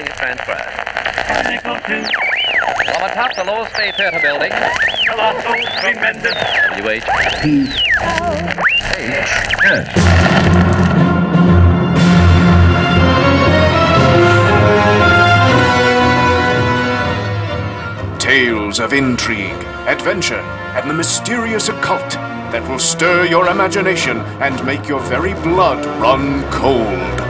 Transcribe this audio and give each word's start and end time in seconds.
calling 0.00 0.06
it 0.06 0.16
transcribed. 0.16 0.72
Technical 1.26 1.76
two, 1.86 2.02
From 2.92 3.10
atop 3.10 3.34
the 3.36 3.44
Lowell 3.44 3.66
State 3.66 3.94
Theater 3.96 4.20
building, 4.20 4.52
colossal, 5.08 5.54
tremendous. 5.80 6.34
WH. 6.80 7.04
Tales 18.18 18.78
of 18.78 18.92
intrigue, 18.92 19.50
adventure, 19.88 20.40
and 20.76 20.88
the 20.88 20.94
mysterious 20.94 21.68
occult 21.68 22.10
that 22.52 22.66
will 22.68 22.78
stir 22.78 23.26
your 23.26 23.48
imagination 23.48 24.18
and 24.40 24.64
make 24.64 24.86
your 24.88 25.00
very 25.00 25.34
blood 25.34 25.84
run 26.00 26.42
cold. 26.50 27.29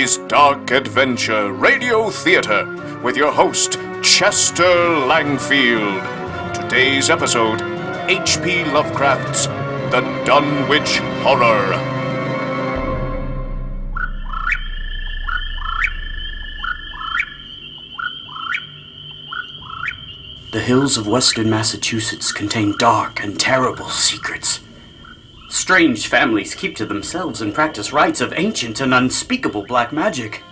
Is 0.00 0.16
Dark 0.28 0.70
Adventure 0.70 1.52
Radio 1.52 2.08
Theater 2.08 2.64
with 3.02 3.18
your 3.18 3.30
host, 3.30 3.72
Chester 4.02 4.62
Langfield. 4.62 6.54
Today's 6.54 7.10
episode 7.10 7.60
H.P. 8.08 8.64
Lovecraft's 8.72 9.46
The 9.92 10.00
Dunwich 10.24 11.00
Horror. 11.22 11.76
The 20.52 20.60
hills 20.60 20.96
of 20.96 21.06
western 21.06 21.50
Massachusetts 21.50 22.32
contain 22.32 22.74
dark 22.78 23.22
and 23.22 23.38
terrible 23.38 23.90
secrets. 23.90 24.60
Strange 25.50 26.06
families 26.06 26.54
keep 26.54 26.76
to 26.76 26.86
themselves 26.86 27.42
and 27.42 27.52
practice 27.52 27.92
rites 27.92 28.20
of 28.20 28.32
ancient 28.36 28.80
and 28.80 28.94
unspeakable 28.94 29.64
black 29.66 29.92
magic. 29.92 30.44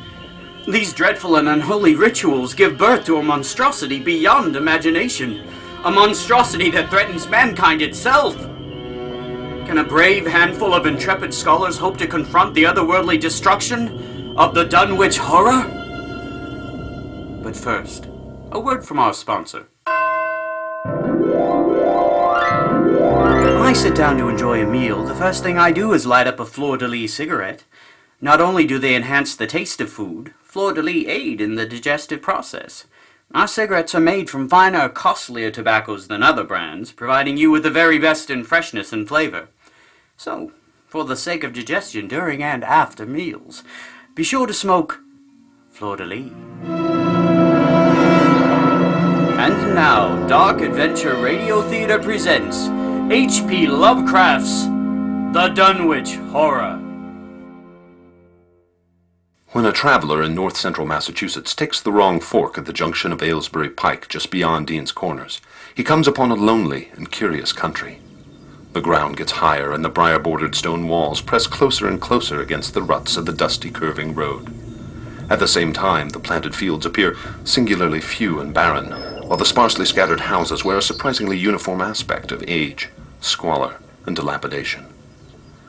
These 0.66 0.92
dreadful 0.92 1.36
and 1.36 1.48
unholy 1.48 1.94
rituals 1.94 2.52
give 2.52 2.76
birth 2.76 3.06
to 3.06 3.18
a 3.18 3.22
monstrosity 3.22 4.00
beyond 4.00 4.56
imagination, 4.56 5.46
a 5.84 5.90
monstrosity 5.90 6.68
that 6.72 6.90
threatens 6.90 7.28
mankind 7.28 7.80
itself. 7.80 8.36
Can 9.68 9.78
a 9.78 9.84
brave 9.84 10.26
handful 10.26 10.74
of 10.74 10.84
intrepid 10.84 11.32
scholars 11.32 11.78
hope 11.78 11.96
to 11.98 12.08
confront 12.08 12.52
the 12.54 12.64
otherworldly 12.64 13.20
destruction 13.20 14.36
of 14.36 14.52
the 14.52 14.64
Dunwich 14.64 15.18
Horror? 15.18 15.62
But 17.40 17.54
first, 17.54 18.08
a 18.50 18.58
word 18.58 18.84
from 18.84 18.98
our 18.98 19.14
sponsor. 19.14 19.68
I 23.68 23.74
sit 23.74 23.94
down 23.94 24.16
to 24.16 24.30
enjoy 24.30 24.62
a 24.62 24.66
meal, 24.66 25.04
the 25.04 25.14
first 25.14 25.42
thing 25.42 25.58
I 25.58 25.72
do 25.72 25.92
is 25.92 26.06
light 26.06 26.26
up 26.26 26.40
a 26.40 26.46
Fleur 26.46 26.78
de 26.78 26.88
Lis 26.88 27.12
cigarette. 27.12 27.64
Not 28.18 28.40
only 28.40 28.66
do 28.66 28.78
they 28.78 28.94
enhance 28.96 29.36
the 29.36 29.46
taste 29.46 29.78
of 29.82 29.92
food, 29.92 30.32
Fleur 30.42 30.72
de 30.72 30.80
Lis 30.80 31.06
aid 31.06 31.42
in 31.42 31.56
the 31.56 31.66
digestive 31.66 32.22
process. 32.22 32.86
Our 33.34 33.46
cigarettes 33.46 33.94
are 33.94 34.00
made 34.00 34.30
from 34.30 34.48
finer, 34.48 34.88
costlier 34.88 35.50
tobaccos 35.50 36.08
than 36.08 36.22
other 36.22 36.44
brands, 36.44 36.92
providing 36.92 37.36
you 37.36 37.50
with 37.50 37.62
the 37.62 37.68
very 37.68 37.98
best 37.98 38.30
in 38.30 38.42
freshness 38.42 38.90
and 38.90 39.06
flavor. 39.06 39.48
So, 40.16 40.52
for 40.86 41.04
the 41.04 41.14
sake 41.14 41.44
of 41.44 41.52
digestion 41.52 42.08
during 42.08 42.42
and 42.42 42.64
after 42.64 43.04
meals, 43.04 43.64
be 44.14 44.24
sure 44.24 44.46
to 44.46 44.54
smoke 44.54 44.98
Fleur 45.68 45.96
de 45.96 46.06
Lis. 46.06 46.32
And 49.38 49.74
now, 49.74 50.26
Dark 50.26 50.62
Adventure 50.62 51.16
Radio 51.16 51.60
Theater 51.60 51.98
presents 51.98 52.70
H.P. 53.10 53.68
Lovecraft's 53.68 54.64
The 55.32 55.50
Dunwich 55.54 56.16
Horror. 56.30 56.76
When 59.52 59.64
a 59.64 59.72
traveler 59.72 60.22
in 60.22 60.34
north 60.34 60.58
central 60.58 60.86
Massachusetts 60.86 61.54
takes 61.54 61.80
the 61.80 61.90
wrong 61.90 62.20
fork 62.20 62.58
at 62.58 62.66
the 62.66 62.72
junction 62.74 63.10
of 63.10 63.22
Aylesbury 63.22 63.70
Pike 63.70 64.08
just 64.08 64.30
beyond 64.30 64.66
Dean's 64.66 64.92
Corners, 64.92 65.40
he 65.74 65.82
comes 65.82 66.06
upon 66.06 66.30
a 66.30 66.34
lonely 66.34 66.90
and 66.96 67.10
curious 67.10 67.50
country. 67.50 67.98
The 68.74 68.82
ground 68.82 69.16
gets 69.16 69.32
higher 69.32 69.72
and 69.72 69.82
the 69.82 69.88
briar 69.88 70.18
bordered 70.18 70.54
stone 70.54 70.86
walls 70.86 71.22
press 71.22 71.46
closer 71.46 71.88
and 71.88 71.98
closer 71.98 72.42
against 72.42 72.74
the 72.74 72.82
ruts 72.82 73.16
of 73.16 73.24
the 73.24 73.32
dusty 73.32 73.70
curving 73.70 74.14
road. 74.14 74.52
At 75.30 75.38
the 75.38 75.48
same 75.48 75.72
time, 75.72 76.10
the 76.10 76.20
planted 76.20 76.54
fields 76.54 76.84
appear 76.84 77.16
singularly 77.44 78.02
few 78.02 78.40
and 78.40 78.52
barren, 78.52 79.07
while 79.28 79.36
the 79.36 79.44
sparsely 79.44 79.84
scattered 79.84 80.20
houses 80.20 80.64
wear 80.64 80.78
a 80.78 80.82
surprisingly 80.82 81.36
uniform 81.36 81.82
aspect 81.82 82.32
of 82.32 82.42
age, 82.48 82.88
squalor, 83.20 83.78
and 84.06 84.16
dilapidation. 84.16 84.86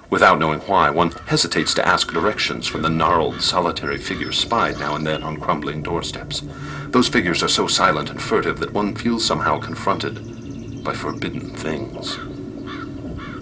Without 0.10 0.40
knowing 0.40 0.62
why, 0.62 0.90
one 0.90 1.12
hesitates 1.28 1.74
to 1.74 1.86
ask 1.86 2.14
directions 2.14 2.68
from 2.68 2.84
the 2.84 2.90
gnarled, 2.90 3.42
solitary 3.42 3.98
figures 3.98 4.40
spied 4.40 4.80
now 4.80 4.96
and 4.96 5.06
then 5.06 5.24
on 5.24 5.42
crumbling 5.42 5.84
doorsteps. 5.84 6.42
Those 6.88 7.10
figures 7.10 7.44
are 7.44 7.50
so 7.50 7.68
silent 7.68 8.10
and 8.10 8.22
furtive 8.22 8.60
that 8.60 8.72
one 8.72 8.96
feels 8.96 9.26
somehow 9.26 9.60
confronted 9.60 10.82
by 10.82 10.94
forbidden 10.94 11.50
things. 11.50 12.16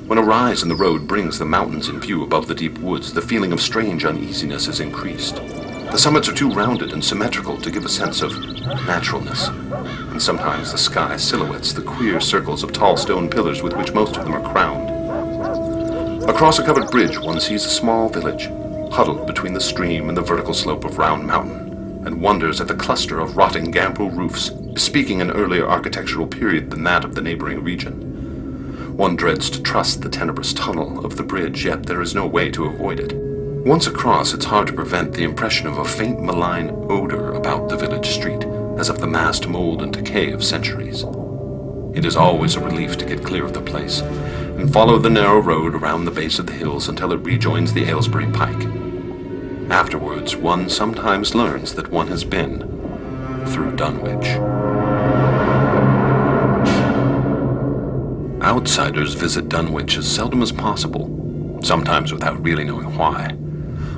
When 0.07 0.17
a 0.17 0.23
rise 0.23 0.63
in 0.63 0.69
the 0.69 0.75
road 0.75 1.07
brings 1.07 1.37
the 1.37 1.45
mountains 1.45 1.89
in 1.89 2.01
view 2.01 2.23
above 2.23 2.47
the 2.47 2.55
deep 2.55 2.79
woods, 2.79 3.13
the 3.13 3.21
feeling 3.21 3.53
of 3.53 3.61
strange 3.61 4.03
uneasiness 4.03 4.67
is 4.67 4.79
increased. 4.79 5.39
The 5.91 5.97
summits 5.97 6.29
are 6.29 6.33
too 6.33 6.51
rounded 6.51 6.91
and 6.91 7.03
symmetrical 7.03 7.57
to 7.57 7.71
give 7.71 7.85
a 7.85 7.89
sense 7.89 8.21
of 8.21 8.31
naturalness, 8.85 9.47
and 9.47 10.21
sometimes 10.21 10.71
the 10.71 10.77
sky 10.77 11.17
silhouettes 11.17 11.73
the 11.73 11.81
queer 11.81 12.19
circles 12.19 12.61
of 12.61 12.71
tall 12.71 12.97
stone 12.97 13.29
pillars 13.29 13.63
with 13.63 13.75
which 13.75 13.93
most 13.93 14.15
of 14.15 14.23
them 14.23 14.33
are 14.33 14.51
crowned. 14.51 16.29
Across 16.29 16.59
a 16.59 16.65
covered 16.65 16.91
bridge, 16.91 17.17
one 17.17 17.39
sees 17.39 17.65
a 17.65 17.69
small 17.69 18.09
village, 18.09 18.49
huddled 18.93 19.25
between 19.25 19.53
the 19.53 19.61
stream 19.61 20.09
and 20.09 20.17
the 20.17 20.21
vertical 20.21 20.53
slope 20.53 20.83
of 20.83 20.97
Round 20.97 21.25
Mountain, 21.25 22.05
and 22.05 22.21
wonders 22.21 22.61
at 22.61 22.67
the 22.67 22.75
cluster 22.75 23.19
of 23.19 23.37
rotting 23.37 23.71
gambrel 23.71 24.11
roofs, 24.11 24.49
bespeaking 24.49 25.21
an 25.21 25.31
earlier 25.31 25.67
architectural 25.67 26.27
period 26.27 26.69
than 26.69 26.83
that 26.83 27.05
of 27.05 27.15
the 27.15 27.21
neighboring 27.21 27.63
region. 27.63 28.95
One 28.95 29.15
dreads 29.15 29.49
to 29.51 29.63
trust 29.63 30.01
the 30.01 30.09
tenebrous 30.09 30.53
tunnel 30.53 31.05
of 31.05 31.17
the 31.17 31.23
bridge, 31.23 31.65
yet 31.65 31.83
there 31.83 32.01
is 32.01 32.13
no 32.13 32.27
way 32.27 32.51
to 32.51 32.65
avoid 32.65 32.99
it. 32.99 33.26
Once 33.65 33.87
across, 33.87 34.33
it's 34.33 34.45
hard 34.45 34.67
to 34.67 34.73
prevent 34.73 35.13
the 35.13 35.23
impression 35.23 35.67
of 35.67 35.77
a 35.77 35.85
faint 35.85 36.21
malign 36.21 36.69
odor 36.89 37.33
about 37.33 37.67
the 37.67 37.75
village 37.75 38.07
street, 38.07 38.43
as 38.77 38.89
of 38.89 38.99
the 38.99 39.07
massed 39.07 39.47
mold 39.47 39.81
and 39.81 39.93
decay 39.93 40.31
of 40.31 40.43
centuries. 40.43 41.03
It 41.93 42.05
is 42.05 42.15
always 42.15 42.55
a 42.55 42.63
relief 42.63 42.97
to 42.97 43.05
get 43.05 43.25
clear 43.25 43.43
of 43.43 43.53
the 43.53 43.61
place, 43.61 44.01
and 44.01 44.71
follow 44.71 44.99
the 44.99 45.09
narrow 45.09 45.39
road 45.39 45.75
around 45.75 46.05
the 46.05 46.11
base 46.11 46.39
of 46.39 46.45
the 46.45 46.53
hills 46.53 46.87
until 46.87 47.11
it 47.11 47.25
rejoins 47.25 47.73
the 47.73 47.85
Aylesbury 47.85 48.27
Pike. 48.31 48.67
Afterwards, 49.69 50.35
one 50.35 50.69
sometimes 50.69 51.35
learns 51.35 51.73
that 51.75 51.91
one 51.91 52.07
has 52.07 52.23
been 52.23 52.59
through 53.47 53.75
Dunwich. 53.75 54.27
Outsiders 58.41 59.13
visit 59.13 59.49
Dunwich 59.49 59.97
as 59.97 60.07
seldom 60.07 60.41
as 60.41 60.51
possible, 60.53 61.59
sometimes 61.61 62.13
without 62.13 62.41
really 62.41 62.63
knowing 62.63 62.95
why. 62.95 63.35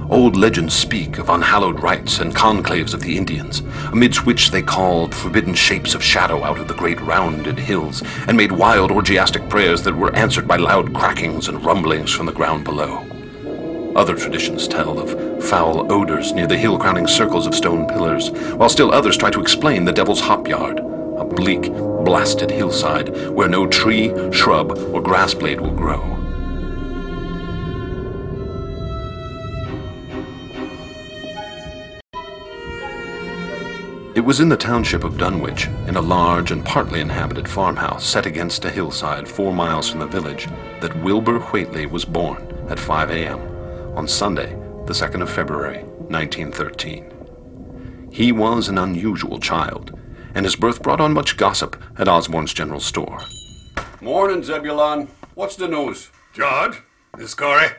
Old 0.10 0.36
legends 0.36 0.74
speak 0.74 1.20
of 1.20 1.30
unhallowed 1.30 1.84
rites 1.84 2.18
and 2.18 2.36
conclaves 2.36 2.96
of 2.96 3.02
the 3.02 3.16
Indians, 3.16 3.62
amidst 3.92 4.26
which 4.26 4.50
they 4.50 4.64
called 4.64 5.14
forbidden 5.14 5.54
shapes 5.54 5.94
of 5.94 6.04
shadow 6.04 6.44
out 6.44 6.60
of 6.60 6.68
the 6.68 6.74
great 6.74 7.00
rounded 7.02 7.60
hills, 7.60 8.02
and 8.28 8.36
made 8.36 8.52
wild 8.52 8.90
orgiastic 8.90 9.48
prayers 9.50 9.84
that 9.84 9.96
were 9.96 10.16
answered 10.16 10.48
by 10.48 10.58
loud 10.58 10.96
crackings 10.96 11.48
and 11.48 11.64
rumblings 11.64 12.12
from 12.12 12.26
the 12.26 12.32
ground 12.32 12.64
below. 12.64 13.06
Other 13.96 14.16
traditions 14.16 14.68
tell 14.68 14.98
of 14.98 15.44
foul 15.44 15.92
odors 15.92 16.34
near 16.34 16.48
the 16.48 16.58
hill 16.58 16.80
crowning 16.80 17.06
circles 17.06 17.46
of 17.46 17.54
stone 17.54 17.88
pillars, 17.88 18.32
while 18.56 18.70
still 18.70 18.92
others 18.92 19.16
try 19.16 19.30
to 19.30 19.42
explain 19.42 19.86
the 19.86 19.92
Devil's 19.92 20.22
Hop 20.22 20.48
Yard, 20.48 20.80
a 20.80 21.24
bleak, 21.24 21.72
blasted 22.04 22.50
hillside 22.50 23.16
where 23.30 23.48
no 23.48 23.68
tree, 23.68 24.12
shrub, 24.32 24.72
or 24.92 25.04
grass 25.04 25.36
blade 25.36 25.62
will 25.62 25.70
grow. 25.70 26.19
It 34.20 34.26
was 34.26 34.42
in 34.42 34.50
the 34.50 34.58
township 34.58 35.06
of 35.06 35.18
Dunwich, 35.18 35.68
in 35.88 35.96
a 35.96 36.02
large 36.02 36.52
and 36.52 36.66
partly 36.66 37.00
inhabited 37.00 37.48
farmhouse 37.48 38.06
set 38.06 38.26
against 38.26 38.66
a 38.66 38.70
hillside 38.70 39.30
four 39.30 39.54
miles 39.54 39.90
from 39.90 40.02
the 40.02 40.08
village, 40.08 40.50
that 40.82 41.02
Wilbur 41.02 41.40
Whately 41.40 41.86
was 41.86 42.04
born 42.04 42.46
at 42.68 42.78
5 42.78 43.12
a.m. 43.12 43.40
on 43.96 44.10
Sunday, 44.10 44.50
the 44.86 44.92
2nd 44.92 45.22
of 45.22 45.30
February, 45.30 45.84
1913. 46.10 48.10
He 48.12 48.34
was 48.34 48.68
an 48.68 48.78
unusual 48.78 49.40
child, 49.40 49.98
and 50.36 50.46
his 50.46 50.58
birth 50.58 50.84
brought 50.84 51.00
on 51.00 51.14
much 51.14 51.38
gossip 51.38 51.82
at 51.98 52.10
Osborne's 52.10 52.54
general 52.54 52.82
store. 52.82 53.22
Morning, 54.02 54.44
Zebulon. 54.44 55.08
What's 55.36 55.56
the 55.56 55.70
news? 55.70 56.10
George, 56.34 56.82
Miss 57.18 57.34
Corey. 57.34 57.70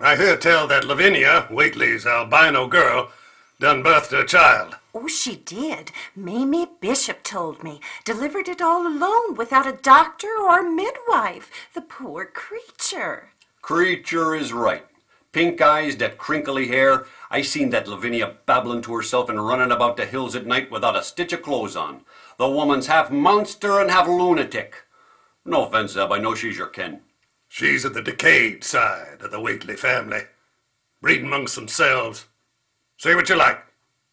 I 0.00 0.16
hear 0.16 0.38
tell 0.38 0.66
that 0.68 0.86
Lavinia, 0.86 1.48
Whately's 1.50 2.06
albino 2.06 2.66
girl, 2.66 3.12
done 3.60 3.82
birth 3.82 4.08
to 4.08 4.20
a 4.20 4.24
child. 4.24 4.76
Oh, 4.94 5.06
she 5.06 5.36
did. 5.36 5.92
Mamie 6.16 6.66
Bishop 6.80 7.22
told 7.22 7.62
me. 7.62 7.80
Delivered 8.04 8.48
it 8.48 8.60
all 8.60 8.86
alone 8.86 9.34
without 9.36 9.66
a 9.66 9.72
doctor 9.72 10.28
or 10.40 10.62
midwife. 10.62 11.50
The 11.74 11.82
poor 11.82 12.26
creature. 12.26 13.30
Creature 13.62 14.34
is 14.34 14.52
right. 14.52 14.84
Pink 15.32 15.60
eyes, 15.60 15.96
that 15.98 16.18
crinkly 16.18 16.66
hair. 16.66 17.06
I 17.30 17.42
seen 17.42 17.70
that 17.70 17.86
Lavinia 17.86 18.34
babbling 18.46 18.82
to 18.82 18.94
herself 18.94 19.28
and 19.28 19.46
running 19.46 19.70
about 19.70 19.96
the 19.96 20.06
hills 20.06 20.34
at 20.34 20.46
night 20.46 20.72
without 20.72 20.96
a 20.96 21.04
stitch 21.04 21.32
of 21.32 21.42
clothes 21.42 21.76
on. 21.76 22.00
The 22.36 22.48
woman's 22.50 22.88
half 22.88 23.12
monster 23.12 23.78
and 23.80 23.90
half 23.90 24.08
lunatic. 24.08 24.74
No 25.44 25.66
offense, 25.66 25.92
Zeb, 25.92 26.10
I 26.10 26.18
know 26.18 26.34
she's 26.34 26.58
your 26.58 26.66
kin. 26.66 27.02
She's 27.48 27.84
of 27.84 27.94
the 27.94 28.02
decayed 28.02 28.64
side 28.64 29.18
of 29.20 29.30
the 29.30 29.40
Whately 29.40 29.76
family. 29.76 30.22
Breeding 31.00 31.26
amongst 31.26 31.54
themselves. 31.54 32.26
Say 32.98 33.14
what 33.14 33.28
you 33.28 33.36
like. 33.36 33.62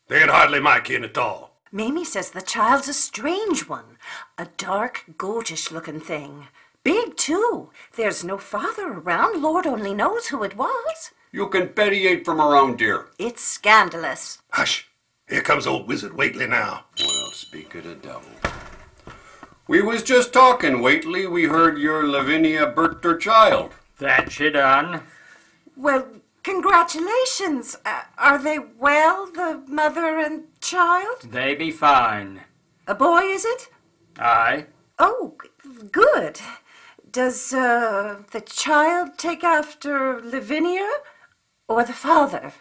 They 0.07 0.21
ain't 0.21 0.29
hardly 0.29 0.59
my 0.59 0.79
kin 0.79 1.03
at 1.03 1.17
all. 1.17 1.57
Mamie 1.71 2.05
says 2.05 2.31
the 2.31 2.41
child's 2.41 2.87
a 2.87 2.93
strange 2.93 3.67
one. 3.67 3.97
A 4.37 4.47
dark, 4.57 5.03
goatish 5.17 5.71
looking 5.71 5.99
thing. 5.99 6.47
Big, 6.83 7.17
too. 7.17 7.71
There's 7.97 8.23
no 8.23 8.37
father 8.37 8.87
around. 8.87 9.41
Lord 9.41 9.67
only 9.67 9.93
knows 9.93 10.27
who 10.27 10.43
it 10.43 10.55
was. 10.55 11.11
You 11.33 11.49
can 11.49 11.67
bet 11.67 11.91
he 11.91 12.07
ain't 12.07 12.23
from 12.23 12.39
around 12.39 12.79
here. 12.79 13.07
It's 13.19 13.43
scandalous. 13.43 14.41
Hush. 14.51 14.87
Here 15.27 15.41
comes 15.41 15.67
old 15.67 15.89
Wizard 15.89 16.13
Whately 16.13 16.47
now. 16.47 16.85
Well, 16.97 17.31
speak 17.33 17.75
of 17.75 17.83
the 17.83 17.95
devil. 17.95 18.21
We 19.67 19.81
was 19.81 20.01
just 20.03 20.31
talking, 20.31 20.81
Whately. 20.81 21.27
We 21.27 21.43
heard 21.43 21.77
your 21.77 22.07
Lavinia 22.07 22.71
birthed 22.71 23.03
her 23.03 23.17
child. 23.17 23.73
That 23.99 24.31
she 24.31 24.49
done. 24.49 25.01
Well, 25.75 26.07
congratulations. 26.47 27.75
Uh, 27.85 28.03
are 28.17 28.41
they 28.41 28.57
well, 28.57 29.25
the 29.25 29.61
mother 29.67 30.17
and 30.17 30.43
child? 30.61 31.17
They 31.23 31.55
be 31.55 31.71
fine. 31.71 32.41
A 32.87 32.95
boy, 32.95 33.23
is 33.23 33.43
it? 33.43 33.67
Aye. 34.17 34.67
Oh, 34.97 35.35
good. 35.91 36.39
Does 37.11 37.53
uh, 37.53 38.21
the 38.31 38.39
child 38.39 39.17
take 39.17 39.43
after 39.43 40.21
Lavinia 40.23 40.89
or 41.67 41.83
the 41.83 41.99
father? 42.07 42.53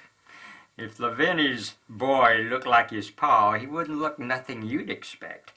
If 0.77 0.99
Lavinia's 0.99 1.75
boy 1.89 2.47
looked 2.51 2.67
like 2.67 2.91
his 2.91 3.11
pa, 3.11 3.53
he 3.55 3.67
wouldn't 3.67 3.99
look 3.99 4.19
nothing 4.19 4.63
you'd 4.63 4.91
expect. 4.91 5.53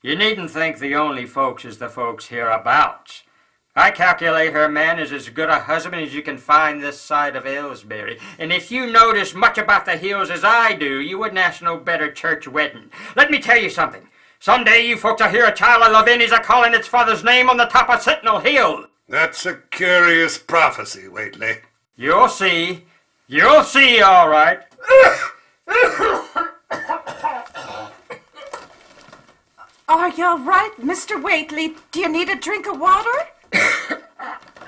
You 0.00 0.14
needn't 0.16 0.52
think 0.52 0.78
the 0.78 0.94
only 0.94 1.26
folks 1.26 1.64
is 1.64 1.78
the 1.78 1.88
folks 1.88 2.28
hereabouts. 2.28 3.24
I 3.76 3.90
calculate 3.90 4.52
her 4.52 4.68
man 4.68 5.00
is 5.00 5.10
as 5.10 5.28
good 5.28 5.48
a 5.48 5.58
husband 5.58 6.00
as 6.00 6.14
you 6.14 6.22
can 6.22 6.38
find 6.38 6.80
this 6.80 7.00
side 7.00 7.34
of 7.34 7.44
Aylesbury. 7.44 8.20
And 8.38 8.52
if 8.52 8.70
you 8.70 8.86
notice 8.86 9.34
much 9.34 9.58
about 9.58 9.84
the 9.84 9.96
hills 9.96 10.30
as 10.30 10.44
I 10.44 10.74
do, 10.74 11.00
you 11.00 11.18
wouldn't 11.18 11.40
ask 11.40 11.60
no 11.60 11.76
better 11.76 12.12
church 12.12 12.46
wedding. 12.46 12.90
Let 13.16 13.32
me 13.32 13.40
tell 13.40 13.58
you 13.58 13.68
something. 13.68 14.06
Someday 14.38 14.86
you 14.86 14.96
folks 14.96 15.20
will 15.20 15.28
hear 15.28 15.46
a 15.46 15.52
child 15.52 15.82
of 15.82 15.90
Lavinia's 15.90 16.30
a 16.30 16.38
calling 16.38 16.72
its 16.72 16.86
father's 16.86 17.24
name 17.24 17.50
on 17.50 17.56
the 17.56 17.64
top 17.64 17.90
of 17.90 18.00
Sentinel 18.00 18.38
Hill. 18.38 18.86
That's 19.08 19.44
a 19.44 19.54
curious 19.72 20.38
prophecy, 20.38 21.08
Whately. 21.08 21.56
You'll 21.96 22.28
see. 22.28 22.84
You'll 23.26 23.64
see, 23.64 24.00
all 24.00 24.28
right. 24.28 24.60
Are 29.88 30.10
you 30.10 30.24
all 30.24 30.38
right, 30.38 30.72
Mr. 30.80 31.20
Whately? 31.20 31.74
Do 31.90 32.00
you 32.00 32.08
need 32.08 32.28
a 32.28 32.36
drink 32.36 32.68
of 32.68 32.78
water? 32.78 33.10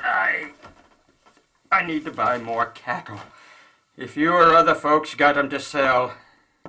I. 0.05 0.51
I 1.71 1.83
need 1.83 2.05
to 2.05 2.11
buy 2.11 2.39
more 2.39 2.67
cattle. 2.67 3.21
If 3.97 4.17
you 4.17 4.33
or 4.33 4.55
other 4.55 4.75
folks 4.75 5.15
got 5.15 5.37
'em 5.37 5.49
to 5.51 5.59
sell, 5.59 6.15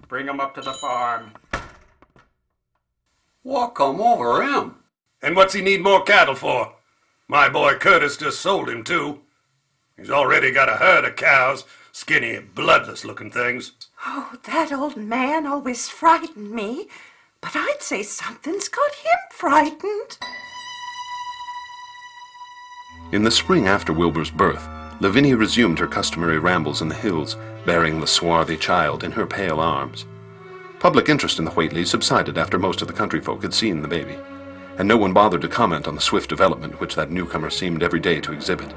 bring 0.08 0.28
'em 0.28 0.40
up 0.40 0.56
to 0.56 0.62
the 0.62 0.74
farm. 0.74 1.34
What 3.44 3.76
come 3.76 4.02
over 4.02 4.44
him? 4.44 4.84
And 5.22 5.36
what's 5.36 5.54
he 5.54 5.62
need 5.62 5.82
more 5.82 6.04
cattle 6.04 6.36
for? 6.36 6.76
My 7.28 7.50
boy 7.50 7.76
Curtis 7.76 8.18
just 8.18 8.42
sold 8.42 8.70
him 8.70 8.84
two. 8.84 9.22
He's 9.98 10.10
already 10.10 10.52
got 10.52 10.70
a 10.70 10.78
herd 10.78 11.06
of 11.06 11.16
cows, 11.16 11.66
skinny, 11.92 12.40
bloodless 12.40 13.04
looking 13.04 13.32
things. 13.32 13.72
Oh, 14.06 14.34
that 14.44 14.72
old 14.72 14.96
man 14.96 15.46
always 15.48 15.90
frightened 15.90 16.52
me. 16.52 16.88
But 17.42 17.56
I'd 17.56 17.82
say 17.82 18.04
something's 18.04 18.68
got 18.68 18.94
him 18.94 19.20
frightened. 19.32 20.18
In 23.12 23.24
the 23.24 23.32
spring 23.32 23.68
after 23.68 23.94
Wilbur's 23.94 24.32
birth, 24.32 24.68
Lavinia 25.00 25.38
resumed 25.38 25.78
her 25.78 25.88
customary 25.88 26.40
rambles 26.40 26.82
in 26.82 26.88
the 26.88 26.96
hills, 26.96 27.38
bearing 27.66 28.00
the 28.00 28.08
swarthy 28.08 28.58
child 28.58 29.04
in 29.04 29.12
her 29.12 29.28
pale 29.28 29.60
arms. 29.60 30.06
Public 30.80 31.08
interest 31.08 31.38
in 31.38 31.46
the 31.46 31.52
Whateleys 31.52 31.90
subsided 31.90 32.38
after 32.38 32.58
most 32.58 32.82
of 32.82 32.88
the 32.88 32.94
country 32.94 33.22
folk 33.22 33.44
had 33.44 33.54
seen 33.54 33.82
the 33.82 33.88
baby, 33.88 34.18
and 34.80 34.88
no 34.88 34.98
one 34.98 35.14
bothered 35.14 35.42
to 35.42 35.48
comment 35.48 35.88
on 35.88 35.94
the 35.94 36.02
swift 36.02 36.30
development 36.30 36.80
which 36.80 36.96
that 36.96 37.12
newcomer 37.12 37.52
seemed 37.52 37.84
every 37.84 38.00
day 38.00 38.20
to 38.22 38.32
exhibit. 38.32 38.74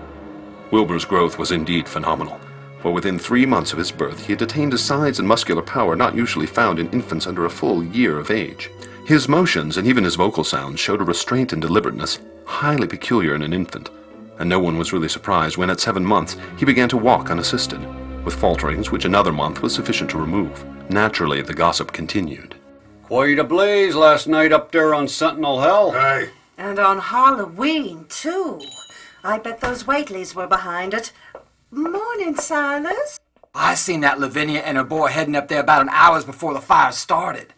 Wilbur's 0.70 1.06
growth 1.06 1.38
was 1.38 1.52
indeed 1.52 1.88
phenomenal, 1.88 2.38
for 2.80 2.92
within 2.92 3.18
three 3.18 3.46
months 3.46 3.72
of 3.72 3.78
his 3.78 3.90
birth 3.90 4.26
he 4.26 4.32
had 4.34 4.42
attained 4.42 4.74
a 4.74 4.78
size 4.78 5.18
and 5.18 5.28
muscular 5.28 5.62
power 5.62 5.96
not 5.96 6.14
usually 6.14 6.46
found 6.46 6.78
in 6.78 6.90
infants 6.90 7.26
under 7.26 7.46
a 7.46 7.50
full 7.50 7.82
year 7.82 8.18
of 8.18 8.30
age. 8.30 8.70
His 9.06 9.28
motions 9.28 9.78
and 9.78 9.86
even 9.86 10.04
his 10.04 10.16
vocal 10.16 10.44
sounds 10.44 10.80
showed 10.80 11.00
a 11.00 11.04
restraint 11.04 11.54
and 11.54 11.62
deliberateness 11.62 12.18
highly 12.44 12.86
peculiar 12.86 13.34
in 13.34 13.42
an 13.42 13.52
infant, 13.52 13.90
and 14.40 14.48
no 14.48 14.58
one 14.58 14.76
was 14.78 14.92
really 14.92 15.08
surprised 15.08 15.56
when 15.56 15.70
at 15.70 15.78
seven 15.78 16.04
months 16.04 16.36
he 16.58 16.64
began 16.64 16.88
to 16.88 16.96
walk 16.96 17.30
unassisted, 17.30 17.80
with 18.24 18.34
falterings 18.34 18.90
which 18.90 19.04
another 19.04 19.32
month 19.32 19.62
was 19.62 19.74
sufficient 19.74 20.10
to 20.10 20.18
remove. 20.18 20.64
Naturally, 20.90 21.42
the 21.42 21.54
gossip 21.54 21.92
continued. 21.92 22.56
Quite 23.04 23.38
a 23.38 23.44
blaze 23.44 23.94
last 23.94 24.26
night 24.26 24.50
up 24.50 24.72
there 24.72 24.94
on 24.94 25.06
Sentinel 25.06 25.60
Hill. 25.60 25.92
Aye. 25.94 26.30
And 26.56 26.78
on 26.78 26.98
Halloween, 26.98 28.06
too. 28.08 28.60
I 29.22 29.38
bet 29.38 29.60
those 29.60 29.84
Whateleys 29.84 30.34
were 30.34 30.46
behind 30.46 30.94
it. 30.94 31.12
Morning, 31.70 32.34
Silas. 32.36 33.20
I 33.54 33.74
seen 33.74 34.00
that 34.00 34.20
Lavinia 34.20 34.60
and 34.60 34.76
her 34.76 34.84
boy 34.84 35.08
heading 35.08 35.36
up 35.36 35.48
there 35.48 35.60
about 35.60 35.82
an 35.82 35.88
hour 35.90 36.22
before 36.22 36.54
the 36.54 36.60
fire 36.60 36.92
started. 36.92 37.52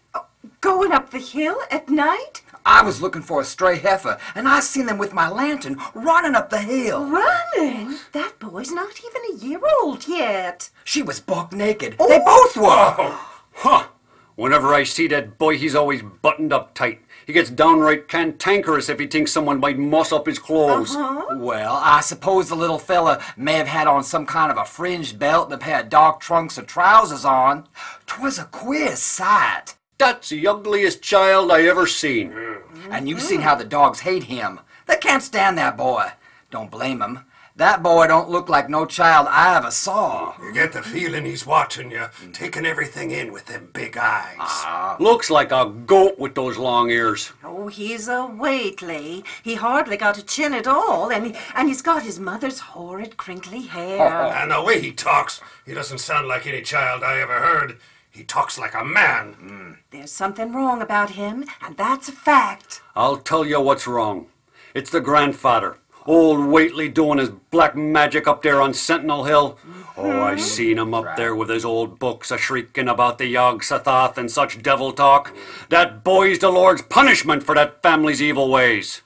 Going 0.60 0.92
up 0.92 1.10
the 1.10 1.18
hill 1.18 1.58
at 1.70 1.88
night? 1.88 2.41
I 2.64 2.82
was 2.82 3.02
looking 3.02 3.22
for 3.22 3.40
a 3.40 3.44
stray 3.44 3.78
heifer, 3.78 4.18
and 4.34 4.48
I 4.48 4.60
seen 4.60 4.86
them 4.86 4.98
with 4.98 5.12
my 5.12 5.28
lantern 5.28 5.78
running 5.94 6.34
up 6.34 6.50
the 6.50 6.58
hill. 6.58 7.04
Running? 7.06 7.98
That 8.12 8.38
boy's 8.38 8.70
not 8.70 9.00
even 9.04 9.22
a 9.34 9.44
year 9.44 9.60
old 9.82 10.06
yet. 10.06 10.70
She 10.84 11.02
was 11.02 11.20
buck 11.20 11.52
naked. 11.52 11.96
Oh. 11.98 12.08
They 12.08 12.18
both 12.18 12.56
were. 12.56 12.94
Oh, 12.98 13.30
huh. 13.52 13.86
Whenever 14.34 14.72
I 14.72 14.84
see 14.84 15.08
that 15.08 15.36
boy, 15.36 15.58
he's 15.58 15.74
always 15.74 16.02
buttoned 16.02 16.52
up 16.52 16.74
tight. 16.74 17.00
He 17.26 17.32
gets 17.32 17.50
downright 17.50 18.08
cantankerous 18.08 18.88
if 18.88 18.98
he 18.98 19.06
thinks 19.06 19.30
someone 19.30 19.60
might 19.60 19.78
muss 19.78 20.10
up 20.10 20.26
his 20.26 20.38
clothes. 20.38 20.96
Uh-huh. 20.96 21.36
Well, 21.36 21.78
I 21.82 22.00
suppose 22.00 22.48
the 22.48 22.54
little 22.56 22.78
fella 22.78 23.22
may 23.36 23.52
have 23.54 23.68
had 23.68 23.86
on 23.86 24.02
some 24.02 24.26
kind 24.26 24.50
of 24.50 24.56
a 24.56 24.64
fringed 24.64 25.18
belt 25.18 25.46
and 25.46 25.54
a 25.54 25.58
pair 25.58 25.80
of 25.80 25.90
dark 25.90 26.20
trunks 26.20 26.58
or 26.58 26.62
trousers 26.62 27.24
on. 27.24 27.68
'Twas 28.06 28.38
a 28.38 28.44
queer 28.44 28.96
sight. 28.96 29.76
That's 30.02 30.30
the 30.30 30.48
ugliest 30.48 31.00
child 31.00 31.52
I 31.52 31.62
ever 31.62 31.86
seen. 31.86 32.32
Mm-hmm. 32.32 32.92
And 32.92 33.08
you've 33.08 33.22
seen 33.22 33.40
how 33.40 33.54
the 33.54 33.64
dogs 33.64 34.00
hate 34.00 34.24
him. 34.24 34.58
They 34.86 34.96
can't 34.96 35.22
stand 35.22 35.56
that 35.58 35.76
boy. 35.76 36.10
Don't 36.50 36.72
blame 36.72 37.00
'em. 37.02 37.20
That 37.54 37.84
boy 37.84 38.08
don't 38.08 38.28
look 38.28 38.48
like 38.48 38.68
no 38.68 38.84
child 38.84 39.28
I 39.30 39.56
ever 39.56 39.70
saw. 39.70 40.34
You 40.42 40.52
get 40.52 40.72
the 40.72 40.82
feeling 40.82 41.24
he's 41.24 41.46
watching 41.46 41.92
you, 41.92 42.06
taking 42.32 42.66
everything 42.66 43.12
in 43.12 43.30
with 43.30 43.46
them 43.46 43.68
big 43.72 43.96
eyes. 43.96 44.38
Ah. 44.40 44.96
Looks 44.98 45.30
like 45.30 45.52
a 45.52 45.66
goat 45.86 46.18
with 46.18 46.34
those 46.34 46.56
long 46.56 46.90
ears. 46.90 47.30
Oh, 47.44 47.68
he's 47.68 48.08
a 48.08 48.22
Whately. 48.26 49.22
He 49.44 49.54
hardly 49.54 49.98
got 49.98 50.18
a 50.18 50.24
chin 50.24 50.52
at 50.52 50.66
all, 50.66 51.12
and, 51.12 51.26
he, 51.26 51.34
and 51.54 51.68
he's 51.68 51.82
got 51.82 52.02
his 52.02 52.18
mother's 52.18 52.58
horrid, 52.58 53.16
crinkly 53.18 53.62
hair. 53.62 54.08
and 54.38 54.50
the 54.50 54.62
way 54.62 54.80
he 54.80 54.90
talks, 54.90 55.40
he 55.64 55.74
doesn't 55.74 55.98
sound 55.98 56.26
like 56.26 56.46
any 56.46 56.62
child 56.62 57.04
I 57.04 57.20
ever 57.20 57.38
heard. 57.38 57.78
He 58.10 58.24
talks 58.24 58.58
like 58.58 58.74
a 58.74 58.84
man. 58.84 59.34
Mm. 59.34 59.81
There's 60.02 60.10
something 60.10 60.52
wrong 60.52 60.82
about 60.82 61.10
him, 61.10 61.44
and 61.64 61.76
that's 61.76 62.08
a 62.08 62.12
fact. 62.12 62.82
I'll 62.96 63.18
tell 63.18 63.46
you 63.46 63.60
what's 63.60 63.86
wrong. 63.86 64.26
It's 64.74 64.90
the 64.90 65.00
grandfather. 65.00 65.78
Old 66.06 66.44
Whately 66.44 66.88
doing 66.88 67.20
his 67.20 67.28
black 67.28 67.76
magic 67.76 68.26
up 68.26 68.42
there 68.42 68.60
on 68.60 68.74
Sentinel 68.74 69.22
Hill. 69.22 69.60
Oh, 69.96 70.10
I 70.10 70.32
mm-hmm. 70.32 70.40
seen 70.40 70.78
him 70.78 70.92
up 70.92 71.14
there 71.14 71.36
with 71.36 71.50
his 71.50 71.64
old 71.64 72.00
books 72.00 72.32
a 72.32 72.36
shrieking 72.36 72.88
about 72.88 73.18
the 73.18 73.26
Yog 73.26 73.62
Sothoth 73.62 74.18
and 74.18 74.28
such 74.28 74.60
devil 74.60 74.90
talk. 74.90 75.32
That 75.68 76.02
boy's 76.02 76.40
the 76.40 76.50
Lord's 76.50 76.82
punishment 76.82 77.44
for 77.44 77.54
that 77.54 77.80
family's 77.80 78.20
evil 78.20 78.50
ways. 78.50 79.02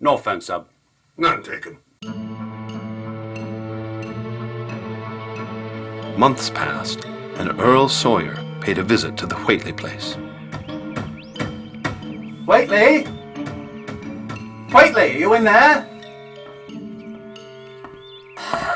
No 0.00 0.14
offense, 0.14 0.48
Ab. 0.48 0.68
None 1.18 1.42
taken. 1.42 1.76
Months 6.18 6.48
passed, 6.48 7.04
and 7.04 7.60
Earl 7.60 7.90
Sawyer 7.90 8.45
paid 8.66 8.78
a 8.78 8.82
visit 8.82 9.16
to 9.16 9.26
the 9.26 9.36
Whately 9.36 9.72
place. 9.72 10.16
Waitley? 12.48 13.06
Waitley, 14.70 15.20
you 15.20 15.34
in 15.34 15.44
there? 15.44 15.88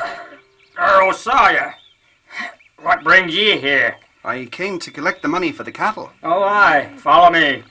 Oh, 0.83 1.07
Earl 1.07 1.13
Sawyer. 1.13 1.75
What 2.81 3.03
brings 3.03 3.35
ye 3.35 3.57
here? 3.57 3.97
I 4.23 4.45
came 4.45 4.79
to 4.79 4.89
collect 4.91 5.21
the 5.21 5.27
money 5.27 5.51
for 5.51 5.63
the 5.63 5.73
cattle. 5.73 6.09
Oh, 6.23 6.41
aye. 6.41 6.89
Follow 6.97 7.29
me. 7.29 7.63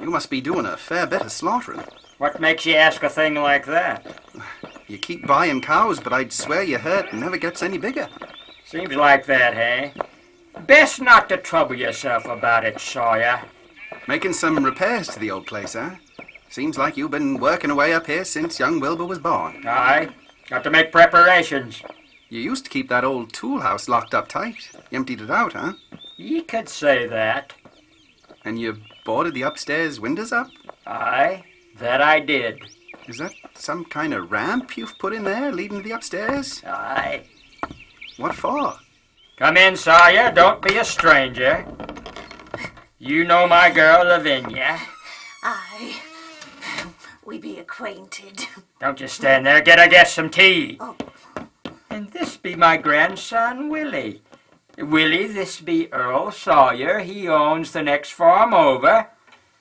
You 0.00 0.10
must 0.10 0.30
be 0.30 0.40
doing 0.40 0.64
a 0.64 0.78
fair 0.78 1.06
bit 1.06 1.20
of 1.20 1.30
slaughtering. 1.30 1.84
What 2.16 2.40
makes 2.40 2.64
ye 2.64 2.74
ask 2.74 3.02
a 3.02 3.10
thing 3.10 3.34
like 3.34 3.66
that? 3.66 4.22
You 4.88 4.96
keep 4.96 5.26
buying 5.26 5.60
cows, 5.60 6.00
but 6.00 6.14
I'd 6.14 6.32
swear 6.32 6.62
your 6.62 6.78
herd 6.78 7.12
never 7.12 7.36
gets 7.36 7.62
any 7.62 7.76
bigger. 7.76 8.08
Seems 8.64 8.94
like 8.96 9.26
that, 9.26 9.52
hey? 9.52 9.92
Best 10.66 11.00
not 11.00 11.28
to 11.28 11.36
trouble 11.36 11.74
yourself 11.76 12.26
about 12.26 12.64
it, 12.64 12.80
Sawyer. 12.80 13.40
Making 14.06 14.32
some 14.32 14.64
repairs 14.64 15.08
to 15.08 15.18
the 15.18 15.30
old 15.30 15.46
place, 15.46 15.74
eh? 15.74 15.96
Seems 16.50 16.78
like 16.78 16.96
you've 16.96 17.10
been 17.10 17.38
working 17.38 17.70
away 17.70 17.92
up 17.92 18.06
here 18.06 18.24
since 18.24 18.58
young 18.58 18.80
Wilbur 18.80 19.04
was 19.04 19.18
born. 19.18 19.66
Aye. 19.66 20.08
Got 20.48 20.64
to 20.64 20.70
make 20.70 20.92
preparations. 20.92 21.82
You 22.30 22.40
used 22.40 22.64
to 22.64 22.70
keep 22.70 22.88
that 22.88 23.04
old 23.04 23.32
tool 23.32 23.60
house 23.60 23.88
locked 23.88 24.14
up 24.14 24.28
tight. 24.28 24.70
You 24.90 24.96
emptied 24.98 25.20
it 25.20 25.30
out, 25.30 25.52
huh? 25.52 25.74
Ye 26.16 26.42
could 26.42 26.68
say 26.68 27.06
that. 27.06 27.54
And 28.44 28.58
you 28.58 28.78
boarded 29.04 29.34
the 29.34 29.42
upstairs 29.42 30.00
windows 30.00 30.32
up? 30.32 30.48
Aye, 30.86 31.44
that 31.78 32.00
I 32.00 32.20
did. 32.20 32.62
Is 33.06 33.18
that 33.18 33.32
some 33.54 33.84
kind 33.84 34.12
of 34.14 34.30
ramp 34.30 34.76
you've 34.76 34.98
put 34.98 35.12
in 35.12 35.24
there 35.24 35.52
leading 35.52 35.78
to 35.78 35.82
the 35.82 35.94
upstairs? 35.94 36.62
Aye. 36.66 37.24
What 38.16 38.34
for? 38.34 38.74
Come 39.38 39.56
in, 39.56 39.76
Sawyer. 39.76 40.32
Don't 40.32 40.60
be 40.60 40.78
a 40.78 40.84
stranger. 40.84 41.64
You 42.98 43.22
know 43.22 43.46
my 43.46 43.70
girl, 43.70 44.04
Lavinia. 44.04 44.80
Aye. 45.44 46.00
We 47.24 47.38
be 47.38 47.60
acquainted. 47.60 48.48
Don't 48.80 48.98
just 48.98 49.14
stand 49.14 49.46
there. 49.46 49.60
Get 49.60 49.78
her 49.78 49.86
guest 49.86 50.14
some 50.16 50.28
tea. 50.28 50.78
Oh. 50.80 50.96
And 51.88 52.10
this 52.10 52.36
be 52.36 52.56
my 52.56 52.78
grandson, 52.78 53.68
Willie. 53.68 54.22
Willie, 54.76 55.28
this 55.28 55.60
be 55.60 55.92
Earl 55.92 56.32
Sawyer. 56.32 56.98
He 56.98 57.28
owns 57.28 57.70
the 57.70 57.82
next 57.84 58.10
farm 58.10 58.52
over. 58.52 59.06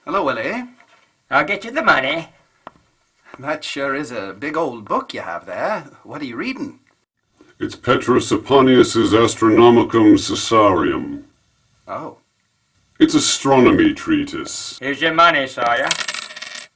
Hello, 0.05 0.25
Willie. 0.25 0.63
I'll 1.29 1.45
get 1.45 1.65
you 1.65 1.69
the 1.69 1.83
money. 1.83 2.29
That 3.37 3.63
sure 3.63 3.93
is 3.93 4.09
a 4.09 4.33
big 4.33 4.57
old 4.57 4.85
book 4.85 5.13
you 5.13 5.21
have 5.21 5.45
there. 5.45 5.81
What 6.01 6.23
are 6.23 6.25
you 6.25 6.35
reading? 6.35 6.79
It's 7.59 7.75
Petrus 7.75 8.31
Epponius's 8.31 9.13
Astronomicum 9.13 10.13
Caesareum. 10.13 11.23
Oh. 11.87 12.19
It's 12.99 13.15
astronomy 13.15 13.95
treatise. 13.95 14.77
Here's 14.79 15.01
your 15.01 15.15
money, 15.15 15.47
Sawyer. 15.47 15.87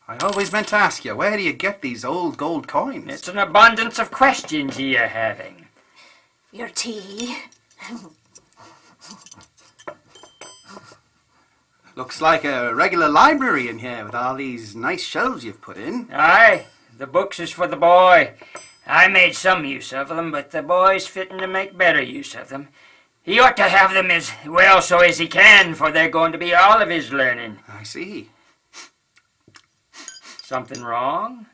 I 0.08 0.18
always 0.24 0.52
meant 0.52 0.70
to 0.70 0.78
ask 0.78 1.06
you, 1.06 1.16
where 1.16 1.38
do 1.38 1.44
you 1.44 1.54
get 1.54 1.84
these 1.84 2.04
old 2.04 2.36
gold 2.36 2.68
coins? 2.68 3.14
It's 3.14 3.28
an 3.28 3.38
abundance 3.38 4.00
of 4.00 4.10
questions 4.10 4.80
ye 4.80 4.98
are 4.98 5.06
having. 5.06 5.68
Your 6.52 6.70
tea. 6.70 7.38
Looks 11.96 12.22
like 12.22 12.44
a 12.44 12.74
regular 12.74 13.08
library 13.08 13.70
in 13.70 13.78
here 13.78 14.04
with 14.04 14.16
all 14.16 14.34
these 14.34 14.76
nice 14.76 15.04
shelves 15.04 15.46
you've 15.46 15.62
put 15.62 15.78
in. 15.78 16.08
Aye, 16.12 16.66
the 16.98 17.06
books 17.06 17.40
is 17.40 17.52
for 17.52 17.68
the 17.68 17.76
boy. 17.76 18.34
I 18.86 19.08
made 19.08 19.36
some 19.36 19.66
use 19.66 19.94
of 19.94 20.10
them, 20.10 20.32
but 20.32 20.52
the 20.52 20.62
boy's 20.62 21.08
fitting 21.08 21.38
to 21.40 21.48
make 21.48 21.78
better 21.78 22.02
use 22.02 22.36
of 22.36 22.50
them. 22.50 22.70
He 23.24 23.40
ought 23.40 23.56
to 23.58 23.70
have 23.70 23.94
them 23.94 24.10
as 24.10 24.32
well 24.48 24.82
so 24.82 25.00
as 25.00 25.20
he 25.20 25.28
can, 25.28 25.76
for 25.76 25.92
they're 25.92 26.10
going 26.10 26.32
to 26.32 26.38
be 26.38 26.56
all 26.56 26.82
of 26.82 26.90
his 26.90 27.12
learning. 27.14 27.60
I 27.70 27.84
see. 27.84 28.30
Something 30.42 30.82
wrong? 30.82 31.46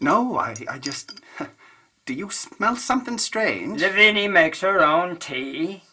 No, 0.00 0.36
I, 0.36 0.56
I 0.68 0.78
just. 0.78 1.20
Do 2.06 2.14
you 2.14 2.30
smell 2.30 2.74
something 2.74 3.18
strange? 3.18 3.80
Lavinia 3.80 4.28
makes 4.28 4.60
her 4.60 4.82
own 4.82 5.16
tea. 5.16 5.84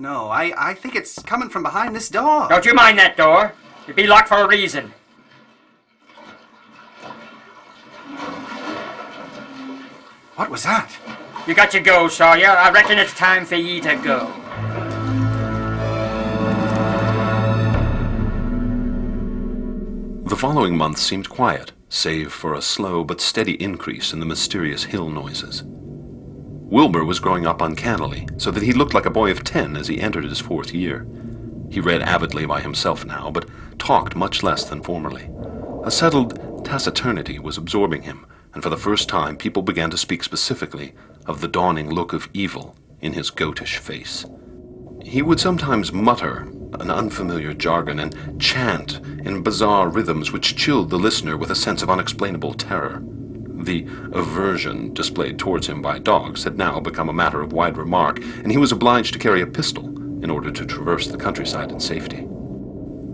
No, 0.00 0.28
I, 0.28 0.52
I 0.58 0.74
think 0.74 0.96
it's 0.96 1.22
coming 1.22 1.48
from 1.48 1.62
behind 1.62 1.94
this 1.94 2.08
door. 2.08 2.48
Don't 2.48 2.66
you 2.66 2.74
mind 2.74 2.98
that 2.98 3.16
door. 3.16 3.54
It 3.86 3.94
be 3.94 4.08
locked 4.08 4.28
for 4.28 4.38
a 4.38 4.48
reason. 4.48 4.92
What 10.36 10.50
was 10.50 10.64
that? 10.64 10.90
You 11.46 11.54
got 11.54 11.70
to 11.70 11.80
go, 11.80 12.08
Sawyer. 12.08 12.48
I 12.48 12.70
reckon 12.72 12.98
it's 12.98 13.14
time 13.14 13.44
for 13.44 13.54
ye 13.54 13.80
to 13.82 13.94
go. 13.94 14.32
The 20.24 20.36
following 20.36 20.76
month 20.76 20.98
seemed 20.98 21.28
quiet, 21.28 21.70
save 21.88 22.32
for 22.32 22.54
a 22.54 22.62
slow 22.62 23.04
but 23.04 23.20
steady 23.20 23.62
increase 23.62 24.12
in 24.12 24.18
the 24.18 24.26
mysterious 24.26 24.82
hill 24.82 25.08
noises. 25.08 25.62
Wilbur 25.64 27.04
was 27.04 27.20
growing 27.20 27.46
up 27.46 27.62
uncannily, 27.62 28.26
so 28.36 28.50
that 28.50 28.64
he 28.64 28.72
looked 28.72 28.94
like 28.94 29.06
a 29.06 29.10
boy 29.10 29.30
of 29.30 29.44
ten 29.44 29.76
as 29.76 29.86
he 29.86 30.00
entered 30.00 30.24
his 30.24 30.40
fourth 30.40 30.74
year. 30.74 31.06
He 31.70 31.78
read 31.78 32.02
avidly 32.02 32.44
by 32.44 32.60
himself 32.60 33.04
now, 33.04 33.30
but 33.30 33.48
talked 33.78 34.16
much 34.16 34.42
less 34.42 34.64
than 34.64 34.82
formerly. 34.82 35.30
A 35.84 35.92
settled 35.92 36.64
taciturnity 36.64 37.38
was 37.38 37.56
absorbing 37.56 38.02
him, 38.02 38.26
and 38.54 38.62
for 38.62 38.70
the 38.70 38.76
first 38.76 39.08
time 39.08 39.36
people 39.36 39.62
began 39.62 39.90
to 39.90 39.98
speak 39.98 40.22
specifically 40.22 40.94
of 41.26 41.40
the 41.40 41.48
dawning 41.48 41.90
look 41.90 42.12
of 42.12 42.28
evil 42.32 42.76
in 43.00 43.12
his 43.12 43.30
goatish 43.30 43.78
face. 43.78 44.24
He 45.02 45.20
would 45.20 45.38
sometimes 45.38 45.92
mutter 45.92 46.48
an 46.80 46.90
unfamiliar 46.90 47.52
jargon 47.52 48.00
and 48.00 48.40
chant 48.40 49.00
in 49.24 49.42
bizarre 49.42 49.88
rhythms 49.88 50.32
which 50.32 50.56
chilled 50.56 50.90
the 50.90 50.98
listener 50.98 51.36
with 51.36 51.50
a 51.50 51.54
sense 51.54 51.82
of 51.82 51.90
unexplainable 51.90 52.54
terror. 52.54 53.02
The 53.02 53.86
aversion 54.12 54.92
displayed 54.92 55.38
towards 55.38 55.66
him 55.66 55.80
by 55.82 55.98
dogs 55.98 56.44
had 56.44 56.58
now 56.58 56.80
become 56.80 57.08
a 57.08 57.14
matter 57.14 57.40
of 57.40 57.52
wide 57.52 57.76
remark, 57.76 58.18
and 58.18 58.50
he 58.50 58.58
was 58.58 58.72
obliged 58.72 59.12
to 59.12 59.18
carry 59.18 59.40
a 59.42 59.46
pistol 59.46 59.86
in 60.22 60.30
order 60.30 60.50
to 60.50 60.66
traverse 60.66 61.06
the 61.06 61.18
countryside 61.18 61.70
in 61.70 61.80
safety. 61.80 62.26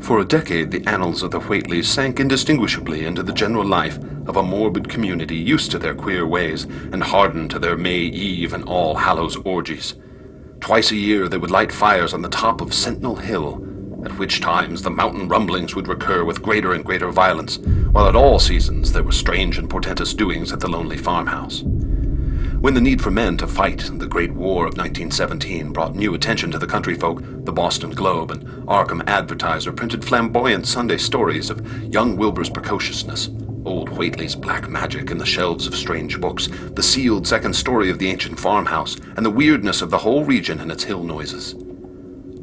For 0.01 0.19
a 0.19 0.25
decade, 0.25 0.71
the 0.71 0.85
annals 0.87 1.23
of 1.23 1.31
the 1.31 1.41
Whateleys 1.41 1.85
sank 1.85 2.21
indistinguishably 2.21 3.05
into 3.05 3.23
the 3.23 3.33
general 3.33 3.65
life 3.65 3.99
of 4.27 4.37
a 4.37 4.43
morbid 4.43 4.89
community 4.89 5.37
used 5.37 5.71
to 5.71 5.79
their 5.79 5.95
queer 5.95 6.27
ways 6.27 6.65
and 6.65 7.03
hardened 7.03 7.51
to 7.51 7.59
their 7.59 7.77
May 7.77 7.99
Eve 7.99 8.55
and 8.55 8.65
All 8.65 8.95
Hallows 8.95 9.37
orgies. 9.37 9.95
Twice 10.61 10.91
a 10.91 10.97
year 10.97 11.29
they 11.29 11.39
would 11.39 11.51
light 11.51 11.71
fires 11.71 12.15
on 12.15 12.23
the 12.23 12.29
top 12.29 12.61
of 12.61 12.75
Sentinel 12.75 13.17
Hill, 13.17 13.65
at 14.05 14.19
which 14.19 14.41
times 14.41 14.83
the 14.83 14.91
mountain 14.91 15.29
rumblings 15.29 15.75
would 15.75 15.87
recur 15.87 16.25
with 16.25 16.43
greater 16.43 16.73
and 16.73 16.85
greater 16.85 17.11
violence, 17.11 17.59
while 17.93 18.09
at 18.09 18.17
all 18.17 18.39
seasons 18.39 18.93
there 18.93 19.03
were 19.03 19.13
strange 19.13 19.59
and 19.59 19.69
portentous 19.69 20.15
doings 20.15 20.51
at 20.51 20.61
the 20.61 20.69
lonely 20.69 20.97
farmhouse. 20.97 21.63
When 22.61 22.75
the 22.75 22.81
need 22.83 23.01
for 23.01 23.11
men 23.11 23.39
to 23.39 23.47
fight 23.47 23.89
in 23.89 23.97
the 23.97 24.07
Great 24.07 24.35
War 24.35 24.67
of 24.67 24.77
1917 24.77 25.73
brought 25.73 25.95
new 25.95 26.13
attention 26.13 26.51
to 26.51 26.59
the 26.59 26.67
country 26.67 26.95
folk, 26.95 27.23
the 27.47 27.53
Boston 27.53 27.89
Globe 27.89 28.33
and 28.33 28.45
Arkham 28.69 29.03
Advertiser 29.07 29.73
printed 29.73 30.05
flamboyant 30.05 30.67
Sunday 30.67 30.99
stories 30.99 31.49
of 31.49 31.67
young 31.85 32.19
Wilbur's 32.19 32.51
precociousness, 32.51 33.31
old 33.65 33.89
Whately's 33.89 34.37
black 34.37 34.69
magic 34.69 35.11
in 35.11 35.17
the 35.17 35.25
shelves 35.25 35.67
of 35.67 35.75
strange 35.75 36.21
books, 36.21 36.49
the 36.75 36.83
sealed 36.83 37.27
second 37.27 37.55
story 37.55 37.89
of 37.89 37.99
the 37.99 38.11
ancient 38.11 38.39
farmhouse, 38.39 38.99
and 39.17 39.25
the 39.25 39.31
weirdness 39.31 39.81
of 39.81 39.89
the 39.89 39.97
whole 39.97 40.27
region 40.27 40.61
and 40.61 40.71
its 40.71 40.85
hill 40.85 41.03
noises. 41.03 41.55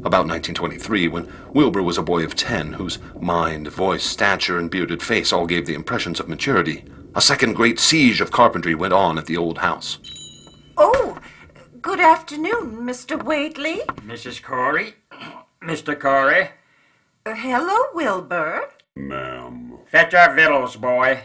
About 0.04 0.26
1923, 0.26 1.06
when 1.06 1.32
Wilbur 1.52 1.84
was 1.84 1.96
a 1.96 2.02
boy 2.02 2.24
of 2.24 2.34
ten, 2.34 2.72
whose 2.72 2.98
mind, 3.20 3.68
voice, 3.68 4.02
stature, 4.02 4.58
and 4.58 4.68
bearded 4.68 5.00
face 5.00 5.32
all 5.32 5.46
gave 5.46 5.66
the 5.66 5.74
impressions 5.74 6.18
of 6.18 6.28
maturity, 6.28 6.84
a 7.18 7.20
second 7.20 7.54
great 7.54 7.80
siege 7.80 8.20
of 8.20 8.30
carpentry 8.30 8.76
went 8.76 8.92
on 8.92 9.18
at 9.18 9.26
the 9.26 9.36
old 9.36 9.58
house. 9.58 9.98
Oh, 10.76 11.18
good 11.82 11.98
afternoon, 11.98 12.76
Mr. 12.76 13.20
Whately. 13.20 13.80
Mrs. 14.06 14.40
Corey? 14.40 14.94
Mr. 15.60 15.98
Corey? 15.98 16.50
Uh, 17.26 17.34
hello, 17.34 17.76
Wilbur. 17.92 18.68
Ma'am. 18.94 19.78
Fetch 19.90 20.14
our 20.14 20.32
victuals, 20.32 20.76
boy. 20.76 21.22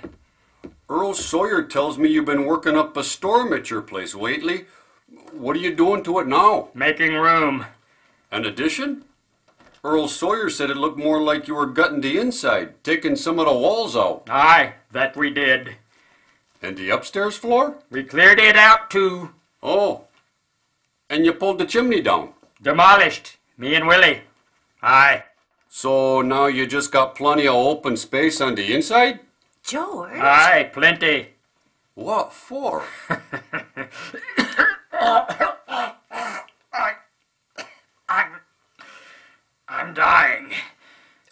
Earl 0.90 1.14
Sawyer 1.14 1.62
tells 1.62 2.00
me 2.00 2.10
you've 2.10 2.26
been 2.26 2.48
working 2.48 2.76
up 2.76 2.98
a 2.98 3.04
storm 3.04 3.54
at 3.54 3.70
your 3.70 3.84
place 3.84 4.16
lately. 4.16 4.66
What 5.32 5.56
are 5.56 5.60
you 5.60 5.76
doing 5.76 6.02
to 6.06 6.18
it 6.18 6.28
now? 6.28 6.70
Making 6.74 7.14
room. 7.14 7.68
An 8.32 8.46
addition? 8.46 9.06
Earl 9.84 10.08
Sawyer 10.08 10.50
said 10.50 10.72
it 10.72 10.78
looked 10.78 10.98
more 10.98 11.22
like 11.22 11.48
you 11.48 11.54
were 11.54 11.68
gutting 11.68 12.02
the 12.02 12.18
inside, 12.18 12.84
taking 12.84 13.16
some 13.16 13.38
of 13.38 13.46
the 13.46 13.54
walls 13.54 13.96
out. 13.96 14.28
Aye, 14.28 14.74
that 14.92 15.16
we 15.16 15.30
did. 15.30 15.76
And 16.64 16.78
the 16.78 16.92
upstairs 16.92 17.36
floor? 17.36 17.76
We 17.92 18.06
cleared 18.06 18.40
it 18.40 18.56
out 18.56 18.90
too. 18.90 19.32
Oh. 19.62 20.06
And 21.10 21.26
you 21.26 21.34
pulled 21.34 21.60
the 21.60 21.66
chimney 21.66 22.00
down? 22.00 22.30
Demolished. 22.62 23.36
Me 23.58 23.76
and 23.76 23.86
Willie. 23.86 24.22
Aye. 24.82 25.24
So 25.68 26.22
now 26.22 26.46
you 26.46 26.66
just 26.66 26.92
got 26.92 27.16
plenty 27.16 27.48
of 27.48 27.56
open 27.56 27.98
space 27.98 28.40
on 28.40 28.56
the 28.56 28.74
inside? 28.74 29.20
George? 29.62 30.18
Aye, 30.18 30.72
plenty. 30.74 31.28
What 31.96 32.32
for? 32.32 32.84
I, 34.94 35.52
I'm, 38.08 38.32
I'm 39.68 39.94
dying. 39.94 40.52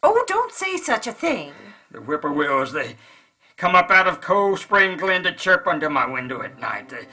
Oh, 0.03 0.25
don't 0.27 0.51
say 0.51 0.75
such 0.75 1.07
a 1.07 1.13
thing. 1.13 1.53
The 1.89 2.00
whippoorwills, 2.00 2.73
they 2.73 2.97
come 3.62 3.75
up 3.75 3.91
out 3.91 4.08
of 4.08 4.22
Cold 4.22 4.58
Spring 4.58 4.98
Glen 4.98 5.22
to 5.22 5.32
chirp 5.32 5.68
under 5.68 5.88
my 5.88 6.10
window 6.10 6.41
at 6.41 6.60
night. 6.60 6.89
They, 6.89 7.06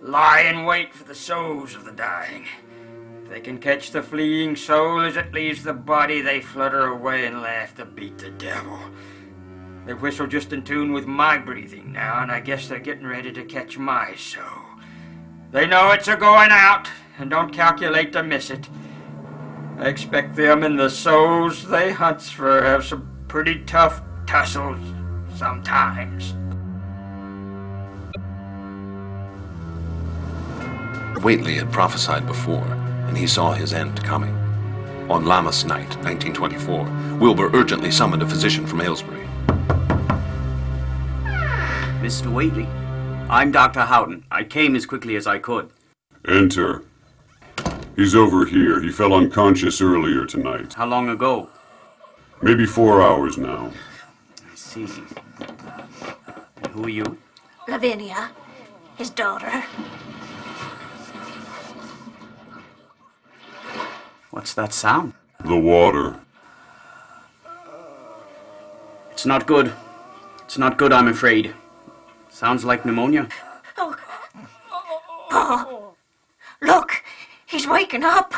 lie 0.00 0.42
in 0.42 0.64
wait 0.64 0.94
for 0.94 1.02
the 1.02 1.16
souls 1.16 1.74
of 1.74 1.84
the 1.84 1.90
dying. 1.90 2.46
If 3.24 3.28
they 3.28 3.40
can 3.40 3.58
catch 3.58 3.90
the 3.90 4.04
fleeing 4.04 4.54
soul 4.54 5.00
as 5.00 5.16
it 5.16 5.34
leaves 5.34 5.64
the 5.64 5.72
body, 5.72 6.20
they 6.20 6.40
flutter 6.40 6.86
away 6.86 7.26
and 7.26 7.42
laugh 7.42 7.74
to 7.74 7.84
beat 7.84 8.18
the 8.18 8.30
devil. 8.30 8.78
They 9.84 9.94
whistle 9.94 10.28
just 10.28 10.52
in 10.52 10.62
tune 10.62 10.92
with 10.92 11.08
my 11.08 11.38
breathing 11.38 11.90
now, 11.90 12.22
and 12.22 12.30
I 12.30 12.38
guess 12.38 12.68
they're 12.68 12.78
getting 12.78 13.08
ready 13.08 13.32
to 13.32 13.42
catch 13.42 13.76
my 13.76 14.14
soul. 14.14 14.62
They 15.50 15.66
know 15.66 15.90
it's 15.90 16.06
a 16.06 16.16
going 16.16 16.52
out, 16.52 16.88
and 17.18 17.28
don't 17.28 17.52
calculate 17.52 18.12
to 18.12 18.22
miss 18.22 18.48
it. 18.50 18.68
I 19.76 19.88
expect 19.88 20.36
them 20.36 20.62
and 20.62 20.78
the 20.78 20.88
souls 20.88 21.66
they 21.66 21.90
hunts 21.90 22.30
for 22.30 22.62
have 22.62 22.84
some 22.84 23.24
pretty 23.26 23.64
tough 23.64 24.02
tussles 24.24 24.95
sometimes. 25.36 26.34
Whately 31.22 31.54
had 31.54 31.72
prophesied 31.72 32.26
before, 32.26 32.66
and 33.08 33.16
he 33.16 33.26
saw 33.26 33.52
his 33.52 33.72
end 33.72 34.02
coming. 34.04 34.34
On 35.08 35.24
Lammas 35.24 35.64
night, 35.64 35.96
1924, 36.04 37.18
Wilbur 37.18 37.50
urgently 37.54 37.90
summoned 37.90 38.22
a 38.22 38.26
physician 38.28 38.66
from 38.66 38.80
Aylesbury. 38.80 39.26
Mr. 42.00 42.32
Whately, 42.32 42.66
I'm 43.28 43.50
Dr. 43.50 43.80
Houghton. 43.80 44.24
I 44.30 44.44
came 44.44 44.76
as 44.76 44.86
quickly 44.86 45.16
as 45.16 45.26
I 45.26 45.38
could. 45.38 45.70
Enter. 46.28 46.82
He's 47.96 48.14
over 48.14 48.44
here. 48.44 48.80
He 48.80 48.90
fell 48.90 49.14
unconscious 49.14 49.80
earlier 49.80 50.26
tonight. 50.26 50.74
How 50.74 50.86
long 50.86 51.08
ago? 51.08 51.48
Maybe 52.42 52.66
four 52.66 53.02
hours 53.02 53.38
now. 53.38 53.72
I 54.40 54.54
see. 54.54 54.86
And 56.76 56.84
who 56.84 56.88
are 56.88 56.92
you? 56.92 57.18
Lavinia, 57.68 58.30
his 58.96 59.08
daughter. 59.08 59.64
What's 64.30 64.52
that 64.54 64.74
sound? 64.74 65.14
The 65.42 65.56
water. 65.56 66.20
It's 69.10 69.24
not 69.24 69.46
good. 69.46 69.72
It's 70.44 70.58
not 70.58 70.76
good, 70.76 70.92
I'm 70.92 71.08
afraid. 71.08 71.54
Sounds 72.28 72.64
like 72.64 72.84
pneumonia. 72.84 73.28
Oh, 73.78 73.96
Paul, 75.30 75.96
look, 76.60 77.02
he's 77.46 77.66
waking 77.66 78.04
up. 78.04 78.34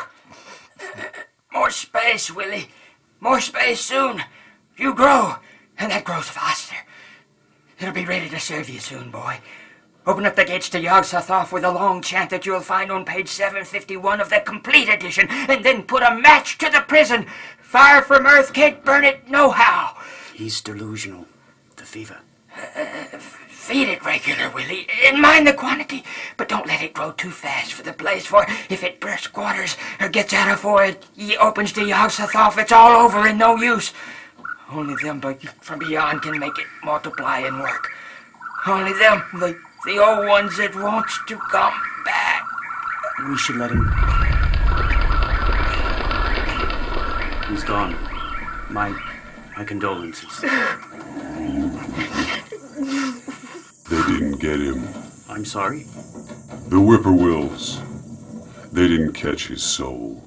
More 1.52 1.71
space, 1.71 2.30
Willie. 2.30 2.68
More 3.18 3.40
space 3.40 3.80
soon. 3.80 4.23
You 4.76 4.95
grow, 4.95 5.37
and 5.76 5.90
that 5.90 6.04
grows 6.04 6.28
faster. 6.28 6.76
It'll 7.80 7.94
be 7.94 8.04
ready 8.04 8.28
to 8.30 8.40
serve 8.40 8.68
you 8.68 8.80
soon, 8.80 9.11
boy. 9.11 9.38
Open 10.04 10.26
up 10.26 10.35
the 10.35 10.44
gates 10.44 10.68
to 10.70 10.80
Yog 10.80 11.04
Sothoth 11.04 11.52
with 11.52 11.62
a 11.62 11.70
long 11.70 12.02
chant 12.02 12.30
that 12.30 12.44
you'll 12.44 12.61
find 12.61 12.90
on 12.90 13.04
page 13.04 13.28
751 13.28 14.20
of 14.20 14.30
the 14.30 14.40
complete 14.40 14.88
edition, 14.88 15.28
and 15.30 15.64
then 15.64 15.85
put 15.85 16.02
a 16.02 16.14
match 16.16 16.58
to 16.58 16.68
the 16.70 16.80
prison. 16.88 17.26
Fire 17.61 18.02
from 18.02 18.26
Earth 18.26 18.52
can't 18.52 18.85
burn 18.85 19.04
it 19.04 19.28
nohow. 19.28 19.94
He's 20.35 20.61
delusional. 20.61 21.26
The 21.76 21.85
fever. 21.85 22.18
Feed 23.49 23.88
it 23.88 24.04
regular, 24.04 24.50
Willie, 24.50 24.88
and 25.04 25.23
mind 25.23 25.47
the 25.47 25.52
quantity, 25.52 26.02
but 26.37 26.49
don't 26.49 26.66
let 26.66 26.82
it 26.82 26.94
grow 26.94 27.12
too 27.12 27.30
fast 27.30 27.75
for 27.75 27.85
the 27.85 27.92
place, 27.92 28.26
for 28.26 28.44
if 28.68 28.82
it 28.82 28.99
bursts 28.99 29.28
quarters 29.28 29.76
or 30.00 30.08
gets 30.08 30.32
out 30.32 30.50
of 30.50 30.58
for 30.58 30.82
it, 30.82 31.06
ye 31.14 31.37
opens 31.37 31.73
the 31.75 31.85
Yog 31.85 32.11
Sothoth, 32.11 32.58
it's 32.58 32.73
all 32.73 33.04
over 33.04 33.28
and 33.28 33.38
no 33.38 33.56
use. 33.56 33.92
Only 34.71 34.95
them 35.03 35.19
but 35.21 35.41
from 35.63 35.79
beyond 35.79 36.21
can 36.23 36.39
make 36.39 36.59
it 36.59 36.67
multiply 36.85 37.39
and 37.39 37.59
work. 37.61 37.91
Only 38.67 38.93
them, 38.93 39.23
the, 39.35 39.59
the 39.87 39.99
old 39.99 40.27
ones 40.27 40.59
that 40.59 40.75
wants 40.75 41.19
to 41.27 41.37
come 41.37 41.73
back. 42.05 42.45
We 43.27 43.37
should 43.39 43.57
let 43.57 43.71
him. 43.71 43.85
He's 47.49 47.65
gone. 47.65 47.97
My 48.71 48.91
my 49.57 49.65
condolences. 49.65 50.41
They 53.89 54.02
didn't 54.07 54.39
get 54.39 54.61
him. 54.61 54.87
I'm 55.31 55.47
sorry. 55.47 55.85
The 56.69 56.76
whippoorwills. 56.76 57.81
They 58.71 58.87
didn't 58.87 59.15
catch 59.15 59.49
his 59.49 59.63
soul. 59.63 60.23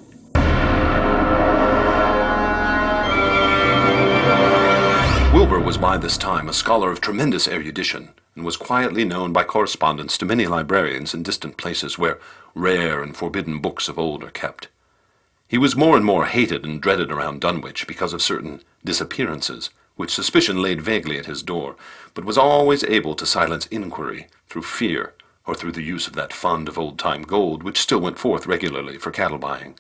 Wilbur 5.34 5.62
was 5.62 5.78
by 5.78 5.98
this 5.98 6.18
time 6.18 6.50
a 6.50 6.54
scholar 6.54 6.92
of 6.92 7.00
tremendous 7.00 7.48
erudition, 7.48 8.10
and 8.36 8.44
was 8.44 8.58
quietly 8.58 9.06
known 9.06 9.32
by 9.32 9.46
correspondence 9.46 10.18
to 10.18 10.26
many 10.26 10.46
librarians 10.46 11.14
in 11.14 11.24
distant 11.24 11.56
places 11.56 11.98
where 11.98 12.20
rare 12.54 13.02
and 13.02 13.16
forbidden 13.16 13.60
books 13.60 13.88
of 13.88 13.98
old 13.98 14.26
are 14.26 14.30
kept. 14.30 14.68
He 15.48 15.58
was 15.58 15.74
more 15.74 15.96
and 15.96 16.06
more 16.06 16.26
hated 16.26 16.66
and 16.66 16.82
dreaded 16.82 17.14
around 17.14 17.40
Dunwich 17.40 17.88
because 17.88 18.12
of 18.12 18.22
certain 18.22 18.62
disappearances, 18.84 19.70
which 19.96 20.14
suspicion 20.14 20.62
laid 20.62 20.82
vaguely 20.82 21.18
at 21.18 21.28
his 21.28 21.44
door, 21.44 21.78
but 22.14 22.26
was 22.26 22.38
always 22.38 22.84
able 22.84 23.16
to 23.16 23.26
silence 23.26 23.68
inquiry 23.68 24.28
through 24.50 24.64
fear 24.64 25.14
or 25.48 25.56
through 25.56 25.72
the 25.72 25.82
use 25.82 26.08
of 26.08 26.14
that 26.14 26.34
fund 26.34 26.68
of 26.68 26.78
old-time 26.78 27.22
gold 27.22 27.64
which 27.64 27.80
still 27.80 28.02
went 28.02 28.20
forth 28.20 28.48
regularly 28.48 28.98
for 28.98 29.12
cattle 29.12 29.38
buying. 29.38 29.80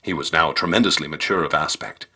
He 0.00 0.14
was 0.14 0.32
now 0.32 0.52
tremendously 0.52 1.06
mature 1.06 1.44
of 1.44 1.52
aspect. 1.52 2.06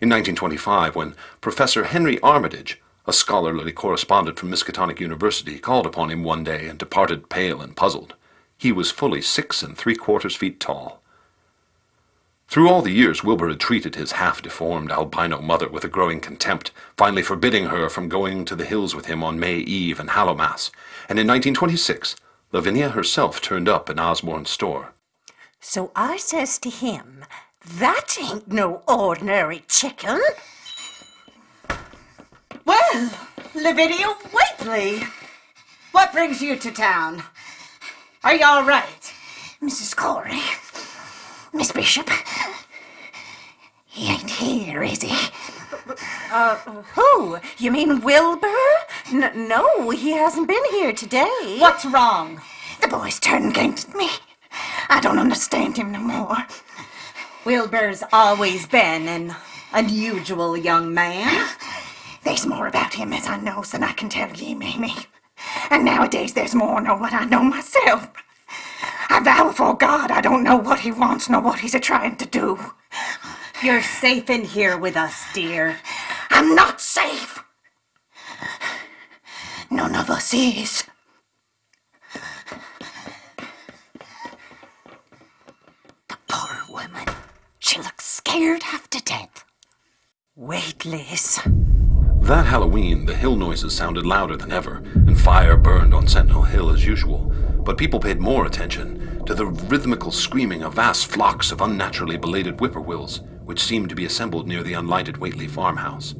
In 0.00 0.08
1925, 0.08 0.96
when 0.96 1.14
Professor 1.42 1.84
Henry 1.84 2.18
Armitage, 2.20 2.80
a 3.06 3.12
scholarly 3.12 3.70
correspondent 3.70 4.38
from 4.38 4.50
Miskatonic 4.50 4.98
University, 4.98 5.58
called 5.58 5.84
upon 5.84 6.10
him 6.10 6.24
one 6.24 6.42
day 6.42 6.68
and 6.68 6.78
departed 6.78 7.28
pale 7.28 7.60
and 7.60 7.76
puzzled, 7.76 8.14
he 8.56 8.72
was 8.72 8.90
fully 8.90 9.20
six 9.20 9.62
and 9.62 9.76
three 9.76 9.94
quarters 9.94 10.34
feet 10.34 10.58
tall. 10.58 11.02
Through 12.48 12.70
all 12.70 12.80
the 12.80 12.92
years, 12.92 13.22
Wilbur 13.22 13.50
had 13.50 13.60
treated 13.60 13.94
his 13.94 14.12
half-deformed 14.12 14.90
albino 14.90 15.42
mother 15.42 15.68
with 15.68 15.84
a 15.84 15.88
growing 15.88 16.20
contempt, 16.20 16.70
finally 16.96 17.22
forbidding 17.22 17.66
her 17.66 17.90
from 17.90 18.08
going 18.08 18.46
to 18.46 18.56
the 18.56 18.64
hills 18.64 18.94
with 18.94 19.04
him 19.04 19.22
on 19.22 19.38
May 19.38 19.58
Eve 19.58 20.00
and 20.00 20.08
Hallowmas, 20.08 20.70
and 21.10 21.18
in 21.18 21.26
1926, 21.26 22.16
Lavinia 22.52 22.88
herself 22.88 23.42
turned 23.42 23.68
up 23.68 23.90
in 23.90 23.98
Osborne's 23.98 24.48
store. 24.48 24.94
So 25.60 25.92
I 25.94 26.16
says 26.16 26.58
to 26.60 26.70
him, 26.70 27.19
That 27.78 28.16
ain't 28.20 28.48
no 28.48 28.82
ordinary 28.88 29.62
chicken. 29.68 30.20
Well, 32.64 33.10
Lavinia 33.54 34.08
Whately, 34.32 35.02
what 35.92 36.12
brings 36.12 36.42
you 36.42 36.56
to 36.56 36.70
town? 36.72 37.22
Are 38.24 38.34
you 38.34 38.44
all 38.44 38.64
right? 38.64 39.12
Mrs. 39.62 39.94
Corey, 39.94 40.40
Miss 41.52 41.70
Bishop, 41.72 42.08
he 43.86 44.08
ain't 44.08 44.30
here, 44.30 44.82
is 44.82 45.02
he? 45.02 45.30
Uh, 46.32 46.56
who? 46.94 47.38
You 47.58 47.70
mean 47.70 48.00
Wilbur? 48.00 48.48
N- 49.12 49.48
no, 49.48 49.90
he 49.90 50.12
hasn't 50.12 50.48
been 50.48 50.64
here 50.70 50.92
today. 50.92 51.56
What's 51.58 51.84
wrong? 51.84 52.40
The 52.80 52.88
boy's 52.88 53.20
turned 53.20 53.50
against 53.50 53.94
me. 53.94 54.08
I 54.88 55.00
don't 55.00 55.18
understand 55.18 55.76
him 55.76 55.92
no 55.92 56.00
more. 56.00 56.36
Wilbur's 57.44 58.02
always 58.12 58.66
been 58.66 59.08
an 59.08 59.34
unusual 59.72 60.56
young 60.56 60.92
man. 60.92 61.48
There's 62.22 62.46
more 62.46 62.66
about 62.66 62.92
him 62.94 63.14
as 63.14 63.26
I 63.26 63.38
knows 63.38 63.70
than 63.70 63.82
I 63.82 63.92
can 63.92 64.10
tell 64.10 64.30
ye, 64.30 64.54
Mamie. 64.54 64.94
And 65.70 65.84
nowadays 65.84 66.34
there's 66.34 66.54
more 66.54 66.80
nor 66.82 66.98
what 66.98 67.14
I 67.14 67.24
know 67.24 67.42
myself. 67.42 68.10
I 69.08 69.20
vow 69.20 69.48
before 69.48 69.74
God 69.74 70.10
I 70.10 70.20
don't 70.20 70.44
know 70.44 70.56
what 70.56 70.80
he 70.80 70.92
wants 70.92 71.30
nor 71.30 71.40
what 71.40 71.60
he's 71.60 71.74
a 71.74 71.80
trying 71.80 72.16
to 72.16 72.26
do. 72.26 72.58
You're 73.62 73.82
safe 73.82 74.28
in 74.28 74.44
here 74.44 74.76
with 74.76 74.96
us, 74.96 75.24
dear. 75.32 75.78
I'm 76.30 76.54
not 76.54 76.80
safe. 76.80 77.42
None 79.70 79.94
of 79.94 80.10
us 80.10 80.34
is. 80.34 80.84
She 87.70 87.78
looks 87.78 88.04
scared 88.04 88.64
half 88.64 88.90
to 88.90 89.00
death. 89.00 89.44
Wait, 90.34 90.84
Liz. 90.84 91.38
That 92.22 92.46
Halloween, 92.46 93.06
the 93.06 93.14
hill 93.14 93.36
noises 93.36 93.76
sounded 93.76 94.04
louder 94.04 94.36
than 94.36 94.50
ever, 94.50 94.78
and 94.92 95.16
fire 95.16 95.56
burned 95.56 95.94
on 95.94 96.08
Sentinel 96.08 96.42
Hill 96.42 96.70
as 96.70 96.84
usual. 96.84 97.32
But 97.64 97.78
people 97.78 98.00
paid 98.00 98.18
more 98.18 98.44
attention 98.44 99.24
to 99.24 99.36
the 99.36 99.46
rhythmical 99.46 100.10
screaming 100.10 100.64
of 100.64 100.74
vast 100.74 101.06
flocks 101.06 101.52
of 101.52 101.60
unnaturally 101.60 102.16
belated 102.16 102.58
whippoorwills, 102.58 103.20
which 103.44 103.62
seemed 103.62 103.88
to 103.90 103.94
be 103.94 104.04
assembled 104.04 104.48
near 104.48 104.64
the 104.64 104.72
unlighted 104.72 105.18
Whately 105.18 105.48
farmhouse. 105.48 106.16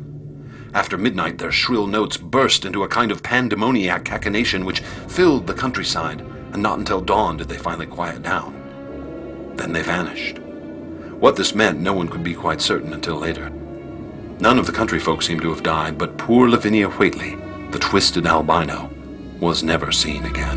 After 0.73 0.97
midnight, 0.97 1.39
their 1.39 1.51
shrill 1.51 1.89
notes 1.89 2.17
burst 2.17 2.65
into 2.65 2.85
a 2.85 2.89
kind 2.89 3.11
of 3.11 3.25
pandemoniac 3.25 4.05
cachinnation 4.05 4.65
which 4.65 4.83
filled 5.09 5.49
the 5.49 5.55
countryside, 5.55 6.21
and 6.53 6.63
not 6.63 6.79
until 6.79 7.01
dawn 7.01 7.39
did 7.39 7.49
they 7.49 7.59
finally 7.59 7.87
quiet 7.87 8.23
down. 8.23 8.55
Then 9.57 9.73
they 9.73 9.83
vanished. 9.83 10.40
What 11.21 11.37
this 11.37 11.55
meant, 11.55 11.79
no 11.79 11.93
one 11.93 12.09
could 12.09 12.25
be 12.25 12.33
quite 12.33 12.63
certain 12.63 12.95
until 12.95 13.17
later. 13.17 13.51
None 14.41 14.59
of 14.59 14.65
the 14.65 14.73
country 14.73 14.99
folk 14.99 15.21
seemed 15.21 15.43
to 15.43 15.51
have 15.51 15.63
died, 15.63 15.99
but 15.99 16.17
poor 16.17 16.49
Lavinia 16.49 16.89
Whately, 16.89 17.37
the 17.73 17.79
twisted 17.79 18.27
albino, 18.27 18.91
was 19.39 19.63
never 19.63 19.93
seen 19.93 20.25
again. 20.25 20.57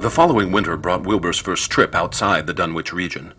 The 0.00 0.10
following 0.10 0.50
winter 0.50 0.76
brought 0.76 1.06
Wilbur's 1.06 1.38
first 1.38 1.70
trip 1.70 1.94
outside 1.94 2.48
the 2.48 2.52
Dunwich 2.52 2.92
region. 2.92 3.32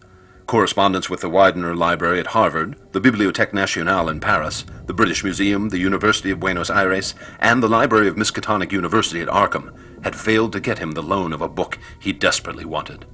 Correspondence 0.47 1.09
with 1.09 1.21
the 1.21 1.29
Widener 1.29 1.75
Library 1.75 2.19
at 2.19 2.27
Harvard, 2.27 2.75
the 2.91 3.01
Bibliothèque 3.01 3.51
Nationale 3.51 4.09
in 4.09 4.19
Paris, 4.19 4.63
the 4.85 4.93
British 4.93 5.23
Museum, 5.23 5.69
the 5.69 5.79
University 5.79 6.29
of 6.29 6.39
Buenos 6.39 6.69
Aires, 6.69 7.15
and 7.39 7.63
the 7.63 7.67
Library 7.67 8.07
of 8.07 8.15
Miskatonic 8.15 8.71
University 8.71 9.21
at 9.21 9.27
Arkham 9.27 9.75
had 10.03 10.15
failed 10.15 10.53
to 10.53 10.59
get 10.59 10.77
him 10.77 10.91
the 10.91 11.01
loan 11.01 11.33
of 11.33 11.41
a 11.41 11.49
book 11.49 11.79
he 11.99 12.13
desperately 12.13 12.63
wanted. 12.63 13.05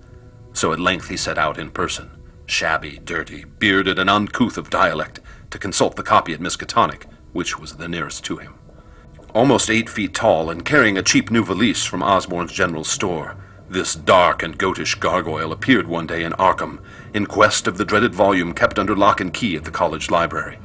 So 0.52 0.74
at 0.74 0.80
length 0.80 1.08
he 1.08 1.16
set 1.16 1.38
out 1.38 1.58
in 1.58 1.72
person, 1.72 2.12
shabby, 2.48 3.00
dirty, 3.06 3.46
bearded, 3.46 3.98
and 3.98 4.10
uncouth 4.10 4.58
of 4.58 4.70
dialect, 4.70 5.22
to 5.52 5.58
consult 5.58 5.96
the 5.96 6.04
copy 6.04 6.34
at 6.34 6.42
Miskatonic, 6.42 7.06
which 7.32 7.58
was 7.58 7.78
the 7.78 7.88
nearest 7.88 8.26
to 8.26 8.38
him. 8.38 8.56
Almost 9.34 9.70
eight 9.70 9.90
feet 9.90 10.14
tall 10.14 10.50
and 10.50 10.66
carrying 10.66 10.98
a 10.98 11.04
cheap 11.04 11.32
new 11.32 11.46
valise 11.46 11.86
from 11.86 12.04
Osborne's 12.04 12.52
general 12.52 12.84
store, 12.84 13.38
this 13.70 13.96
dark 13.96 14.44
and 14.44 14.60
goatish 14.60 15.00
gargoyle 15.00 15.54
appeared 15.54 15.88
one 15.88 16.06
day 16.06 16.26
in 16.26 16.34
Arkham 16.34 16.80
in 17.14 17.26
quest 17.26 17.68
of 17.68 17.78
the 17.78 17.86
dreaded 17.86 18.16
volume 18.16 18.54
kept 18.54 18.80
under 18.80 18.96
lock 18.96 19.20
and 19.22 19.34
key 19.34 19.56
at 19.56 19.64
the 19.64 19.72
college 19.72 20.10
library. 20.10 20.60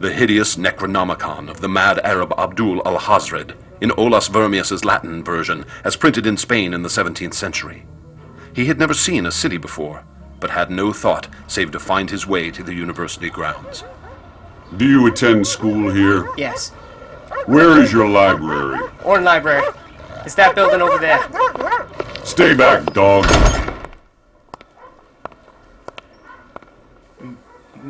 The 0.00 0.12
hideous 0.12 0.56
Necronomicon 0.56 1.50
of 1.50 1.60
the 1.60 1.68
mad 1.68 1.98
Arab 2.04 2.32
Abdul 2.38 2.82
Alhazred 2.82 3.54
in 3.80 3.90
Olaus 3.90 4.30
Wormius's 4.30 4.84
Latin 4.84 5.22
version, 5.22 5.64
as 5.84 5.96
printed 5.96 6.26
in 6.26 6.36
Spain 6.36 6.74
in 6.74 6.82
the 6.82 6.88
17th 6.88 7.34
century. 7.34 7.84
He 8.54 8.66
had 8.66 8.78
never 8.78 8.94
seen 8.94 9.26
a 9.26 9.32
city 9.32 9.56
before, 9.56 10.04
but 10.40 10.50
had 10.50 10.70
no 10.70 10.92
thought 10.92 11.28
save 11.46 11.70
to 11.72 11.80
find 11.80 12.10
his 12.10 12.26
way 12.26 12.50
to 12.50 12.62
the 12.62 12.74
university 12.74 13.30
grounds. 13.30 13.84
Do 14.76 14.86
you 14.86 15.06
attend 15.06 15.46
school 15.46 15.90
here? 15.90 16.28
Yes. 16.36 16.70
Where 17.46 17.80
is 17.80 17.92
your 17.92 18.08
library? 18.08 18.80
Orne 19.04 19.24
Library. 19.24 19.66
It's 20.24 20.34
that 20.34 20.54
building 20.54 20.82
over 20.82 20.98
there. 20.98 21.20
Stay 22.24 22.54
back, 22.54 22.92
dog. 22.92 23.24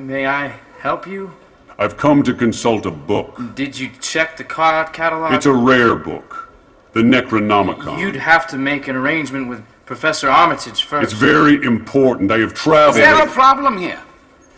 May 0.09 0.27
I 0.27 0.55
help 0.79 1.07
you? 1.07 1.35
I've 1.79 1.99
come 1.99 2.23
to 2.23 2.33
consult 2.33 2.87
a 2.87 2.91
book. 2.91 3.39
Did 3.55 3.79
you 3.79 3.91
check 4.01 4.39
the 4.39 4.43
card 4.43 4.95
catalog? 4.95 5.35
It's 5.35 5.45
a 5.45 5.53
rare 5.53 5.97
book. 5.97 6.49
The 6.95 7.01
Necronomicon. 7.01 7.99
You'd 7.99 8.17
have 8.17 8.47
to 8.47 8.57
make 8.57 8.89
an 8.89 8.97
arrangement 8.97 9.51
with 9.51 9.63
Professor 9.85 10.31
Armitage 10.31 10.85
first. 10.85 11.13
It's 11.13 11.13
very 11.13 11.63
important. 11.63 12.33
I 12.33 12.39
have 12.39 12.55
traveled. 12.55 12.97
Is 12.97 13.03
traveled. 13.03 13.21
there 13.21 13.29
a 13.29 13.31
problem 13.31 13.77
here? 13.77 14.01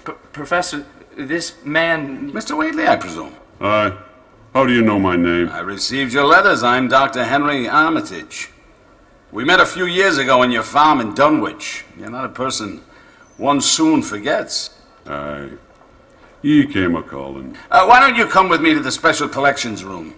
P- 0.04 0.12
Professor, 0.32 0.86
this 1.16 1.56
man. 1.64 2.30
Mr. 2.30 2.56
Whately, 2.56 2.86
I 2.86 2.94
presume. 2.94 3.34
Aye. 3.60 3.92
How 4.54 4.64
do 4.64 4.72
you 4.72 4.82
know 4.82 5.00
my 5.00 5.16
name? 5.16 5.48
I 5.48 5.62
received 5.62 6.12
your 6.12 6.26
letters. 6.26 6.62
I'm 6.62 6.86
Dr. 6.86 7.24
Henry 7.24 7.68
Armitage. 7.68 8.50
We 9.32 9.44
met 9.44 9.58
a 9.58 9.66
few 9.66 9.86
years 9.86 10.16
ago 10.16 10.42
on 10.42 10.52
your 10.52 10.62
farm 10.62 11.00
in 11.00 11.12
Dunwich. 11.12 11.84
You're 11.98 12.08
not 12.08 12.24
a 12.24 12.28
person 12.28 12.82
one 13.36 13.60
soon 13.60 14.02
forgets. 14.02 14.76
Aye. 15.06 15.50
Ye 16.42 16.66
came 16.66 16.96
a 16.96 17.02
calling. 17.02 17.56
Uh, 17.70 17.84
why 17.86 18.00
don't 18.00 18.16
you 18.16 18.26
come 18.26 18.48
with 18.48 18.60
me 18.60 18.72
to 18.74 18.80
the 18.80 18.92
special 18.92 19.28
collections 19.28 19.84
room? 19.84 20.14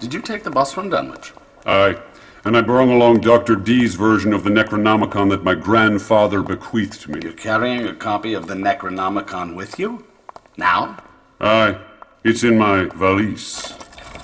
Did 0.00 0.12
you 0.12 0.20
take 0.20 0.42
the 0.42 0.50
bus 0.50 0.72
from 0.72 0.90
Dunwich? 0.90 1.32
Aye. 1.66 2.00
And 2.44 2.56
I 2.56 2.62
brought 2.62 2.88
along 2.88 3.20
Dr. 3.20 3.54
Dee's 3.54 3.94
version 3.94 4.32
of 4.32 4.44
the 4.44 4.50
Necronomicon 4.50 5.28
that 5.30 5.44
my 5.44 5.54
grandfather 5.54 6.42
bequeathed 6.42 7.06
me. 7.08 7.20
You're 7.22 7.34
carrying 7.34 7.86
a 7.86 7.94
copy 7.94 8.32
of 8.32 8.46
the 8.46 8.54
Necronomicon 8.54 9.54
with 9.54 9.78
you? 9.78 10.06
Now? 10.56 10.96
Aye. 11.40 11.78
It's 12.24 12.42
in 12.42 12.58
my 12.58 12.84
valise. 12.84 13.74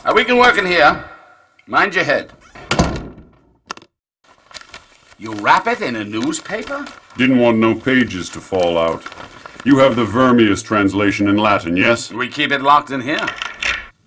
Uh, 0.05 0.13
we 0.15 0.25
can 0.25 0.39
work 0.39 0.59
in 0.59 0.67
here. 0.67 1.09
Mind 1.67 1.95
your 1.95 2.05
head. 2.05 2.33
You 5.19 5.33
wrap 5.35 5.67
it 5.67 5.81
in 5.81 5.97
a 5.97 6.05
newspaper? 6.05 6.87
Didn't 7.17 7.39
want 7.39 7.59
no 7.59 7.75
pages 7.75 8.29
to 8.31 8.41
fall 8.41 8.77
out. 8.79 9.03
You 9.67 9.79
have 9.79 9.97
the 9.97 10.05
Wormius 10.05 10.63
translation 10.63 11.27
in 11.27 11.39
Latin, 11.39 11.77
yes? 11.77 12.13
We 12.13 12.29
keep 12.29 12.53
it 12.53 12.63
locked 12.63 12.93
in 12.93 13.01
here. 13.01 13.27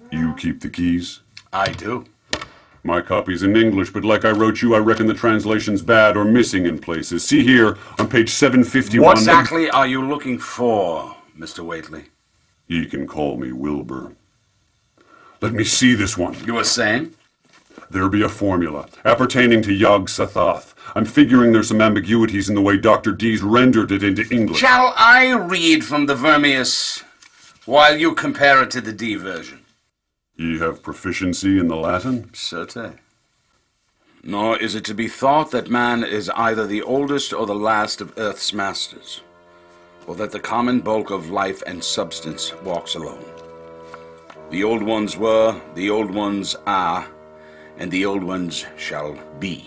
You 0.10 0.34
keep 0.36 0.62
the 0.62 0.70
keys? 0.70 1.20
I 1.52 1.74
do. 1.74 2.06
My 2.86 3.02
copy's 3.02 3.44
in 3.44 3.58
English, 3.58 3.92
but 3.92 4.06
like 4.06 4.24
I 4.24 4.32
wrote 4.32 4.62
you, 4.62 4.74
I 4.74 4.78
reckon 4.78 5.06
the 5.06 5.14
translation's 5.14 5.82
bad 5.82 6.16
or 6.16 6.24
missing 6.24 6.66
in 6.66 6.80
places. 6.80 7.28
See 7.28 7.44
here, 7.44 7.78
on 8.00 8.08
page 8.08 8.30
751. 8.30 9.06
What 9.06 9.18
exactly 9.18 9.70
are 9.72 9.86
you 9.86 10.02
looking 10.02 10.40
for, 10.40 11.14
Mr. 11.38 11.60
Whately? 11.60 12.06
Ye 12.68 12.86
can 12.86 13.06
call 13.06 13.36
me 13.36 13.52
Wilbur. 13.52 14.16
Let 15.42 15.52
me 15.52 15.66
see 15.66 15.94
this 15.94 16.18
one. 16.18 16.38
You 16.46 16.54
were 16.54 16.64
saying? 16.64 17.16
There 17.92 18.08
be 18.08 18.22
a 18.22 18.30
formula 18.30 18.88
appertaining 19.04 19.64
to 19.64 19.74
Yog 19.74 20.10
Sothoth. 20.10 20.74
I'm 20.96 21.06
figuring 21.06 21.52
there's 21.52 21.70
some 21.70 21.82
ambiguities 21.82 22.48
in 22.48 22.54
the 22.54 22.62
way 22.62 22.78
Dr. 22.78 23.12
Dee's 23.12 23.42
rendered 23.42 23.92
it 23.92 24.04
into 24.04 24.28
English. 24.32 24.60
Shall 24.60 24.94
I 24.96 25.34
read 25.34 25.84
from 25.84 26.06
the 26.06 26.16
Wormius 26.16 27.04
while 27.66 27.98
you 27.98 28.14
compare 28.14 28.62
it 28.62 28.70
to 28.72 28.82
the 28.82 28.94
Dee 28.94 29.16
version? 29.16 29.66
Ye 30.36 30.60
have 30.60 30.84
proficiency 30.84 31.60
in 31.60 31.68
the 31.68 31.76
Latin? 31.76 32.30
Certes. 32.34 32.94
Nor 34.24 34.58
is 34.58 34.76
it 34.76 34.86
to 34.86 34.94
be 34.94 35.08
thought 35.08 35.50
that 35.52 35.70
man 35.70 36.04
is 36.04 36.30
either 36.36 36.68
the 36.68 36.84
oldest 36.84 37.34
or 37.34 37.46
the 37.48 37.56
last 37.56 38.02
of 38.02 38.14
earth's 38.18 38.54
masters, 38.54 39.22
or 40.06 40.16
that 40.16 40.32
the 40.32 40.40
common 40.40 40.80
bulk 40.80 41.10
of 41.10 41.32
life 41.32 41.64
and 41.66 41.84
substance 41.84 42.54
walks 42.64 42.96
alone. 42.96 43.26
The 44.52 44.64
old 44.64 44.84
ones 44.84 45.18
were, 45.18 45.60
the 45.76 45.90
old 45.90 46.12
ones 46.12 46.56
are, 46.68 47.08
and 47.80 47.90
the 47.90 48.06
old 48.06 48.24
ones 48.24 48.66
shall 48.78 49.18
be, 49.40 49.66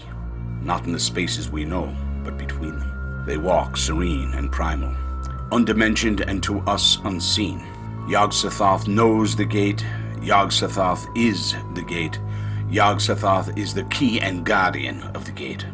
not 0.63 0.85
in 0.85 0.93
the 0.93 1.01
spaces 1.01 1.51
we 1.51 1.65
know, 1.65 1.95
but 2.23 2.39
between 2.39 2.79
them. 2.79 3.25
They 3.27 3.39
walk 3.39 3.77
serene 3.77 4.33
and 4.35 4.53
primal, 4.53 4.95
undimensioned 5.51 6.21
and 6.27 6.43
to 6.45 6.61
us 6.61 6.99
unseen. 7.05 7.67
Yog 8.09 8.31
Sothoth 8.31 8.87
knows 8.87 9.35
the 9.35 9.45
gate, 9.45 9.85
Yog 10.21 10.51
Sothoth 10.51 11.07
is 11.17 11.55
the 11.75 11.83
gate, 11.83 12.21
Yog 12.71 12.99
Sothoth 12.99 13.57
is 13.59 13.75
the 13.75 13.85
key 13.85 14.21
and 14.21 14.45
guardian 14.45 15.03
of 15.15 15.25
the 15.25 15.33
gate. 15.33 15.67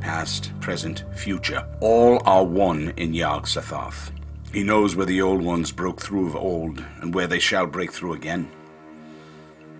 Past, 0.00 0.52
present, 0.60 1.04
future, 1.14 1.66
all 1.80 2.22
are 2.26 2.44
one 2.44 2.92
in 2.96 3.12
Yog 3.12 3.46
Sothoth. 3.46 4.12
He 4.52 4.62
knows 4.62 4.94
where 4.94 5.06
the 5.06 5.22
old 5.22 5.42
ones 5.42 5.72
broke 5.72 6.00
through 6.00 6.28
of 6.28 6.36
old, 6.36 6.84
and 7.00 7.14
where 7.14 7.26
they 7.26 7.38
shall 7.38 7.66
break 7.66 7.92
through 7.92 8.14
again. 8.14 8.50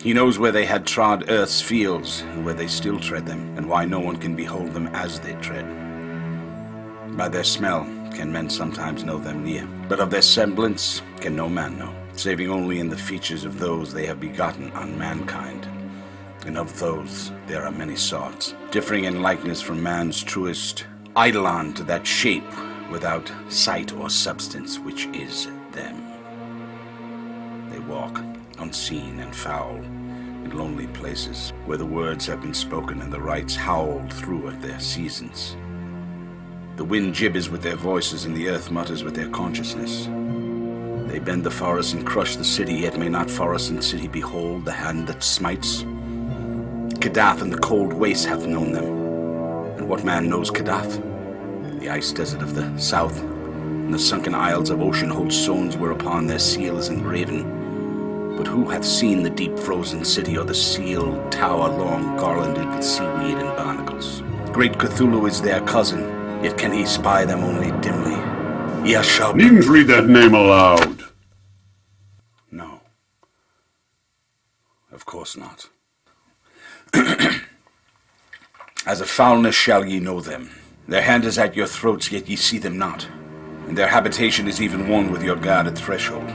He 0.06 0.14
knows 0.14 0.38
where 0.38 0.52
they 0.52 0.64
had 0.64 0.86
trod 0.86 1.24
earth's 1.30 1.60
fields, 1.60 2.20
and 2.20 2.44
where 2.44 2.54
they 2.54 2.68
still 2.68 3.00
tread 3.00 3.26
them, 3.26 3.52
and 3.56 3.68
why 3.68 3.84
no 3.84 3.98
one 3.98 4.14
can 4.14 4.36
behold 4.36 4.72
them 4.72 4.86
as 4.94 5.18
they 5.18 5.32
tread. 5.40 5.66
By 7.16 7.28
their 7.28 7.42
smell 7.42 7.82
can 8.14 8.30
men 8.30 8.48
sometimes 8.48 9.02
know 9.02 9.18
them 9.18 9.42
near, 9.42 9.66
but 9.88 9.98
of 9.98 10.12
their 10.12 10.22
semblance 10.22 11.02
can 11.20 11.34
no 11.34 11.48
man 11.48 11.76
know, 11.76 11.92
saving 12.12 12.50
only 12.50 12.78
in 12.78 12.88
the 12.88 12.96
features 12.96 13.44
of 13.44 13.58
those 13.58 13.92
they 13.92 14.06
have 14.06 14.20
begotten 14.20 14.70
on 14.74 14.96
mankind. 14.96 15.66
And 16.46 16.56
of 16.56 16.78
those 16.78 17.32
there 17.48 17.64
are 17.64 17.72
many 17.72 17.96
sorts, 17.96 18.54
differing 18.70 19.06
in 19.06 19.22
likeness 19.22 19.60
from 19.60 19.82
man's 19.82 20.22
truest 20.22 20.86
eidolon 21.16 21.74
to 21.74 21.82
that 21.82 22.06
shape 22.06 22.46
without 22.92 23.28
sight 23.48 23.92
or 23.92 24.08
substance 24.08 24.78
which 24.78 25.06
is 25.06 25.48
them. 25.72 26.00
They 27.70 27.80
walk 27.80 28.22
unseen 28.58 29.18
and 29.18 29.34
foul 29.34 29.84
in 30.46 30.56
lonely 30.56 30.86
places 30.88 31.52
where 31.64 31.78
the 31.78 31.84
words 31.84 32.26
have 32.26 32.40
been 32.40 32.54
spoken 32.54 33.02
and 33.02 33.12
the 33.12 33.20
rites 33.20 33.56
howled 33.56 34.12
through 34.12 34.48
at 34.48 34.62
their 34.62 34.78
seasons. 34.78 35.56
The 36.76 36.84
wind 36.84 37.14
gibbers 37.14 37.48
with 37.48 37.62
their 37.62 37.74
voices 37.76 38.24
and 38.24 38.36
the 38.36 38.48
earth 38.48 38.70
mutters 38.70 39.02
with 39.02 39.16
their 39.16 39.28
consciousness. 39.30 40.06
They 41.10 41.18
bend 41.18 41.42
the 41.42 41.50
forest 41.50 41.94
and 41.94 42.06
crush 42.06 42.36
the 42.36 42.44
city, 42.44 42.74
yet 42.74 42.98
may 42.98 43.08
not 43.08 43.30
forest 43.30 43.70
and 43.70 43.82
city 43.82 44.08
behold 44.08 44.64
the 44.64 44.72
hand 44.72 45.08
that 45.08 45.22
smites. 45.22 45.82
Kadath 47.02 47.42
and 47.42 47.52
the 47.52 47.58
cold 47.58 47.92
waste 47.92 48.26
hath 48.26 48.46
known 48.46 48.72
them. 48.72 48.84
And 49.78 49.88
what 49.88 50.04
man 50.04 50.28
knows 50.28 50.50
Kadath? 50.50 51.00
The 51.80 51.90
ice 51.90 52.12
desert 52.12 52.42
of 52.42 52.54
the 52.54 52.76
south, 52.78 53.20
and 53.20 53.92
the 53.92 53.98
sunken 53.98 54.34
isles 54.34 54.70
of 54.70 54.80
ocean 54.80 55.10
hold 55.10 55.32
stones 55.32 55.76
whereupon 55.76 56.26
their 56.26 56.38
seal 56.38 56.78
is 56.78 56.88
engraven. 56.88 57.55
But 58.36 58.46
who 58.46 58.68
hath 58.68 58.84
seen 58.84 59.22
the 59.22 59.30
deep 59.30 59.58
frozen 59.58 60.04
city 60.04 60.36
or 60.36 60.44
the 60.44 60.54
sealed 60.54 61.32
tower 61.32 61.68
long 61.68 62.16
garlanded 62.18 62.68
with 62.68 62.84
seaweed 62.84 63.38
and 63.38 63.56
barnacles? 63.56 64.22
Great 64.52 64.72
Cthulhu 64.72 65.26
is 65.26 65.40
their 65.40 65.62
cousin, 65.62 66.02
yet 66.44 66.58
can 66.58 66.70
he 66.70 66.84
spy 66.84 67.24
them 67.24 67.42
only 67.42 67.70
dimly. 67.80 68.14
Yashab. 68.86 69.36
Needn't 69.36 69.64
read 69.66 69.86
that 69.86 70.06
name 70.06 70.34
aloud. 70.34 71.02
No. 72.50 72.82
Of 74.92 75.06
course 75.06 75.36
not. 75.36 75.70
As 78.86 79.00
a 79.00 79.06
foulness 79.06 79.54
shall 79.54 79.84
ye 79.84 79.98
know 79.98 80.20
them. 80.20 80.50
Their 80.86 81.02
hand 81.02 81.24
is 81.24 81.38
at 81.38 81.56
your 81.56 81.66
throats, 81.66 82.12
yet 82.12 82.28
ye 82.28 82.36
see 82.36 82.58
them 82.58 82.78
not. 82.78 83.08
And 83.66 83.76
their 83.76 83.88
habitation 83.88 84.46
is 84.46 84.60
even 84.62 84.88
one 84.88 85.10
with 85.10 85.24
your 85.24 85.36
guarded 85.36 85.76
threshold. 85.76 86.30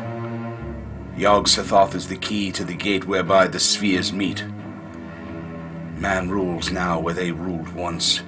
Yog 1.17 1.47
Sothoth 1.47 1.93
is 1.93 2.07
the 2.07 2.15
key 2.15 2.51
to 2.51 2.63
the 2.63 2.73
gate 2.73 3.05
whereby 3.05 3.45
the 3.45 3.59
spheres 3.59 4.13
meet. 4.13 4.45
Man 5.97 6.29
rules 6.29 6.71
now 6.71 6.99
where 6.99 7.13
they 7.13 7.31
ruled 7.31 7.69
once. 7.73 8.21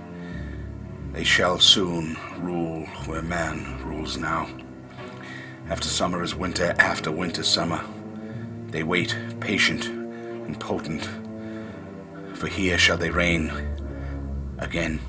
They 1.13 1.23
shall 1.23 1.59
soon 1.59 2.17
rule 2.39 2.85
where 3.05 3.21
man 3.21 3.81
rules 3.85 4.17
now. 4.17 4.47
After 5.69 5.87
summer 5.87 6.21
is 6.23 6.35
winter, 6.35 6.75
after 6.77 7.09
winter 7.09 7.43
summer. 7.43 7.83
They 8.67 8.83
wait, 8.83 9.15
patient 9.39 9.85
and 9.85 10.59
potent. 10.59 11.09
For 12.33 12.47
here 12.47 12.77
shall 12.77 12.97
they 12.97 13.09
reign 13.09 13.51
again. 14.57 14.99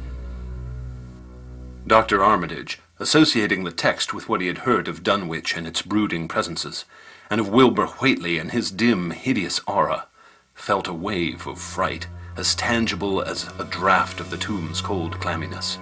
Dr. 1.87 2.23
Armitage, 2.23 2.81
associating 2.99 3.65
the 3.65 3.73
text 3.73 4.15
with 4.15 4.29
what 4.29 4.41
he 4.41 4.47
had 4.47 4.59
heard 4.59 4.89
of 4.89 5.03
Dunwich 5.03 5.57
and 5.57 5.67
its 5.67 5.83
brooding 5.83 6.29
presences, 6.29 6.85
and 7.31 7.41
of 7.41 7.49
Wilbur 7.49 7.87
Whately 7.87 8.39
and 8.39 8.51
his 8.51 8.71
dim, 8.71 9.11
hideous 9.11 9.61
aura, 9.67 10.07
felt 10.55 10.89
a 10.89 10.95
wave 10.95 11.47
of 11.47 11.61
fright, 11.61 12.07
as 12.37 12.55
tangible 12.55 13.23
as 13.23 13.45
a 13.59 13.65
draught 13.65 14.21
of 14.21 14.31
the 14.31 14.37
tomb's 14.37 14.81
cold 14.81 15.15
clamminess. 15.21 15.79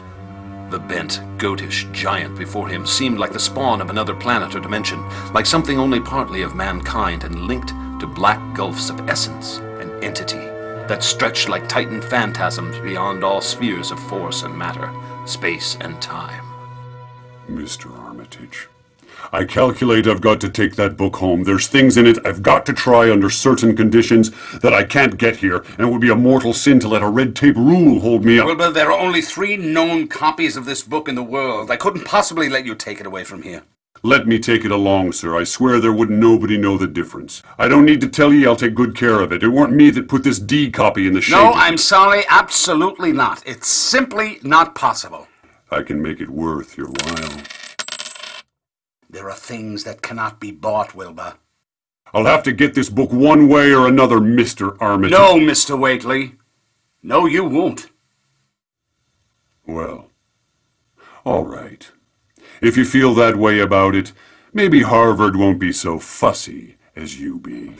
The 0.70 0.78
bent, 0.78 1.20
goatish 1.38 1.90
giant 1.92 2.38
before 2.38 2.68
him 2.68 2.86
seemed 2.86 3.18
like 3.18 3.32
the 3.32 3.38
spawn 3.38 3.80
of 3.80 3.90
another 3.90 4.14
planet 4.14 4.54
or 4.54 4.60
dimension, 4.60 5.02
like 5.32 5.46
something 5.46 5.78
only 5.78 6.00
partly 6.00 6.42
of 6.42 6.54
mankind 6.54 7.24
and 7.24 7.46
linked 7.46 7.74
to 8.00 8.06
black 8.06 8.40
gulfs 8.54 8.88
of 8.88 9.08
essence 9.08 9.58
and 9.58 9.90
entity 10.02 10.52
that 10.88 11.02
stretched 11.02 11.48
like 11.48 11.68
titan 11.68 12.02
phantasms 12.02 12.78
beyond 12.80 13.22
all 13.22 13.40
spheres 13.40 13.90
of 13.90 14.00
force 14.08 14.42
and 14.42 14.56
matter, 14.56 14.92
space 15.26 15.76
and 15.80 16.00
time. 16.02 16.44
Mr. 17.48 17.90
Armitage, 17.98 18.68
I 19.32 19.44
calculate 19.44 20.06
I've 20.06 20.20
got 20.20 20.40
to 20.40 20.48
take 20.48 20.76
that 20.76 20.96
book 20.96 21.16
home. 21.16 21.44
There's 21.44 21.68
things 21.68 21.96
in 21.96 22.06
it 22.06 22.18
I've 22.26 22.42
got 22.42 22.66
to 22.66 22.72
try 22.72 23.10
under 23.10 23.30
certain 23.30 23.76
conditions 23.76 24.30
that 24.58 24.74
I 24.74 24.84
can't 24.84 25.16
get 25.16 25.36
here, 25.36 25.64
and 25.78 25.80
it 25.80 25.90
would 25.90 26.00
be 26.00 26.10
a 26.10 26.16
mortal 26.16 26.52
sin 26.52 26.80
to 26.80 26.88
let 26.88 27.02
a 27.02 27.08
red 27.08 27.36
tape 27.36 27.56
rule 27.56 28.00
hold 28.00 28.24
me 28.24 28.38
up. 28.38 28.46
Wilbur, 28.46 28.70
there 28.70 28.90
are 28.90 28.98
only 28.98 29.22
three 29.22 29.56
known 29.56 30.08
copies 30.08 30.56
of 30.56 30.64
this 30.64 30.82
book 30.82 31.08
in 31.08 31.14
the 31.14 31.22
world. 31.22 31.70
I 31.70 31.76
couldn't 31.76 32.04
possibly 32.04 32.48
let 32.48 32.66
you 32.66 32.74
take 32.74 33.00
it 33.00 33.06
away 33.06 33.24
from 33.24 33.42
here. 33.42 33.62
Let 34.04 34.26
me 34.26 34.40
take 34.40 34.64
it 34.64 34.72
along, 34.72 35.12
sir. 35.12 35.36
I 35.38 35.44
swear 35.44 35.78
there 35.78 35.92
wouldn't 35.92 36.18
nobody 36.18 36.58
know 36.58 36.76
the 36.76 36.88
difference. 36.88 37.40
I 37.56 37.68
don't 37.68 37.84
need 37.84 38.00
to 38.00 38.08
tell 38.08 38.32
ye 38.32 38.44
I'll 38.44 38.56
take 38.56 38.74
good 38.74 38.96
care 38.96 39.20
of 39.20 39.30
it. 39.30 39.44
It 39.44 39.48
weren't 39.48 39.74
me 39.74 39.90
that 39.90 40.08
put 40.08 40.24
this 40.24 40.40
Dee 40.40 40.72
copy 40.72 41.06
in 41.06 41.12
the 41.14 41.20
shade. 41.20 41.36
No, 41.36 41.52
I'm 41.52 41.78
sorry, 41.78 42.24
absolutely 42.28 43.12
not. 43.12 43.46
It's 43.46 43.68
simply 43.68 44.40
not 44.42 44.74
possible. 44.74 45.28
I 45.70 45.82
can 45.82 46.02
make 46.02 46.20
it 46.20 46.28
worth 46.28 46.76
your 46.76 46.88
while. 46.88 47.42
There 49.12 49.28
are 49.28 49.36
things 49.36 49.84
that 49.84 50.00
cannot 50.00 50.40
be 50.40 50.50
bought, 50.50 50.94
Wilbur. 50.94 51.34
I'll 52.14 52.24
have 52.24 52.42
to 52.44 52.52
get 52.52 52.74
this 52.74 52.88
book 52.88 53.12
one 53.12 53.46
way 53.46 53.72
or 53.72 53.86
another, 53.86 54.18
Mr. 54.18 54.76
Armitage. 54.80 55.12
No, 55.12 55.34
Mr. 55.34 55.78
Whately. 55.78 56.36
No, 57.02 57.26
you 57.26 57.44
won't. 57.44 57.90
Well, 59.66 60.08
all 61.24 61.44
right. 61.44 61.90
If 62.62 62.78
you 62.78 62.86
feel 62.86 63.12
that 63.14 63.36
way 63.36 63.60
about 63.60 63.94
it, 63.94 64.12
maybe 64.54 64.80
Harvard 64.80 65.36
won't 65.36 65.60
be 65.60 65.72
so 65.72 65.98
fussy 65.98 66.76
as 66.96 67.20
you 67.20 67.38
be. 67.38 67.76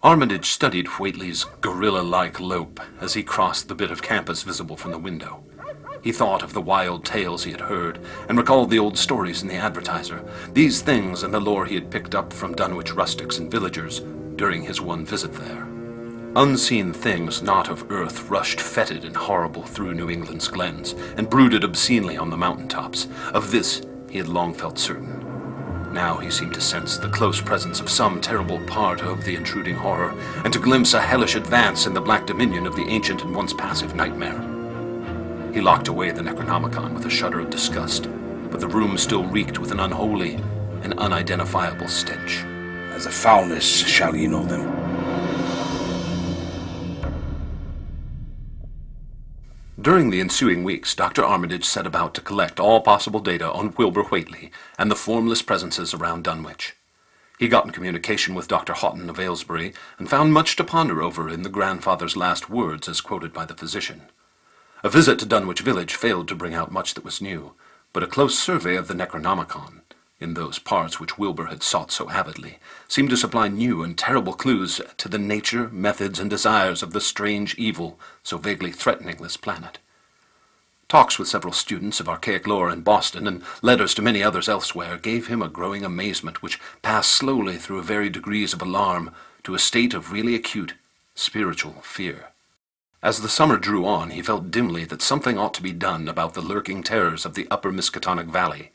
Armitage 0.00 0.46
studied 0.46 0.86
Whately's 0.86 1.44
gorilla-like 1.60 2.38
lope 2.38 2.80
as 3.00 3.14
he 3.14 3.22
crossed 3.24 3.66
the 3.66 3.74
bit 3.74 3.90
of 3.90 4.02
campus 4.02 4.42
visible 4.42 4.76
from 4.76 4.92
the 4.92 4.98
window. 4.98 5.44
He 6.02 6.10
thought 6.10 6.42
of 6.42 6.52
the 6.52 6.60
wild 6.60 7.04
tales 7.04 7.44
he 7.44 7.52
had 7.52 7.60
heard, 7.60 8.00
and 8.28 8.36
recalled 8.36 8.70
the 8.70 8.78
old 8.78 8.98
stories 8.98 9.42
in 9.42 9.48
the 9.48 9.54
advertiser, 9.54 10.24
these 10.52 10.82
things 10.82 11.22
and 11.22 11.32
the 11.32 11.40
lore 11.40 11.64
he 11.64 11.76
had 11.76 11.92
picked 11.92 12.16
up 12.16 12.32
from 12.32 12.56
Dunwich 12.56 12.92
rustics 12.92 13.38
and 13.38 13.48
villagers 13.48 14.00
during 14.34 14.62
his 14.62 14.80
one 14.80 15.06
visit 15.06 15.32
there. 15.32 15.68
Unseen 16.34 16.92
things 16.92 17.40
not 17.40 17.68
of 17.68 17.88
earth 17.92 18.28
rushed 18.28 18.60
fetid 18.60 19.04
and 19.04 19.14
horrible 19.14 19.62
through 19.62 19.94
New 19.94 20.10
England's 20.10 20.48
glens, 20.48 20.94
and 21.16 21.30
brooded 21.30 21.62
obscenely 21.62 22.16
on 22.16 22.30
the 22.30 22.36
mountain 22.36 22.66
tops. 22.66 23.06
Of 23.32 23.52
this 23.52 23.82
he 24.10 24.18
had 24.18 24.28
long 24.28 24.54
felt 24.54 24.80
certain. 24.80 25.92
Now 25.92 26.16
he 26.16 26.30
seemed 26.30 26.54
to 26.54 26.60
sense 26.60 26.96
the 26.96 27.10
close 27.10 27.40
presence 27.40 27.78
of 27.78 27.90
some 27.90 28.20
terrible 28.20 28.58
part 28.66 29.02
of 29.02 29.24
the 29.24 29.36
intruding 29.36 29.76
horror, 29.76 30.14
and 30.42 30.52
to 30.52 30.58
glimpse 30.58 30.94
a 30.94 31.00
hellish 31.00 31.36
advance 31.36 31.86
in 31.86 31.94
the 31.94 32.00
black 32.00 32.26
dominion 32.26 32.66
of 32.66 32.74
the 32.74 32.88
ancient 32.88 33.22
and 33.22 33.36
once 33.36 33.52
passive 33.52 33.94
nightmare. 33.94 34.51
He 35.52 35.60
locked 35.60 35.88
away 35.88 36.10
the 36.10 36.22
Necronomicon 36.22 36.94
with 36.94 37.04
a 37.04 37.10
shudder 37.10 37.40
of 37.40 37.50
disgust, 37.50 38.08
but 38.50 38.60
the 38.60 38.68
room 38.68 38.96
still 38.96 39.24
reeked 39.24 39.58
with 39.58 39.70
an 39.70 39.80
unholy 39.80 40.36
and 40.82 40.98
unidentifiable 40.98 41.88
stench. 41.88 42.38
As 42.94 43.04
a 43.04 43.10
foulness 43.10 43.64
shall 43.64 44.16
ye 44.16 44.26
know 44.26 44.44
them. 44.44 44.82
During 49.78 50.08
the 50.08 50.20
ensuing 50.20 50.64
weeks, 50.64 50.94
Dr. 50.94 51.22
Armitage 51.22 51.64
set 51.64 51.86
about 51.86 52.14
to 52.14 52.22
collect 52.22 52.58
all 52.58 52.80
possible 52.80 53.20
data 53.20 53.50
on 53.52 53.74
Wilbur 53.76 54.04
Whately 54.04 54.50
and 54.78 54.90
the 54.90 54.96
formless 54.96 55.42
presences 55.42 55.92
around 55.92 56.24
Dunwich. 56.24 56.76
He 57.38 57.48
got 57.48 57.66
in 57.66 57.72
communication 57.72 58.34
with 58.34 58.48
Dr. 58.48 58.72
Houghton 58.72 59.10
of 59.10 59.20
Aylesbury 59.20 59.74
and 59.98 60.08
found 60.08 60.32
much 60.32 60.56
to 60.56 60.64
ponder 60.64 61.02
over 61.02 61.28
in 61.28 61.42
the 61.42 61.50
grandfather's 61.50 62.16
last 62.16 62.48
words 62.48 62.88
as 62.88 63.02
quoted 63.02 63.34
by 63.34 63.44
the 63.44 63.54
physician. 63.54 64.02
A 64.84 64.90
visit 64.90 65.20
to 65.20 65.26
Dunwich 65.26 65.60
village 65.60 65.94
failed 65.94 66.26
to 66.26 66.34
bring 66.34 66.54
out 66.54 66.72
much 66.72 66.94
that 66.94 67.04
was 67.04 67.22
new, 67.22 67.52
but 67.92 68.02
a 68.02 68.08
close 68.08 68.36
survey 68.36 68.74
of 68.74 68.88
the 68.88 68.94
Necronomicon, 68.94 69.82
in 70.18 70.34
those 70.34 70.58
parts 70.58 70.98
which 70.98 71.16
Wilbur 71.16 71.46
had 71.46 71.62
sought 71.62 71.92
so 71.92 72.10
avidly, 72.10 72.58
seemed 72.88 73.10
to 73.10 73.16
supply 73.16 73.46
new 73.46 73.84
and 73.84 73.96
terrible 73.96 74.32
clues 74.32 74.80
to 74.96 75.08
the 75.08 75.18
nature, 75.18 75.68
methods, 75.68 76.18
and 76.18 76.28
desires 76.28 76.82
of 76.82 76.92
the 76.92 77.00
strange 77.00 77.54
evil 77.54 77.96
so 78.24 78.38
vaguely 78.38 78.72
threatening 78.72 79.18
this 79.18 79.36
planet. 79.36 79.78
Talks 80.88 81.16
with 81.16 81.28
several 81.28 81.52
students 81.52 82.00
of 82.00 82.08
archaic 82.08 82.48
lore 82.48 82.68
in 82.68 82.80
Boston 82.80 83.28
and 83.28 83.44
letters 83.62 83.94
to 83.94 84.02
many 84.02 84.20
others 84.20 84.48
elsewhere 84.48 84.98
gave 84.98 85.28
him 85.28 85.42
a 85.42 85.48
growing 85.48 85.84
amazement 85.84 86.42
which 86.42 86.58
passed 86.82 87.12
slowly 87.12 87.56
through 87.56 87.82
varied 87.82 88.14
degrees 88.14 88.52
of 88.52 88.60
alarm 88.60 89.14
to 89.44 89.54
a 89.54 89.60
state 89.60 89.94
of 89.94 90.10
really 90.10 90.34
acute 90.34 90.74
spiritual 91.14 91.74
fear. 91.82 92.31
As 93.04 93.20
the 93.20 93.28
summer 93.28 93.56
drew 93.56 93.84
on, 93.84 94.10
he 94.10 94.22
felt 94.22 94.52
dimly 94.52 94.84
that 94.84 95.02
something 95.02 95.36
ought 95.36 95.54
to 95.54 95.62
be 95.62 95.72
done 95.72 96.06
about 96.06 96.34
the 96.34 96.40
lurking 96.40 96.84
terrors 96.84 97.26
of 97.26 97.34
the 97.34 97.48
upper 97.50 97.72
Miskatonic 97.72 98.26
Valley, 98.26 98.70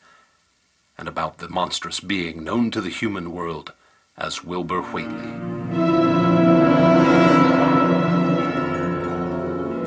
and 0.97 1.07
about 1.07 1.37
the 1.37 1.47
monstrous 1.47 2.01
being 2.01 2.43
known 2.43 2.69
to 2.71 2.81
the 2.81 2.89
human 2.89 3.31
world 3.31 3.71
as 4.17 4.43
Wilbur 4.43 4.81
Whately. 4.81 5.31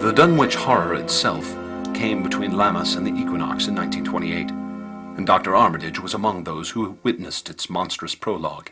The 0.01 0.13
Dunwich 0.13 0.55
horror 0.55 0.95
itself 0.95 1.55
came 1.93 2.23
between 2.23 2.57
Lammas 2.57 2.97
and 2.97 3.07
the 3.07 3.13
equinox 3.13 3.69
in 3.69 3.75
1928, 3.75 4.51
and 5.19 5.27
Dr. 5.27 5.55
Armitage 5.55 6.01
was 6.01 6.15
among 6.15 6.45
those 6.45 6.71
who 6.71 6.97
witnessed 7.03 7.51
its 7.51 7.69
monstrous 7.69 8.15
prologue. 8.15 8.71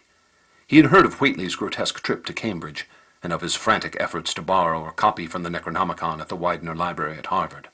He 0.67 0.79
had 0.79 0.87
heard 0.87 1.05
of 1.05 1.21
Whately's 1.21 1.57
grotesque 1.57 2.01
trip 2.03 2.25
to 2.25 2.33
Cambridge, 2.33 2.87
and 3.23 3.33
of 3.33 3.41
his 3.41 3.55
frantic 3.55 3.97
efforts 3.99 4.33
to 4.35 4.43
borrow 4.43 4.83
or 4.83 4.93
copy 4.93 5.27
from 5.27 5.43
the 5.43 5.51
Necronomicon 5.51 6.21
at 6.21 6.29
the 6.29 6.37
Widener 6.37 6.75
Library 6.75 7.19
at 7.19 7.27
Harvard. 7.27 7.69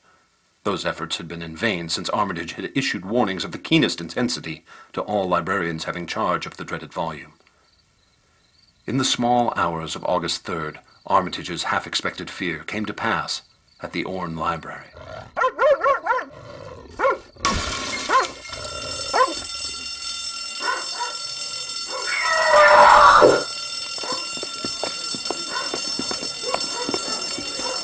Those 0.63 0.85
efforts 0.85 1.17
had 1.17 1.27
been 1.27 1.43
in 1.43 1.55
vain 1.55 1.89
since 1.89 2.09
Armitage 2.09 2.53
had 2.53 2.71
issued 2.75 3.05
warnings 3.05 3.43
of 3.43 3.51
the 3.51 3.59
keenest 3.59 4.01
intensity 4.01 4.65
to 4.93 5.01
all 5.01 5.27
librarians 5.27 5.83
having 5.83 6.07
charge 6.07 6.47
of 6.47 6.57
the 6.57 6.65
dreaded 6.65 6.91
volume. 6.91 7.33
In 8.87 8.97
the 8.97 9.05
small 9.05 9.53
hours 9.55 9.95
of 9.95 10.03
August 10.05 10.43
3rd, 10.43 10.77
Armitage's 11.07 11.63
half-expected 11.65 12.29
fear 12.31 12.63
came 12.63 12.85
to 12.85 12.93
pass 12.93 13.43
at 13.81 13.91
the 13.91 14.03
Orne 14.03 14.35
Library. 14.35 14.87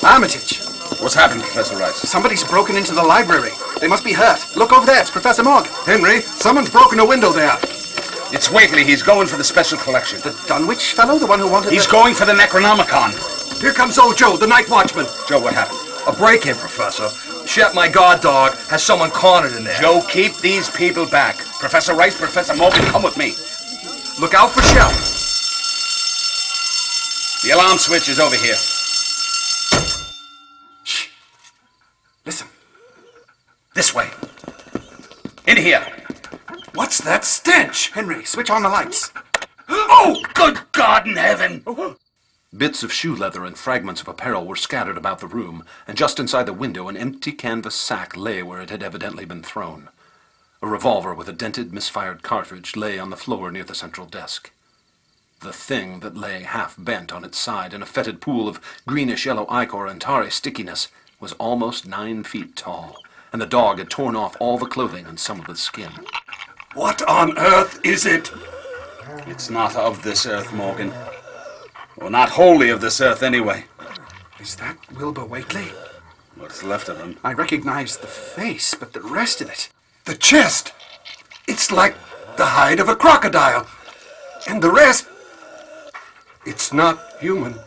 Armitage! 0.04 0.58
What's 1.00 1.14
happened, 1.14 1.42
Professor 1.42 1.76
Rice? 1.76 1.96
Somebody's 2.10 2.42
broken 2.42 2.76
into 2.76 2.92
the 2.92 3.02
library. 3.02 3.52
They 3.80 3.86
must 3.86 4.04
be 4.04 4.12
hurt. 4.12 4.56
Look 4.56 4.72
over 4.72 4.84
there, 4.84 5.00
it's 5.00 5.10
Professor 5.10 5.44
Mogg. 5.44 5.68
Henry, 5.86 6.22
someone's 6.22 6.70
broken 6.70 6.98
a 6.98 7.06
window 7.06 7.32
there. 7.32 7.56
It's 8.32 8.50
Whately. 8.50 8.82
He's 8.82 9.02
going 9.02 9.28
for 9.28 9.36
the 9.36 9.44
special 9.44 9.78
collection. 9.78 10.18
The 10.20 10.36
Dunwich 10.48 10.94
fellow? 10.94 11.18
The 11.18 11.26
one 11.26 11.38
who 11.38 11.48
wanted 11.48 11.72
He's 11.72 11.86
the... 11.86 11.92
going 11.92 12.14
for 12.14 12.24
the 12.24 12.32
Necronomicon. 12.32 13.14
Here 13.60 13.72
comes 13.72 13.96
old 13.96 14.18
Joe, 14.18 14.36
the 14.36 14.46
night 14.46 14.68
watchman. 14.68 15.06
Joe, 15.28 15.40
what 15.40 15.54
happened? 15.54 15.78
A 16.08 16.12
break-in, 16.12 16.56
Professor. 16.56 17.08
Shep, 17.46 17.72
my 17.72 17.88
guard 17.88 18.22
dog, 18.22 18.56
has 18.70 18.82
someone 18.82 19.10
cornered 19.10 19.52
in 19.52 19.62
there. 19.62 19.80
Joe, 19.80 20.02
keep 20.08 20.36
these 20.38 20.68
people 20.68 21.06
back. 21.06 21.36
Professor 21.60 21.94
Rice, 21.94 22.18
Professor 22.18 22.56
Morgan, 22.56 22.82
come 22.86 23.04
with 23.04 23.16
me. 23.16 23.34
Look 24.20 24.34
out 24.34 24.50
for 24.50 24.62
Shep. 24.62 24.90
The 27.44 27.50
alarm 27.54 27.78
switch 27.78 28.08
is 28.08 28.18
over 28.18 28.36
here. 28.36 28.56
Listen. 32.24 32.48
This 33.74 33.94
way. 33.94 34.10
In 35.46 35.56
here. 35.56 35.86
What's 36.74 36.98
that 36.98 37.24
stench? 37.24 37.90
Henry, 37.90 38.24
switch 38.24 38.50
on 38.50 38.62
the 38.62 38.68
lights. 38.68 39.12
Oh, 39.68 40.20
good 40.34 40.58
God 40.72 41.06
in 41.06 41.16
heaven! 41.16 41.64
Bits 42.54 42.82
of 42.82 42.92
shoe 42.92 43.14
leather 43.14 43.44
and 43.44 43.56
fragments 43.56 44.00
of 44.00 44.08
apparel 44.08 44.44
were 44.44 44.56
scattered 44.56 44.98
about 44.98 45.20
the 45.20 45.26
room, 45.26 45.64
and 45.86 45.96
just 45.96 46.18
inside 46.18 46.44
the 46.44 46.52
window 46.52 46.88
an 46.88 46.96
empty 46.96 47.32
canvas 47.32 47.74
sack 47.74 48.16
lay 48.16 48.42
where 48.42 48.60
it 48.60 48.70
had 48.70 48.82
evidently 48.82 49.24
been 49.24 49.42
thrown. 49.42 49.88
A 50.60 50.66
revolver 50.66 51.14
with 51.14 51.28
a 51.28 51.32
dented, 51.32 51.72
misfired 51.72 52.22
cartridge 52.22 52.76
lay 52.76 52.98
on 52.98 53.10
the 53.10 53.16
floor 53.16 53.50
near 53.50 53.64
the 53.64 53.74
central 53.74 54.06
desk. 54.06 54.50
The 55.40 55.52
thing 55.52 56.00
that 56.00 56.16
lay 56.16 56.42
half 56.42 56.74
bent 56.76 57.12
on 57.12 57.24
its 57.24 57.38
side 57.38 57.72
in 57.72 57.82
a 57.82 57.86
fetid 57.86 58.20
pool 58.20 58.48
of 58.48 58.60
greenish 58.86 59.24
yellow 59.24 59.46
ichor 59.48 59.86
and 59.86 60.00
tarry 60.00 60.30
stickiness 60.30 60.88
was 61.22 61.32
almost 61.34 61.86
nine 61.86 62.24
feet 62.24 62.56
tall, 62.56 62.98
and 63.32 63.40
the 63.40 63.46
dog 63.46 63.78
had 63.78 63.88
torn 63.88 64.16
off 64.16 64.36
all 64.40 64.58
the 64.58 64.66
clothing 64.66 65.06
and 65.06 65.20
some 65.20 65.38
of 65.38 65.46
the 65.46 65.54
skin. 65.54 65.92
What 66.74 67.00
on 67.08 67.38
earth 67.38 67.80
is 67.84 68.04
it? 68.04 68.32
It's 69.28 69.48
not 69.48 69.76
of 69.76 70.02
this 70.02 70.26
earth, 70.26 70.52
Morgan. 70.52 70.92
Or 71.96 72.10
not 72.10 72.30
wholly 72.30 72.70
of 72.70 72.80
this 72.80 73.00
earth, 73.00 73.22
anyway. 73.22 73.66
Is 74.40 74.56
that 74.56 74.76
Wilbur 74.96 75.24
Whately? 75.24 75.68
What's 76.34 76.64
left 76.64 76.88
of 76.88 76.98
him? 76.98 77.16
I 77.22 77.34
recognize 77.34 77.98
the 77.98 78.08
face, 78.08 78.74
but 78.74 78.92
the 78.92 79.00
rest 79.00 79.40
of 79.40 79.48
it. 79.48 79.68
The 80.06 80.16
chest! 80.16 80.72
It's 81.46 81.70
like 81.70 81.94
the 82.36 82.46
hide 82.46 82.80
of 82.80 82.88
a 82.88 82.96
crocodile. 82.96 83.68
And 84.48 84.60
the 84.60 84.72
rest. 84.72 85.06
It's 86.44 86.72
not 86.72 86.98
human. 87.20 87.60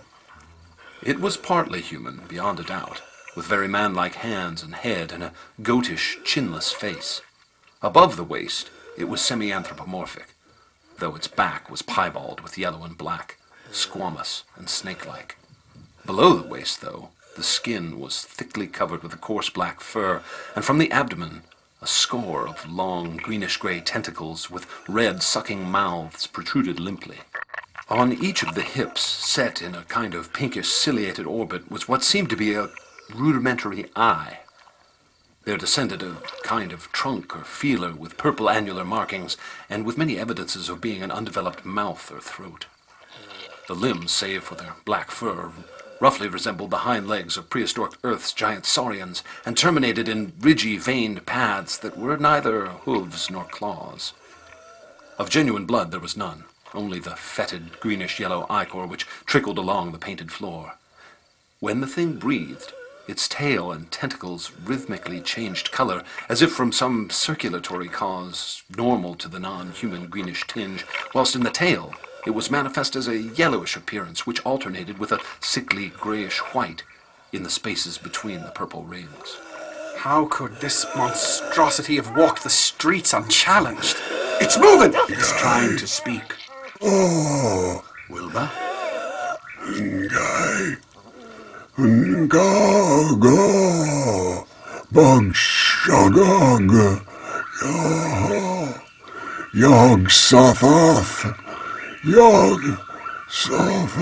It 1.01 1.21
was 1.21 1.37
partly 1.37 1.79
human, 1.79 2.21
beyond 2.27 2.59
a 2.59 2.63
doubt, 2.63 3.01
with 3.35 3.45
very 3.45 3.67
man-like 3.67 4.15
hands 4.15 4.63
and 4.63 4.75
head 4.75 5.11
and 5.11 5.23
a 5.23 5.33
goatish, 5.61 6.17
chinless 6.23 6.73
face. 6.73 7.21
Above 7.81 8.15
the 8.15 8.23
waist, 8.23 8.71
it 8.97 9.05
was 9.05 9.21
semi-anthropomorphic, 9.21 10.33
though 10.99 11.15
its 11.15 11.27
back 11.27 11.69
was 11.69 11.81
piebald 11.81 12.41
with 12.41 12.57
yellow 12.57 12.83
and 12.83 12.97
black, 12.97 13.37
squamous 13.71 14.43
and 14.55 14.69
snake-like. 14.69 15.37
Below 16.05 16.35
the 16.35 16.47
waist, 16.47 16.81
though, 16.81 17.09
the 17.35 17.43
skin 17.43 17.99
was 17.99 18.23
thickly 18.23 18.67
covered 18.67 19.03
with 19.03 19.13
a 19.13 19.17
coarse 19.17 19.49
black 19.49 19.81
fur, 19.81 20.21
and 20.55 20.63
from 20.63 20.77
the 20.77 20.91
abdomen 20.91 21.41
a 21.81 21.87
score 21.87 22.47
of 22.47 22.71
long 22.71 23.17
greenish-gray 23.17 23.81
tentacles 23.81 24.49
with 24.49 24.65
red 24.87 25.21
sucking 25.21 25.69
mouths 25.69 26.25
protruded 26.25 26.79
limply. 26.79 27.17
On 27.89 28.13
each 28.13 28.41
of 28.41 28.55
the 28.55 28.61
hips, 28.61 29.01
set 29.01 29.61
in 29.61 29.75
a 29.75 29.83
kind 29.83 30.15
of 30.15 30.33
pinkish 30.33 30.69
ciliated 30.69 31.27
orbit, 31.27 31.69
was 31.69 31.87
what 31.87 32.03
seemed 32.03 32.29
to 32.31 32.35
be 32.35 32.55
a 32.55 32.69
rudimentary 33.13 33.89
eye. 33.95 34.39
There 35.43 35.57
descended 35.57 36.01
a 36.01 36.17
kind 36.43 36.71
of 36.71 36.91
trunk 36.91 37.35
or 37.35 37.43
feeler 37.43 37.93
with 37.93 38.17
purple 38.17 38.49
annular 38.49 38.83
markings, 38.83 39.37
and 39.69 39.85
with 39.85 39.97
many 39.97 40.17
evidences 40.17 40.69
of 40.69 40.81
being 40.81 41.03
an 41.03 41.11
undeveloped 41.11 41.63
mouth 41.63 42.11
or 42.11 42.19
throat. 42.19 42.65
The 43.67 43.75
limbs, 43.75 44.11
save 44.11 44.43
for 44.43 44.55
their 44.55 44.73
black 44.85 45.11
fur, 45.11 45.51
roughly 46.01 46.27
resembled 46.27 46.71
the 46.71 46.77
hind 46.77 47.07
legs 47.07 47.37
of 47.37 47.49
prehistoric 47.49 47.93
Earth's 48.03 48.33
giant 48.33 48.65
saurians, 48.65 49.23
and 49.45 49.55
terminated 49.55 50.09
in 50.09 50.33
ridgy, 50.39 50.77
veined 50.77 51.25
pads 51.25 51.77
that 51.79 51.97
were 51.97 52.17
neither 52.17 52.67
hooves 52.67 53.29
nor 53.29 53.45
claws. 53.45 54.13
Of 55.17 55.29
genuine 55.29 55.65
blood 55.65 55.91
there 55.91 55.99
was 55.99 56.17
none, 56.17 56.45
only 56.73 56.99
the 56.99 57.15
fetid, 57.15 57.79
greenish 57.79 58.19
yellow 58.19 58.45
ichor 58.49 58.85
which 58.85 59.07
trickled 59.25 59.57
along 59.57 59.91
the 59.91 59.99
painted 59.99 60.31
floor. 60.31 60.73
When 61.59 61.81
the 61.81 61.87
thing 61.87 62.17
breathed, 62.17 62.73
its 63.07 63.27
tail 63.27 63.71
and 63.71 63.91
tentacles 63.91 64.51
rhythmically 64.63 65.21
changed 65.21 65.71
color, 65.71 66.03
as 66.29 66.41
if 66.41 66.51
from 66.51 66.71
some 66.71 67.09
circulatory 67.09 67.87
cause 67.87 68.63
normal 68.75 69.15
to 69.15 69.27
the 69.27 69.39
non-human 69.39 70.07
greenish 70.07 70.45
tinge, 70.47 70.85
whilst 71.13 71.35
in 71.35 71.43
the 71.43 71.49
tail 71.49 71.93
it 72.25 72.31
was 72.31 72.49
manifest 72.49 72.95
as 72.95 73.07
a 73.07 73.17
yellowish 73.17 73.75
appearance 73.75 74.25
which 74.25 74.43
alternated 74.45 74.97
with 74.97 75.11
a 75.11 75.19
sickly 75.39 75.89
grayish 75.89 76.39
white 76.39 76.83
in 77.31 77.43
the 77.43 77.49
spaces 77.49 77.97
between 77.97 78.41
the 78.41 78.51
purple 78.51 78.83
rings. 78.83 79.37
How 79.97 80.25
could 80.25 80.55
this 80.55 80.85
monstrosity 80.95 81.95
have 81.97 82.15
walked 82.15 82.43
the 82.43 82.49
streets 82.49 83.13
unchallenged? 83.13 83.97
It's 84.41 84.57
moving! 84.57 84.91
It's 85.09 85.39
trying 85.39 85.77
to 85.77 85.87
speak. 85.87 86.35
Oh, 86.81 87.83
Wilbur? 88.09 88.51
Ngai. 89.61 90.77
Ngaga. 91.77 93.35
Bagshagag. 94.93 96.71
Yah. 97.61 98.79
Yog 99.53 100.07
Sothoth. 100.07 101.35
Yog 102.05 102.61
Sothoth. 103.27 103.95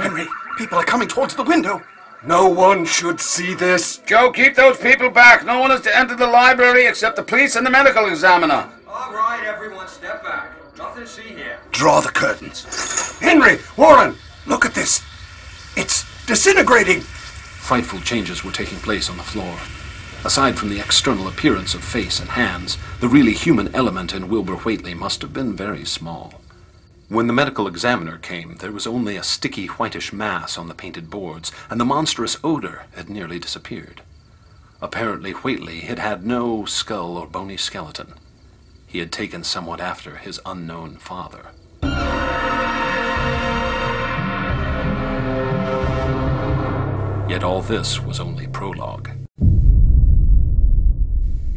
Henry, 0.00 0.26
people 0.56 0.78
are 0.78 0.84
coming 0.84 1.08
towards 1.08 1.34
the 1.34 1.42
window. 1.42 1.82
No 2.24 2.48
one 2.48 2.84
should 2.84 3.20
see 3.20 3.54
this. 3.54 3.98
Joe, 4.06 4.30
keep 4.30 4.54
those 4.54 4.76
people 4.76 5.10
back. 5.10 5.44
No 5.44 5.58
one 5.58 5.72
is 5.72 5.80
to 5.80 5.96
enter 5.96 6.14
the 6.14 6.28
library 6.28 6.86
except 6.86 7.16
the 7.16 7.24
police 7.24 7.56
and 7.56 7.66
the 7.66 7.70
medical 7.70 8.06
examiner. 8.06 8.68
All 8.86 9.12
right, 9.12 9.42
everyone, 9.44 9.88
step 9.88 10.02
back. 10.02 10.10
Nothing 10.12 10.19
to 11.00 11.06
see 11.06 11.34
here. 11.34 11.58
Draw 11.72 12.00
the 12.00 12.10
curtains. 12.10 13.18
Henry, 13.20 13.58
Warren, 13.76 14.14
look 14.46 14.66
at 14.66 14.74
this. 14.74 15.02
It's 15.74 16.04
disintegrating. 16.26 17.00
Frightful 17.00 18.00
changes 18.00 18.44
were 18.44 18.52
taking 18.52 18.78
place 18.78 19.08
on 19.08 19.16
the 19.16 19.22
floor. 19.22 19.56
Aside 20.26 20.58
from 20.58 20.68
the 20.68 20.78
external 20.78 21.26
appearance 21.26 21.74
of 21.74 21.82
face 21.82 22.20
and 22.20 22.28
hands, 22.28 22.76
the 23.00 23.08
really 23.08 23.32
human 23.32 23.74
element 23.74 24.12
in 24.12 24.28
Wilbur 24.28 24.56
Whately 24.56 24.92
must 24.92 25.22
have 25.22 25.32
been 25.32 25.56
very 25.56 25.86
small. 25.86 26.34
When 27.08 27.26
the 27.26 27.32
medical 27.32 27.66
examiner 27.66 28.18
came, 28.18 28.56
there 28.56 28.70
was 28.70 28.86
only 28.86 29.16
a 29.16 29.22
sticky 29.22 29.66
whitish 29.66 30.12
mass 30.12 30.58
on 30.58 30.68
the 30.68 30.74
painted 30.74 31.08
boards, 31.08 31.50
and 31.70 31.80
the 31.80 31.86
monstrous 31.86 32.36
odor 32.44 32.82
had 32.94 33.08
nearly 33.08 33.38
disappeared. 33.38 34.02
Apparently, 34.82 35.32
Whately 35.32 35.80
had 35.80 35.98
had 35.98 36.26
no 36.26 36.66
skull 36.66 37.16
or 37.16 37.26
bony 37.26 37.56
skeleton. 37.56 38.12
He 38.90 38.98
had 38.98 39.12
taken 39.12 39.44
somewhat 39.44 39.80
after 39.80 40.16
his 40.16 40.40
unknown 40.44 40.96
father. 40.96 41.52
Yet 47.30 47.44
all 47.44 47.62
this 47.62 48.00
was 48.00 48.18
only 48.18 48.48
prologue. 48.48 49.10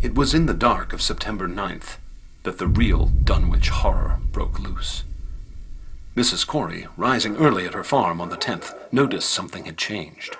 It 0.03 0.13
was 0.13 0.35
in 0.35 0.45
the 0.45 0.53
dark 0.53 0.93
of 0.93 1.01
September 1.01 1.47
9th 1.47 1.97
that 2.43 2.59
the 2.59 2.67
real 2.67 3.07
Dunwich 3.23 3.69
horror 3.69 4.19
broke 4.31 4.59
loose. 4.59 5.03
Mrs. 6.15 6.45
Corey, 6.45 6.85
rising 6.97 7.37
early 7.37 7.65
at 7.65 7.73
her 7.73 7.83
farm 7.83 8.21
on 8.21 8.29
the 8.29 8.37
10th, 8.37 8.75
noticed 8.91 9.31
something 9.31 9.65
had 9.65 9.77
changed. 9.77 10.37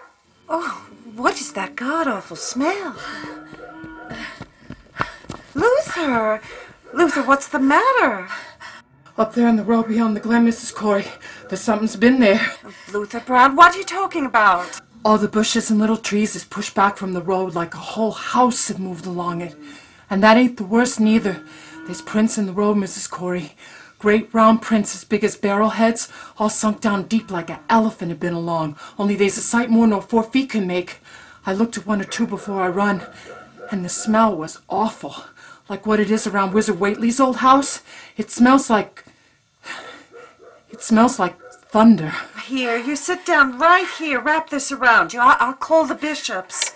Oh, 0.47 0.85
what 1.15 1.41
is 1.41 1.53
that 1.53 1.75
god 1.75 2.07
awful 2.07 2.37
smell? 2.37 2.95
Luther! 5.55 6.39
Luther, 6.93 7.23
what's 7.23 7.47
the 7.47 7.59
matter? 7.59 8.27
Up 9.17 9.33
there 9.33 9.47
in 9.47 9.55
the 9.55 9.63
road 9.63 9.87
beyond 9.87 10.15
the 10.15 10.19
glen, 10.19 10.45
Mrs. 10.45 10.73
Corey, 10.73 11.05
there's 11.49 11.61
something's 11.61 11.95
been 11.95 12.19
there. 12.19 12.39
Luther 12.91 13.19
Brown, 13.19 13.55
what 13.55 13.73
are 13.73 13.77
you 13.79 13.83
talking 13.83 14.27
about? 14.27 14.79
All 15.03 15.17
the 15.17 15.27
bushes 15.27 15.71
and 15.71 15.79
little 15.79 15.97
trees 15.97 16.35
is 16.35 16.45
pushed 16.45 16.75
back 16.75 16.97
from 16.97 17.13
the 17.13 17.21
road 17.21 17.55
like 17.55 17.73
a 17.73 17.79
whole 17.79 18.11
house 18.11 18.67
had 18.67 18.79
moved 18.79 19.07
along 19.07 19.41
it. 19.41 19.55
And 20.09 20.21
that 20.21 20.37
ain't 20.37 20.57
the 20.57 20.65
worst 20.65 20.99
neither. 20.99 21.43
There's 21.85 22.01
prints 22.01 22.37
in 22.37 22.45
the 22.45 22.53
road, 22.53 22.77
Mrs. 22.77 23.09
Corey. 23.09 23.53
Great 23.97 24.31
round 24.31 24.61
prints 24.61 24.93
as 24.93 25.03
big 25.03 25.23
as 25.23 25.35
barrel 25.35 25.69
heads, 25.69 26.09
all 26.37 26.49
sunk 26.49 26.79
down 26.79 27.03
deep 27.07 27.31
like 27.31 27.49
an 27.49 27.59
elephant 27.69 28.09
had 28.09 28.19
been 28.19 28.33
along, 28.33 28.75
only 28.99 29.15
they's 29.15 29.37
a 29.37 29.41
sight 29.41 29.69
more 29.69 29.87
nor 29.87 30.01
four 30.01 30.23
feet 30.23 30.51
can 30.51 30.67
make. 30.67 30.99
I 31.45 31.53
looked 31.53 31.77
at 31.77 31.87
one 31.87 32.01
or 32.01 32.05
two 32.05 32.27
before 32.27 32.61
I 32.61 32.67
run, 32.67 33.05
and 33.71 33.83
the 33.83 33.89
smell 33.89 34.35
was 34.35 34.59
awful. 34.69 35.23
Like 35.69 35.85
what 35.85 35.99
it 35.99 36.11
is 36.11 36.27
around 36.27 36.53
Wizard 36.53 36.79
Whately's 36.79 37.19
old 37.19 37.37
house. 37.37 37.81
It 38.17 38.29
smells 38.29 38.69
like. 38.69 39.05
It 40.69 40.81
smells 40.81 41.19
like 41.19 41.39
thunder. 41.69 42.13
Here, 42.45 42.77
you 42.77 42.95
sit 42.95 43.25
down 43.25 43.57
right 43.57 43.87
here. 43.97 44.19
Wrap 44.19 44.49
this 44.49 44.71
around 44.71 45.13
you. 45.13 45.19
I- 45.19 45.37
I'll 45.39 45.53
call 45.53 45.85
the 45.85 45.95
bishops. 45.95 46.73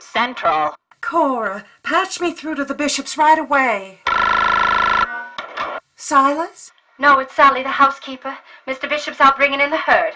Central. 0.00 0.74
Cora, 1.00 1.64
patch 1.82 2.20
me 2.20 2.32
through 2.32 2.54
to 2.56 2.64
the 2.64 2.74
bishops 2.74 3.16
right 3.18 3.38
away. 3.38 4.00
Silas? 5.96 6.72
No, 6.98 7.18
it's 7.18 7.34
Sally, 7.34 7.62
the 7.62 7.68
housekeeper. 7.70 8.36
Mr. 8.66 8.88
Bishop's 8.88 9.20
out 9.20 9.36
bringing 9.36 9.60
in 9.60 9.70
the 9.70 9.76
herd. 9.76 10.14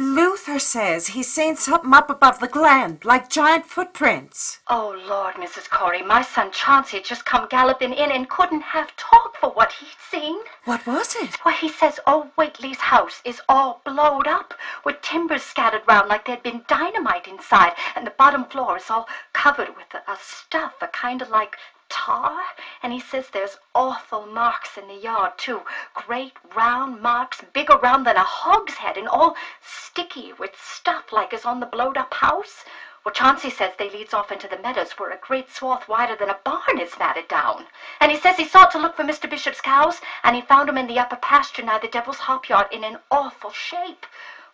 Luther 0.00 0.58
says 0.58 1.08
he's 1.08 1.30
seen 1.30 1.56
something 1.56 1.92
up 1.92 2.08
above 2.08 2.40
the 2.40 2.48
glen, 2.48 3.00
like 3.04 3.28
giant 3.28 3.66
footprints. 3.66 4.60
Oh, 4.66 4.98
Lord, 5.06 5.34
Mrs. 5.34 5.68
Corey, 5.68 6.00
my 6.00 6.22
son 6.22 6.50
Chauncey 6.52 6.96
had 6.96 7.04
just 7.04 7.26
come 7.26 7.46
galloping 7.50 7.92
in 7.92 8.10
and 8.10 8.26
couldn't 8.26 8.62
have 8.62 8.96
talk 8.96 9.36
for 9.36 9.50
what 9.50 9.72
he'd 9.72 9.98
seen. 10.10 10.38
What 10.64 10.86
was 10.86 11.14
it? 11.16 11.34
Why, 11.42 11.52
he 11.52 11.68
says 11.68 12.00
old 12.06 12.28
Whately's 12.34 12.78
house 12.78 13.20
is 13.26 13.42
all 13.46 13.82
blowed 13.84 14.26
up, 14.26 14.54
with 14.86 15.02
timbers 15.02 15.42
scattered 15.42 15.82
round 15.86 16.08
like 16.08 16.24
there'd 16.24 16.42
been 16.42 16.64
dynamite 16.66 17.28
inside, 17.28 17.74
and 17.94 18.06
the 18.06 18.14
bottom 18.16 18.46
floor 18.46 18.78
is 18.78 18.88
all 18.88 19.06
covered 19.34 19.76
with 19.76 19.92
a, 19.92 20.10
a 20.10 20.16
stuff, 20.18 20.76
a 20.80 20.88
kind 20.88 21.20
of 21.20 21.28
like 21.28 21.58
tar, 21.90 22.40
and 22.82 22.92
he 22.92 23.00
says 23.00 23.28
there's 23.28 23.58
awful 23.74 24.24
marks 24.24 24.78
in 24.78 24.88
the 24.88 24.94
yard, 24.94 25.32
too. 25.36 25.60
Great 25.92 26.32
round 26.56 27.02
marks, 27.02 27.42
bigger 27.52 27.76
round 27.76 28.06
than 28.06 28.16
a 28.16 28.24
hogshead, 28.24 28.96
and 28.96 29.08
all 29.08 29.36
sticky 29.60 30.32
with 30.32 30.58
stuff 30.58 31.12
like 31.12 31.34
is 31.34 31.44
on 31.44 31.60
the 31.60 31.66
blowed 31.66 31.98
up 31.98 32.14
house. 32.14 32.64
Well, 33.04 33.14
Chauncey 33.14 33.48
says 33.50 33.72
they 33.78 33.88
leads 33.90 34.12
off 34.12 34.30
into 34.30 34.46
the 34.46 34.58
meadows 34.58 34.92
where 34.92 35.10
a 35.10 35.16
great 35.16 35.50
swath 35.50 35.88
wider 35.88 36.16
than 36.16 36.28
a 36.28 36.38
barn 36.44 36.78
is 36.78 36.98
matted 36.98 37.28
down. 37.28 37.66
And 37.98 38.12
he 38.12 38.18
says 38.18 38.36
he 38.36 38.44
sought 38.44 38.70
to 38.72 38.78
look 38.78 38.94
for 38.94 39.04
Mr. 39.04 39.28
Bishop's 39.28 39.60
cows, 39.60 40.02
and 40.22 40.36
he 40.36 40.42
found 40.42 40.68
'em 40.68 40.76
in 40.76 40.86
the 40.86 40.98
upper 40.98 41.16
pasture 41.16 41.62
nigh 41.62 41.78
the 41.78 41.88
Devil's 41.88 42.18
Hop 42.18 42.48
Yard 42.48 42.68
in 42.70 42.84
an 42.84 42.98
awful 43.10 43.52
shape. 43.52 44.06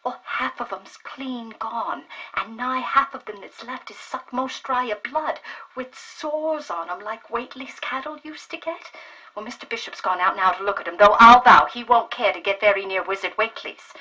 Well, 0.07 0.21
half 0.23 0.61
of 0.61 0.73
'em's 0.73 0.99
clean 0.99 1.51
gone, 1.59 2.05
and 2.35 2.57
nigh 2.57 2.79
half 2.79 3.13
of 3.13 3.25
them 3.25 3.41
that's 3.41 3.65
left 3.65 3.91
is 3.91 3.99
sucked 3.99 4.33
most 4.33 4.63
dry 4.63 4.85
of 4.85 5.03
blood, 5.03 5.41
with 5.75 5.99
sores 5.99 6.71
on 6.71 6.89
'em 6.89 7.01
like 7.01 7.29
Whately's 7.29 7.81
cattle 7.81 8.17
used 8.23 8.49
to 8.53 8.57
get. 8.57 8.93
Well, 9.35 9.45
Mr. 9.45 9.69
Bishop's 9.69 10.01
gone 10.01 10.21
out 10.21 10.37
now 10.37 10.53
to 10.53 10.63
look 10.63 10.79
at 10.79 10.87
'em, 10.87 10.99
though 10.99 11.17
I'll 11.19 11.41
vow 11.41 11.65
he 11.65 11.83
won't 11.83 12.13
care 12.13 12.33
to 12.33 12.39
get 12.39 12.61
very 12.61 12.87
near 12.87 13.03
Wizard 13.03 13.37
Whately's. 13.37 13.93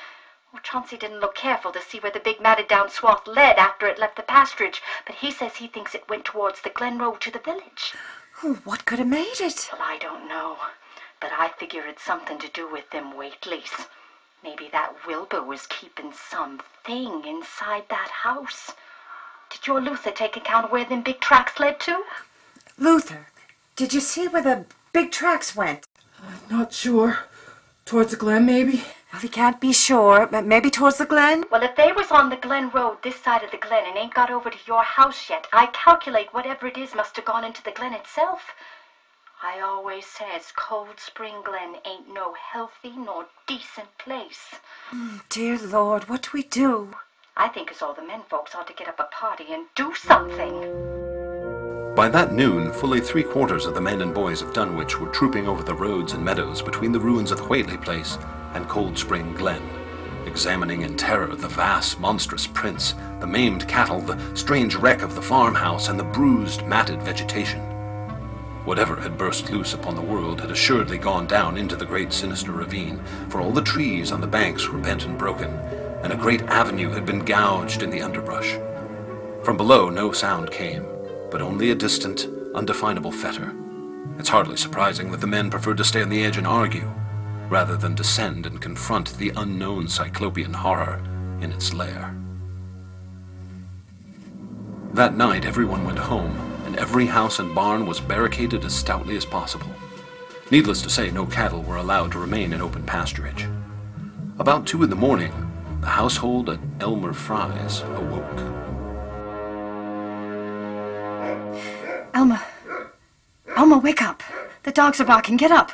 Chauncey 0.61 0.95
didn't 0.95 1.21
look 1.21 1.33
careful 1.33 1.71
to 1.71 1.81
see 1.81 1.99
where 1.99 2.11
the 2.11 2.19
big 2.19 2.39
matted 2.39 2.67
down 2.67 2.91
swath 2.91 3.25
led 3.25 3.57
after 3.57 3.87
it 3.87 3.97
left 3.97 4.15
the 4.15 4.21
pasturage, 4.21 4.81
but 5.07 5.15
he 5.15 5.31
says 5.31 5.55
he 5.55 5.67
thinks 5.67 5.95
it 5.95 6.07
went 6.07 6.23
towards 6.23 6.61
the 6.61 6.69
Glen 6.69 6.99
Road 6.99 7.19
to 7.21 7.31
the 7.31 7.39
village. 7.39 7.95
What 8.63 8.85
could 8.85 8.99
have 8.99 9.07
made 9.07 9.41
it? 9.41 9.69
Well, 9.71 9.81
I 9.81 9.97
don't 9.97 10.27
know, 10.27 10.59
but 11.19 11.31
I 11.33 11.49
figure 11.49 11.87
it's 11.87 12.03
something 12.03 12.37
to 12.37 12.47
do 12.47 12.67
with 12.67 12.91
them 12.91 13.13
Whateleys. 13.13 13.87
Maybe 14.43 14.69
that 14.71 14.93
Wilbur 15.07 15.41
was 15.41 15.67
keeping 15.67 16.11
something 16.13 17.23
inside 17.25 17.83
that 17.89 18.09
house. 18.09 18.71
Did 19.49 19.67
your 19.67 19.81
Luther 19.81 20.11
take 20.11 20.37
account 20.37 20.65
of 20.65 20.71
where 20.71 20.85
them 20.85 21.01
big 21.01 21.19
tracks 21.19 21.59
led 21.59 21.79
to? 21.81 22.03
Luther, 22.77 23.27
did 23.75 23.93
you 23.93 23.99
see 23.99 24.27
where 24.27 24.41
the 24.41 24.65
big 24.93 25.11
tracks 25.11 25.55
went? 25.55 25.87
I'm 26.21 26.57
Not 26.57 26.73
sure. 26.73 27.19
Towards 27.85 28.11
the 28.11 28.17
glen, 28.17 28.45
maybe? 28.45 28.83
Well, 29.13 29.21
he 29.21 29.29
can't 29.29 29.61
be 29.61 29.71
sure, 29.71 30.27
but 30.27 30.45
maybe 30.45 30.69
towards 30.69 30.97
the 30.97 31.05
glen? 31.05 31.45
Well, 31.51 31.63
if 31.63 31.75
they 31.75 31.91
was 31.91 32.11
on 32.11 32.29
the 32.29 32.35
Glen 32.35 32.69
Road 32.71 32.97
this 33.03 33.15
side 33.15 33.43
of 33.43 33.51
the 33.51 33.57
glen 33.57 33.85
and 33.85 33.95
ain't 33.95 34.13
got 34.13 34.31
over 34.31 34.49
to 34.49 34.57
your 34.67 34.83
house 34.83 35.29
yet, 35.29 35.47
I 35.53 35.67
calculate 35.67 36.33
whatever 36.33 36.67
it 36.67 36.77
is 36.77 36.95
must 36.95 37.15
have 37.15 37.25
gone 37.25 37.45
into 37.45 37.63
the 37.63 37.71
glen 37.71 37.93
itself. 37.93 38.41
I 39.43 39.59
always 39.59 40.05
says 40.05 40.53
Cold 40.55 40.99
Spring 40.99 41.41
Glen 41.43 41.75
ain't 41.85 42.13
no 42.13 42.33
healthy 42.33 42.93
nor 42.97 43.25
decent 43.47 43.97
place. 43.97 44.55
Mm, 44.91 45.21
dear 45.29 45.57
Lord, 45.59 46.07
what 46.07 46.23
do 46.23 46.29
we 46.33 46.43
do? 46.43 46.95
I 47.37 47.49
think 47.49 47.69
as 47.69 47.81
all 47.81 47.93
the 47.93 48.01
men 48.01 48.21
folks 48.29 48.55
ought 48.55 48.67
to 48.67 48.73
get 48.73 48.87
up 48.87 48.99
a 48.99 49.03
party 49.03 49.45
and 49.51 49.65
do 49.75 49.93
something. 49.93 50.61
By 51.95 52.09
that 52.09 52.33
noon, 52.33 52.71
fully 52.71 53.01
three 53.01 53.23
quarters 53.23 53.65
of 53.65 53.73
the 53.73 53.81
men 53.81 54.01
and 54.01 54.13
boys 54.13 54.41
of 54.41 54.53
Dunwich 54.53 54.99
were 54.99 55.09
trooping 55.09 55.47
over 55.47 55.63
the 55.63 55.73
roads 55.73 56.13
and 56.13 56.23
meadows 56.23 56.61
between 56.61 56.93
the 56.93 56.99
ruins 56.99 57.31
of 57.31 57.39
Whately 57.49 57.77
Place 57.77 58.17
and 58.53 58.69
Cold 58.69 58.97
Spring 58.97 59.33
Glen, 59.33 59.63
examining 60.25 60.83
in 60.83 60.95
terror 60.95 61.35
the 61.35 61.47
vast, 61.49 61.99
monstrous 61.99 62.47
prints, 62.47 62.95
the 63.19 63.27
maimed 63.27 63.67
cattle, 63.67 63.99
the 63.99 64.17
strange 64.35 64.75
wreck 64.75 65.01
of 65.01 65.13
the 65.13 65.21
farmhouse, 65.21 65.89
and 65.89 65.99
the 65.99 66.03
bruised, 66.03 66.65
matted 66.65 67.01
vegetation. 67.01 67.74
Whatever 68.65 68.95
had 68.95 69.17
burst 69.17 69.51
loose 69.51 69.75
upon 69.75 69.95
the 69.95 70.01
world 70.01 70.41
had 70.41 70.49
assuredly 70.49 70.97
gone 70.97 71.27
down 71.27 71.55
into 71.55 71.75
the 71.75 71.85
great 71.85 72.11
sinister 72.11 72.51
ravine, 72.51 72.99
for 73.29 73.39
all 73.39 73.51
the 73.51 73.61
trees 73.61 74.11
on 74.11 74.21
the 74.21 74.27
banks 74.27 74.67
were 74.67 74.79
bent 74.79 75.05
and 75.05 75.19
broken, 75.19 75.51
and 76.03 76.11
a 76.11 76.17
great 76.17 76.41
avenue 76.43 76.89
had 76.89 77.05
been 77.05 77.23
gouged 77.23 77.83
in 77.83 77.91
the 77.91 78.01
underbrush. 78.01 78.57
From 79.43 79.55
below 79.55 79.91
no 79.91 80.11
sound 80.11 80.49
came, 80.49 80.83
but 81.29 81.43
only 81.43 81.69
a 81.69 81.75
distant, 81.75 82.27
undefinable 82.55 83.11
fetor. 83.11 83.53
It's 84.17 84.29
hardly 84.29 84.57
surprising 84.57 85.11
that 85.11 85.21
the 85.21 85.27
men 85.27 85.51
preferred 85.51 85.77
to 85.77 85.83
stay 85.83 86.01
on 86.01 86.09
the 86.09 86.25
edge 86.25 86.37
and 86.37 86.47
argue, 86.47 86.91
rather 87.49 87.77
than 87.77 87.93
descend 87.93 88.47
and 88.47 88.59
confront 88.59 89.15
the 89.17 89.31
unknown 89.37 89.87
cyclopean 89.87 90.53
horror 90.53 91.03
in 91.39 91.51
its 91.51 91.71
lair. 91.71 92.15
That 94.93 95.15
night, 95.15 95.45
everyone 95.45 95.85
went 95.85 95.99
home, 95.99 96.54
and 96.75 96.81
every 96.81 97.05
house 97.05 97.39
and 97.39 97.55
barn 97.55 97.85
was 97.85 98.01
barricaded 98.01 98.65
as 98.65 98.75
stoutly 98.75 99.15
as 99.15 99.23
possible. 99.23 99.67
Needless 100.51 100.81
to 100.81 100.89
say, 100.89 101.09
no 101.09 101.25
cattle 101.25 101.61
were 101.63 101.77
allowed 101.77 102.11
to 102.11 102.19
remain 102.19 102.51
in 102.51 102.61
open 102.61 102.83
pasturage. 102.83 103.45
About 104.39 104.67
two 104.67 104.83
in 104.83 104.89
the 104.89 104.95
morning, 104.95 105.31
the 105.79 105.87
household 105.87 106.49
at 106.49 106.59
Elmer 106.81 107.13
Fry's 107.13 107.79
awoke. 107.81 108.39
Elma. 112.13 112.43
Elma, 113.55 113.77
wake 113.77 114.01
up. 114.01 114.21
The 114.63 114.71
dogs 114.71 114.99
are 114.99 115.05
barking. 115.05 115.37
Get 115.37 115.51
up. 115.51 115.71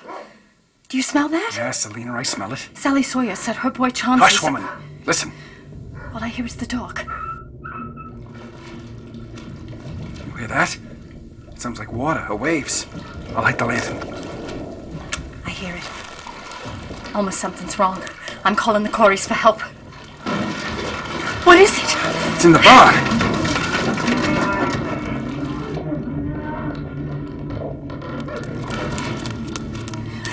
Do 0.88 0.98
you 0.98 1.04
smell 1.04 1.30
that? 1.30 1.54
Yeah, 1.56 1.72
Selina, 1.72 2.14
I 2.14 2.22
smell 2.22 2.54
it. 2.54 2.70
Sally 2.76 3.02
Sawyer 3.02 3.36
said 3.36 3.56
her 3.56 3.72
boy 3.72 3.90
Chauncey. 3.90 4.24
Hush, 4.24 4.44
woman. 4.44 4.68
Listen. 5.06 5.32
All 6.14 6.24
I 6.24 6.28
hear 6.28 6.46
is 6.46 6.58
the 6.58 6.68
dog. 6.68 7.02
You 10.28 10.38
hear 10.38 10.48
that? 10.48 10.78
It 11.62 11.66
sounds 11.66 11.78
like 11.78 11.94
water 11.94 12.26
or 12.28 12.36
waves. 12.38 12.88
I'll 13.36 13.44
light 13.44 13.60
the 13.60 13.66
lantern. 13.66 13.98
I 15.46 15.52
hear 15.52 15.76
it. 15.76 15.84
Almost 17.14 17.38
something's 17.38 17.78
wrong. 17.78 18.02
I'm 18.44 18.56
calling 18.56 18.82
the 18.82 18.90
Coreys 18.90 19.28
for 19.28 19.36
help. 19.36 19.62
What 21.46 21.60
is 21.60 21.70
it? 21.78 21.96
It's 22.34 22.46
in 22.46 22.54
the 22.54 22.58
barn. 22.58 22.96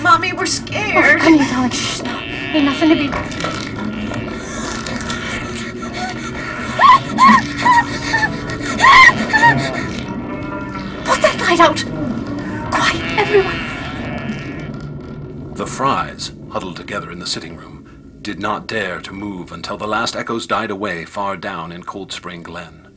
Mommy, 0.01 0.33
we're 0.33 0.47
scared. 0.47 1.19
Oh, 1.19 1.23
honey, 1.23 1.37
darling, 1.37 1.69
shh, 1.69 2.01
no. 2.01 2.17
Ain't 2.17 2.65
nothing 2.65 2.89
to 2.89 2.95
be. 9.79 9.85
That 11.29 11.41
light 11.41 11.59
out! 11.59 11.77
Quiet, 12.73 13.19
everyone! 13.19 13.53
The 15.53 15.67
Frys, 15.67 16.31
huddled 16.51 16.75
together 16.75 17.11
in 17.11 17.19
the 17.19 17.27
sitting 17.27 17.55
room, 17.55 18.17
did 18.23 18.39
not 18.39 18.65
dare 18.65 18.99
to 19.01 19.13
move 19.13 19.51
until 19.51 19.77
the 19.77 19.87
last 19.87 20.15
echoes 20.15 20.47
died 20.47 20.71
away 20.71 21.05
far 21.05 21.37
down 21.37 21.71
in 21.71 21.83
Cold 21.83 22.11
Spring 22.11 22.41
Glen. 22.41 22.87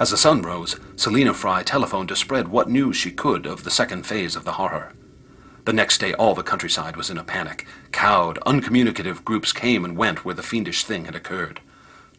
As 0.00 0.10
the 0.10 0.16
sun 0.16 0.40
rose, 0.40 0.80
Selina 0.96 1.34
Fry 1.34 1.62
telephoned 1.62 2.08
to 2.08 2.16
spread 2.16 2.48
what 2.48 2.70
news 2.70 2.96
she 2.96 3.10
could 3.10 3.44
of 3.44 3.64
the 3.64 3.70
second 3.70 4.06
phase 4.06 4.34
of 4.34 4.44
the 4.44 4.52
horror. 4.52 4.94
The 5.66 5.74
next 5.74 5.98
day, 5.98 6.14
all 6.14 6.34
the 6.34 6.42
countryside 6.42 6.96
was 6.96 7.10
in 7.10 7.18
a 7.18 7.22
panic. 7.22 7.66
Cowed, 7.92 8.38
uncommunicative 8.46 9.26
groups 9.26 9.52
came 9.52 9.84
and 9.84 9.94
went 9.94 10.24
where 10.24 10.34
the 10.34 10.42
fiendish 10.42 10.84
thing 10.84 11.04
had 11.04 11.14
occurred. 11.14 11.60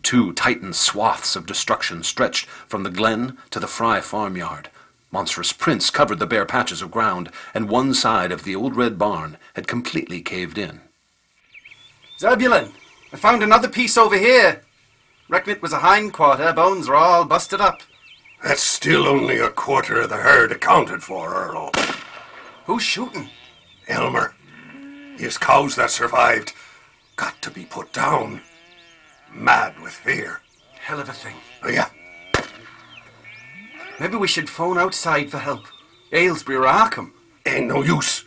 Two 0.04 0.32
titan 0.34 0.74
swaths 0.74 1.36
of 1.36 1.48
destruction 1.48 2.04
stretched 2.04 2.46
from 2.46 2.84
the 2.84 2.92
glen 2.92 3.36
to 3.50 3.60
the 3.60 3.68
Fry 3.68 4.00
farmyard. 4.00 4.70
Monstrous 5.16 5.54
prints 5.54 5.90
covered 5.90 6.20
the 6.20 6.28
bare 6.28 6.46
patches 6.46 6.82
of 6.82 6.92
ground, 6.92 7.32
and 7.54 7.70
one 7.70 7.94
side 7.94 8.34
of 8.34 8.44
the 8.44 8.54
old 8.54 8.76
red 8.76 8.98
barn 8.98 9.38
had 9.54 9.66
completely 9.66 10.22
caved 10.22 10.58
in. 10.58 10.82
Zebulon, 12.20 12.74
I 13.14 13.16
found 13.16 13.42
another 13.42 13.70
piece 13.70 13.98
over 13.98 14.18
here. 14.18 14.62
Reckon 15.30 15.54
it 15.54 15.62
was 15.62 15.72
a 15.72 15.80
hind 15.80 16.12
quarter. 16.12 16.52
Bones 16.52 16.90
are 16.90 16.96
all 16.96 17.24
busted 17.24 17.62
up. 17.62 17.82
That's 18.44 18.62
still 18.62 19.08
only 19.08 19.40
a 19.40 19.50
quarter 19.50 20.02
of 20.02 20.10
the 20.10 20.18
herd 20.18 20.52
accounted 20.52 21.02
for, 21.02 21.34
Earl. 21.34 21.72
Who's 22.66 22.84
shooting? 22.84 23.30
Elmer. 23.88 24.36
His 25.16 25.38
cows 25.38 25.78
that 25.78 25.92
survived 25.92 26.52
got 27.16 27.42
to 27.42 27.50
be 27.50 27.64
put 27.64 27.94
down. 27.94 28.42
Mad 29.34 29.80
with 29.80 29.94
fear. 29.94 30.42
Hell 30.74 31.00
of 31.00 31.08
a 31.08 31.14
thing. 31.14 31.38
Oh, 31.64 31.70
yeah. 31.70 31.88
Maybe 34.00 34.18
we 34.18 34.28
should 34.28 34.50
phone 34.50 34.78
outside 34.78 35.30
for 35.30 35.38
help. 35.38 35.66
Aylesbury 36.12 36.58
or 36.58 36.64
Arkham. 36.64 37.12
Ain't 37.46 37.68
no 37.68 37.82
use. 37.82 38.26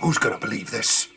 Who's 0.00 0.18
gonna 0.18 0.38
believe 0.38 0.70
this? 0.70 1.08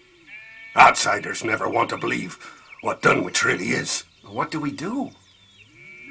Outsiders 0.75 1.43
never 1.43 1.67
want 1.67 1.89
to 1.89 1.97
believe 1.97 2.37
what 2.81 3.01
Dunwich 3.01 3.43
really 3.43 3.69
is. 3.69 4.03
What 4.27 4.51
do 4.51 4.59
we 4.59 4.71
do? 4.71 5.11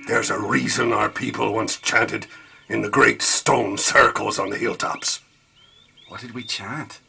There's 0.09 0.31
a 0.31 0.41
reason 0.41 0.93
our 0.93 1.09
people 1.09 1.53
once 1.53 1.77
chanted 1.77 2.27
in 2.69 2.83
the 2.83 2.91
great 2.91 3.23
stone 3.23 3.79
circles 3.79 4.39
on 4.39 4.51
the 4.51 4.59
hilltops. 4.59 5.21
What 6.09 6.21
did 6.21 6.35
we 6.35 6.43
chant? 6.43 7.01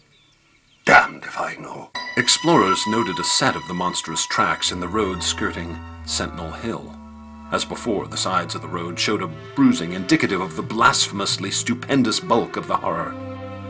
Damned 0.85 1.23
if 1.23 1.39
I 1.39 1.55
know. 1.55 1.89
Explorers 2.17 2.81
noted 2.87 3.17
a 3.19 3.23
set 3.23 3.55
of 3.55 3.67
the 3.67 3.73
monstrous 3.73 4.25
tracks 4.27 4.71
in 4.71 4.79
the 4.79 4.87
road 4.87 5.23
skirting 5.23 5.79
Sentinel 6.05 6.51
Hill. 6.51 6.95
As 7.51 7.63
before, 7.63 8.07
the 8.07 8.17
sides 8.17 8.55
of 8.55 8.61
the 8.61 8.67
road 8.67 8.99
showed 8.99 9.21
a 9.21 9.31
bruising 9.55 9.93
indicative 9.93 10.41
of 10.41 10.55
the 10.55 10.63
blasphemously 10.63 11.51
stupendous 11.51 12.19
bulk 12.19 12.57
of 12.57 12.67
the 12.67 12.77
horror. 12.77 13.13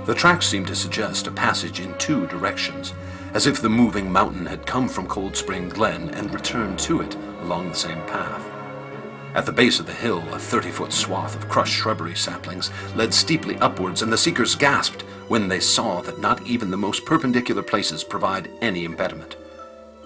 The 0.05 0.15
tracks 0.15 0.47
seemed 0.47 0.67
to 0.67 0.75
suggest 0.75 1.27
a 1.27 1.31
passage 1.31 1.79
in 1.79 1.97
two 1.97 2.27
directions, 2.27 2.93
as 3.33 3.47
if 3.47 3.61
the 3.61 3.69
moving 3.69 4.11
mountain 4.11 4.45
had 4.45 4.65
come 4.65 4.87
from 4.87 5.07
Cold 5.07 5.35
Spring 5.35 5.67
Glen 5.67 6.09
and 6.11 6.33
returned 6.33 6.79
to 6.79 7.01
it 7.01 7.15
along 7.41 7.69
the 7.69 7.75
same 7.75 8.01
path. 8.03 8.43
At 9.35 9.45
the 9.45 9.51
base 9.51 9.81
of 9.81 9.85
the 9.85 9.93
hill, 9.93 10.23
a 10.33 10.39
30 10.39 10.71
foot 10.71 10.93
swath 10.93 11.35
of 11.35 11.49
crushed 11.49 11.73
shrubbery 11.73 12.15
saplings 12.15 12.71
led 12.95 13.13
steeply 13.13 13.57
upwards, 13.57 14.01
and 14.01 14.13
the 14.13 14.17
seekers 14.17 14.55
gasped 14.55 15.01
when 15.27 15.49
they 15.49 15.59
saw 15.59 16.01
that 16.03 16.21
not 16.21 16.41
even 16.47 16.71
the 16.71 16.77
most 16.77 17.03
perpendicular 17.05 17.61
places 17.61 18.03
provide 18.03 18.49
any 18.61 18.85
impediment. 18.85 19.35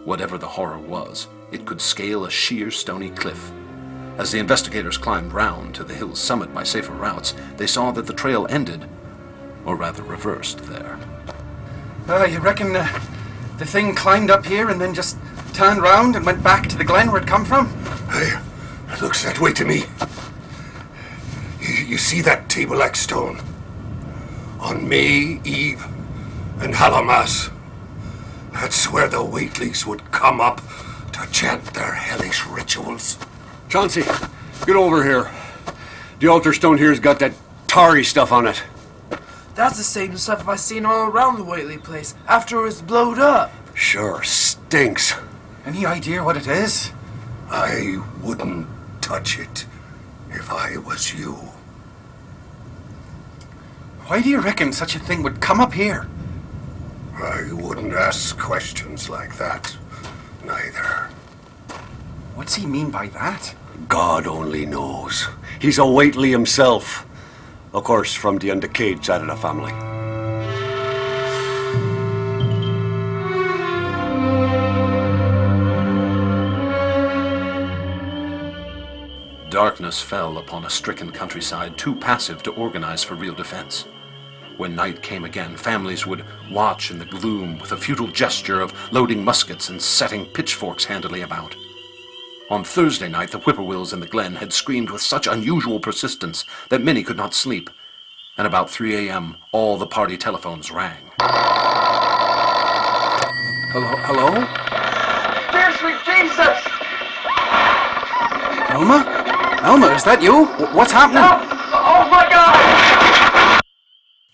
Whatever 0.06 0.40
the 0.40 0.48
horror 0.48 0.80
was, 0.80 1.28
it 1.52 1.66
could 1.66 1.82
scale 1.82 2.26
a 2.26 2.30
sheer 2.30 2.72
stony 2.72 3.10
cliff. 3.10 3.52
As 4.18 4.32
the 4.32 4.40
investigators 4.40 4.98
climbed 4.98 5.34
round 5.34 5.74
to 5.76 5.84
the 5.84 5.94
hill's 5.94 6.20
summit 6.20 6.54
by 6.54 6.64
safer 6.64 6.92
routes, 6.92 7.34
they 7.58 7.68
saw 7.68 7.92
that 7.92 8.06
the 8.06 8.14
trail 8.14 8.46
ended, 8.50 8.86
or 9.66 9.76
rather 9.76 10.04
reversed, 10.04 10.60
there. 10.60 11.00
Uh, 12.08 12.26
you 12.26 12.40
reckon 12.40 12.76
uh, 12.76 12.88
the 13.58 13.66
thing 13.66 13.96
climbed 13.96 14.30
up 14.30 14.46
here 14.46 14.70
and 14.70 14.82
then 14.82 14.94
just 14.94 15.18
turned 15.54 15.82
round 15.82 16.16
and 16.16 16.26
went 16.26 16.44
back 16.44 16.68
to 16.68 16.78
the 16.78 16.84
glen 16.84 17.12
where 17.12 17.22
it 17.22 17.28
come 17.28 17.46
from? 17.46 17.70
Hey, 18.10 18.34
it 18.90 19.02
looks 19.02 19.24
that 19.24 19.40
way 19.40 19.54
to 19.54 19.66
me. 19.66 19.84
You, 21.62 21.86
you 21.86 21.98
see 21.98 22.22
that 22.22 22.50
table 22.50 22.78
like 22.78 22.96
stone? 22.96 23.42
On 24.60 24.88
May 24.88 25.40
Eve 25.46 25.86
and 26.60 26.74
Hallowmas. 26.74 27.52
That's 28.52 28.92
where 28.92 29.08
the 29.08 29.18
Whateleys 29.18 29.86
would 29.86 30.12
come 30.12 30.42
up 30.42 30.62
to 31.20 31.32
chant 31.32 31.64
their 31.74 31.94
hellish 31.94 32.46
rituals. 32.46 33.18
Chauncey, 33.68 34.04
get 34.66 34.76
over 34.76 35.04
here. 35.04 35.30
The 36.20 36.28
altar 36.28 36.54
stone 36.54 36.78
here's 36.78 37.00
got 37.00 37.20
that 37.20 37.34
tarry 37.68 38.04
stuff 38.04 38.32
on 38.32 38.48
it. 38.48 38.64
That's 39.56 39.78
the 39.78 39.84
same 39.84 40.16
stuff 40.18 40.48
I've 40.48 40.60
seen 40.60 40.86
all 40.86 41.08
around 41.08 41.38
the 41.38 41.44
Whately 41.44 41.78
place 41.78 42.16
after 42.28 42.60
it 42.60 42.64
was 42.64 42.82
blowed 42.82 43.20
up. 43.20 43.52
Sure 43.74 44.24
stinks. 44.24 45.14
Any 45.66 45.86
idea 45.86 46.24
what 46.24 46.38
it 46.38 46.48
is? 46.48 46.92
I 47.50 48.02
wouldn't 48.22 48.68
touch 49.02 49.40
it 49.40 49.66
if 50.30 50.52
I 50.52 50.78
was 50.78 51.14
you. 51.14 51.34
Why 54.06 54.22
do 54.22 54.30
you 54.30 54.40
reckon 54.40 54.72
such 54.74 54.96
a 54.96 55.00
thing 55.00 55.24
would 55.24 55.42
come 55.42 55.60
up 55.60 55.74
here? 55.74 56.08
I 57.16 57.52
wouldn't 57.52 57.94
ask 57.94 58.38
questions 58.40 59.10
like 59.10 59.38
that, 59.38 59.76
neither. 60.50 61.10
What's 62.36 62.56
he 62.56 62.66
mean 62.66 62.90
by 62.90 63.08
that? 63.10 63.54
God 63.88 64.26
only 64.28 64.66
knows. 64.66 65.28
He's 65.62 65.78
a 65.78 65.86
Whately 65.86 66.32
himself. 66.32 67.06
Of 67.74 67.84
course, 67.84 68.14
from 68.16 68.40
the 68.40 68.50
undecayed 68.50 69.06
side 69.06 69.22
of 69.22 69.28
the 69.28 69.36
family. 69.36 69.74
Darkness 79.52 80.02
fell 80.02 80.38
upon 80.38 80.66
a 80.66 80.70
stricken 80.70 81.12
countryside 81.12 81.78
too 81.78 81.96
passive 81.96 82.42
to 82.44 82.52
organize 82.52 83.04
for 83.04 83.16
real 83.16 83.36
defense. 83.36 83.86
When 84.60 84.76
night 84.76 85.02
came 85.02 85.24
again, 85.24 85.56
families 85.56 86.06
would 86.06 86.26
watch 86.52 86.92
in 86.92 87.00
the 87.00 87.06
gloom 87.06 87.60
with 87.60 87.72
a 87.72 87.78
futile 87.78 88.08
gesture 88.10 88.60
of 88.60 88.74
loading 88.92 89.24
muskets 89.24 89.70
and 89.70 89.82
setting 89.82 90.26
pitchforks 90.26 90.84
handily 90.84 91.22
about. 91.22 91.56
On 92.50 92.66
Thursday 92.66 93.08
night, 93.08 93.32
the 93.32 93.40
whippoorwills 93.40 93.94
in 93.94 94.02
the 94.02 94.06
glen 94.06 94.36
had 94.36 94.52
screamed 94.52 94.90
with 94.90 95.02
such 95.02 95.28
unusual 95.28 95.80
persistence 95.80 96.44
that 96.68 96.82
many 96.82 97.04
could 97.04 97.16
not 97.16 97.34
sleep, 97.34 97.70
and 98.38 98.46
about 98.46 98.70
3 98.70 99.08
a.m., 99.08 99.38
all 99.54 99.78
the 99.78 99.88
party 99.88 100.18
telephones 100.18 100.72
rang. 100.72 101.10
Hello? 103.72 103.96
Hello? 104.04 104.30
Dear 105.54 105.72
sweet 105.78 106.04
Jesus! 106.04 106.60
Elma? 108.72 109.06
Elma, 109.64 109.88
is 109.96 110.04
that 110.04 110.22
you? 110.22 110.48
What's 110.76 110.92
happening? 110.92 111.24
Oh, 111.24 111.48
oh 111.72 112.10
my 112.12 112.30
God! 112.30 112.79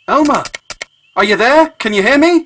Elma! 0.08 0.44
Are 1.16 1.24
you 1.24 1.36
there? 1.36 1.70
Can 1.80 1.94
you 1.94 2.04
hear 2.04 2.20
me? 2.20 2.46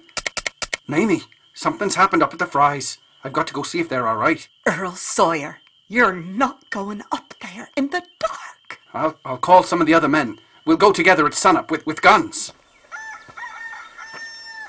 Mamie, 0.88 1.24
something's 1.54 1.96
happened 1.96 2.24
up 2.24 2.32
at 2.32 2.40
the 2.40 2.46
Frys. 2.46 3.00
I've 3.22 3.34
got 3.34 3.48
to 3.48 3.54
go 3.54 3.64
see 3.64 3.82
if 3.82 3.90
they're 3.90 4.08
all 4.08 4.16
right. 4.16 4.48
Earl 4.66 4.94
Sawyer, 4.94 5.60
you're 5.90 6.16
not 6.16 6.70
going 6.70 7.04
up 7.12 7.34
there 7.42 7.70
in 7.76 7.90
the 7.90 8.04
dark. 8.20 8.80
I'll, 8.94 9.20
I'll 9.26 9.38
call 9.38 9.64
some 9.64 9.82
of 9.82 9.88
the 9.88 9.94
other 9.94 10.08
men. 10.08 10.40
We'll 10.64 10.78
go 10.78 10.94
together 10.94 11.26
at 11.26 11.34
sunup 11.34 11.70
with, 11.70 11.86
with 11.86 12.02
guns. 12.02 12.54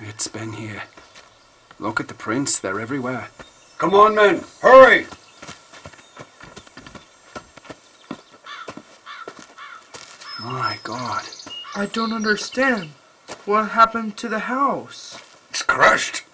It's 0.01 0.27
been 0.27 0.55
here. 0.55 0.83
Look 1.79 2.01
at 2.01 2.09
the 2.09 2.15
prints, 2.15 2.59
they're 2.59 2.81
everywhere. 2.81 3.29
Come 3.79 3.95
on, 3.95 4.17
men, 4.17 4.43
hurry! 4.63 5.07
My 10.41 10.77
God. 10.83 11.23
I 11.75 11.87
don't 11.87 12.13
understand. 12.13 12.91
What 13.45 13.71
happened 13.71 14.17
to 14.19 14.29
the 14.29 14.41
house? 14.41 15.21
It's 15.51 15.63
crushed. 15.63 16.25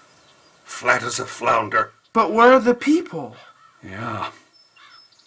Flat 0.64 1.03
as 1.03 1.18
a 1.18 1.26
flounder. 1.26 1.93
But 2.12 2.32
where 2.32 2.55
are 2.55 2.61
the 2.61 2.74
people? 2.74 3.37
Yeah. 3.82 4.30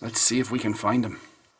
Let's 0.01 0.20
see 0.20 0.39
if 0.39 0.51
we 0.51 0.57
can 0.57 0.74
find 0.74 1.03
them. 1.03 1.20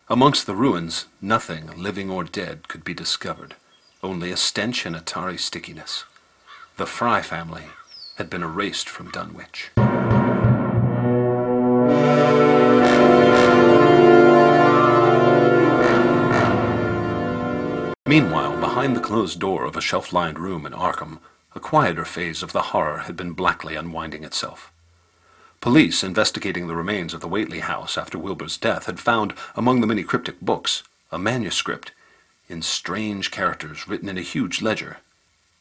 Amongst 0.10 0.48
the 0.48 0.56
ruins, 0.56 1.06
nothing, 1.22 1.70
living 1.78 2.10
or 2.10 2.24
dead, 2.24 2.68
could 2.68 2.84
be 2.84 2.96
discovered. 2.96 3.56
Only 4.02 4.32
a 4.32 4.38
stench 4.38 4.86
and 4.86 4.96
a 4.96 5.02
tarry 5.02 5.38
stickiness. 5.38 6.06
The 6.78 6.88
Fry 6.88 7.22
family 7.22 7.66
had 8.16 8.30
been 8.30 8.42
erased 8.42 8.90
from 8.90 9.12
Dunwich. 9.12 9.70
Meanwhile, 18.10 18.60
behind 18.60 18.96
the 18.96 19.02
closed 19.02 19.40
door 19.40 19.66
of 19.66 19.76
a 19.76 19.82
shelf 19.82 20.12
lined 20.12 20.40
room 20.40 20.66
in 20.66 20.74
Arkham, 20.74 21.20
a 21.54 21.60
quieter 21.60 22.06
phase 22.06 22.42
of 22.42 22.54
the 22.54 22.74
horror 22.74 23.02
had 23.02 23.16
been 23.16 23.34
blackly 23.34 23.76
unwinding 23.76 24.24
itself. 24.24 24.72
Police 25.62 26.04
investigating 26.04 26.66
the 26.66 26.76
remains 26.76 27.14
of 27.14 27.22
the 27.22 27.28
Whately 27.28 27.60
house 27.60 28.00
after 28.00 28.18
Wilbur's 28.18 28.58
death 28.58 28.88
had 28.88 29.00
found, 29.00 29.36
among 29.56 29.80
the 29.80 29.86
many 29.86 30.02
cryptic 30.02 30.42
books, 30.42 30.82
a 31.12 31.20
manuscript 31.20 31.92
in 32.48 32.64
strange 32.64 33.30
characters 33.30 33.88
written 33.88 34.10
in 34.10 34.18
a 34.18 34.22
huge 34.22 34.60
ledger. 34.60 34.98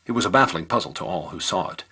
It 0.06 0.12
was 0.12 0.24
a 0.24 0.30
baffling 0.30 0.64
puzzle 0.64 0.94
to 0.94 1.04
all 1.04 1.28
who 1.28 1.40
saw 1.40 1.68
it. 1.68 1.84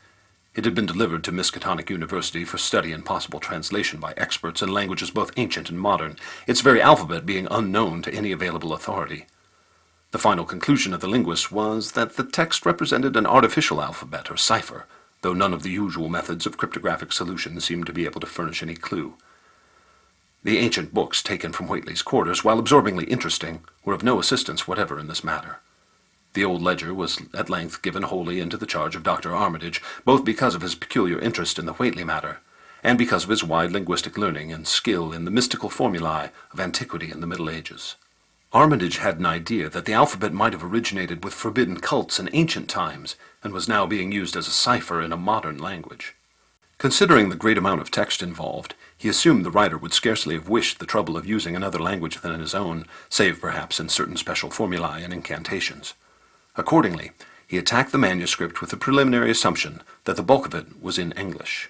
It 0.54 0.64
had 0.64 0.74
been 0.74 0.86
delivered 0.86 1.22
to 1.24 1.32
Miskatonic 1.32 1.90
University 1.90 2.46
for 2.46 2.56
study 2.56 2.92
and 2.92 3.04
possible 3.04 3.40
translation 3.40 4.00
by 4.00 4.14
experts 4.16 4.62
in 4.62 4.72
languages 4.72 5.10
both 5.10 5.34
ancient 5.36 5.68
and 5.68 5.78
modern, 5.78 6.16
its 6.46 6.62
very 6.62 6.80
alphabet 6.80 7.26
being 7.26 7.46
unknown 7.50 8.00
to 8.00 8.14
any 8.14 8.32
available 8.32 8.72
authority. 8.72 9.26
The 10.12 10.18
final 10.18 10.44
conclusion 10.44 10.94
of 10.94 11.00
the 11.00 11.08
linguist 11.08 11.50
was 11.50 11.92
that 11.92 12.16
the 12.16 12.24
text 12.24 12.64
represented 12.64 13.16
an 13.16 13.26
artificial 13.26 13.82
alphabet 13.82 14.30
or 14.30 14.36
cipher, 14.36 14.86
though 15.22 15.34
none 15.34 15.52
of 15.52 15.62
the 15.62 15.70
usual 15.70 16.08
methods 16.08 16.46
of 16.46 16.56
cryptographic 16.56 17.12
solution 17.12 17.60
seemed 17.60 17.86
to 17.86 17.92
be 17.92 18.04
able 18.04 18.20
to 18.20 18.26
furnish 18.26 18.62
any 18.62 18.76
clue. 18.76 19.14
The 20.44 20.58
ancient 20.58 20.94
books 20.94 21.24
taken 21.24 21.52
from 21.52 21.66
Whately's 21.66 22.02
quarters, 22.02 22.44
while 22.44 22.60
absorbingly 22.60 23.06
interesting, 23.06 23.64
were 23.84 23.94
of 23.94 24.04
no 24.04 24.20
assistance 24.20 24.68
whatever 24.68 24.98
in 24.98 25.08
this 25.08 25.24
matter. 25.24 25.58
The 26.34 26.44
old 26.44 26.62
ledger 26.62 26.94
was 26.94 27.20
at 27.34 27.50
length 27.50 27.82
given 27.82 28.04
wholly 28.04 28.38
into 28.38 28.56
the 28.56 28.66
charge 28.66 28.94
of 28.94 29.02
Dr. 29.02 29.34
Armitage, 29.34 29.82
both 30.04 30.24
because 30.24 30.54
of 30.54 30.62
his 30.62 30.76
peculiar 30.76 31.18
interest 31.18 31.58
in 31.58 31.66
the 31.66 31.72
Whately 31.72 32.04
matter, 32.04 32.38
and 32.84 32.96
because 32.96 33.24
of 33.24 33.30
his 33.30 33.42
wide 33.42 33.72
linguistic 33.72 34.16
learning 34.16 34.52
and 34.52 34.68
skill 34.68 35.12
in 35.12 35.24
the 35.24 35.30
mystical 35.32 35.68
formulae 35.68 36.30
of 36.52 36.60
antiquity 36.60 37.10
and 37.10 37.20
the 37.20 37.26
Middle 37.26 37.50
Ages. 37.50 37.96
Armitage 38.56 38.96
had 38.96 39.18
an 39.18 39.26
idea 39.26 39.68
that 39.68 39.84
the 39.84 39.92
alphabet 39.92 40.32
might 40.32 40.54
have 40.54 40.64
originated 40.64 41.22
with 41.22 41.34
forbidden 41.34 41.78
cults 41.78 42.18
in 42.18 42.30
ancient 42.32 42.70
times 42.70 43.14
and 43.42 43.52
was 43.52 43.68
now 43.68 43.84
being 43.84 44.12
used 44.12 44.34
as 44.34 44.48
a 44.48 44.50
cipher 44.50 45.02
in 45.02 45.12
a 45.12 45.16
modern 45.16 45.58
language. 45.58 46.14
Considering 46.78 47.28
the 47.28 47.36
great 47.36 47.58
amount 47.58 47.82
of 47.82 47.90
text 47.90 48.22
involved, 48.22 48.72
he 48.96 49.10
assumed 49.10 49.44
the 49.44 49.50
writer 49.50 49.76
would 49.76 49.92
scarcely 49.92 50.34
have 50.34 50.48
wished 50.48 50.78
the 50.78 50.86
trouble 50.86 51.18
of 51.18 51.26
using 51.26 51.54
another 51.54 51.78
language 51.78 52.22
than 52.22 52.40
his 52.40 52.54
own, 52.54 52.86
save 53.10 53.42
perhaps 53.42 53.78
in 53.78 53.90
certain 53.90 54.16
special 54.16 54.48
formulae 54.48 55.02
and 55.04 55.12
incantations. 55.12 55.92
Accordingly, 56.56 57.10
he 57.46 57.58
attacked 57.58 57.92
the 57.92 57.98
manuscript 57.98 58.62
with 58.62 58.70
the 58.70 58.78
preliminary 58.78 59.30
assumption 59.30 59.82
that 60.04 60.16
the 60.16 60.22
bulk 60.22 60.46
of 60.46 60.54
it 60.54 60.80
was 60.80 60.98
in 60.98 61.12
English. 61.12 61.68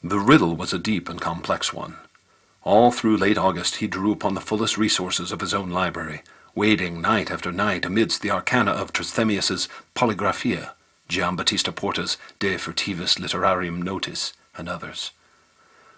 The 0.00 0.20
riddle 0.20 0.54
was 0.54 0.72
a 0.72 0.78
deep 0.78 1.08
and 1.08 1.20
complex 1.20 1.72
one. 1.72 1.96
All 2.64 2.92
through 2.92 3.16
late 3.16 3.38
August 3.38 3.76
he 3.76 3.88
drew 3.88 4.12
upon 4.12 4.34
the 4.34 4.40
fullest 4.40 4.78
resources 4.78 5.32
of 5.32 5.40
his 5.40 5.52
own 5.52 5.70
library, 5.70 6.22
wading 6.54 7.00
night 7.00 7.30
after 7.30 7.50
night 7.50 7.84
amidst 7.84 8.22
the 8.22 8.30
arcana 8.30 8.70
of 8.70 8.92
Trithemius's 8.92 9.68
Polygraphia, 9.96 10.74
Giambattista 11.08 11.74
Porta's 11.74 12.18
De 12.38 12.56
Furtivis 12.56 13.18
Literarum 13.18 13.82
Notis, 13.82 14.32
and 14.56 14.68
others. 14.68 15.10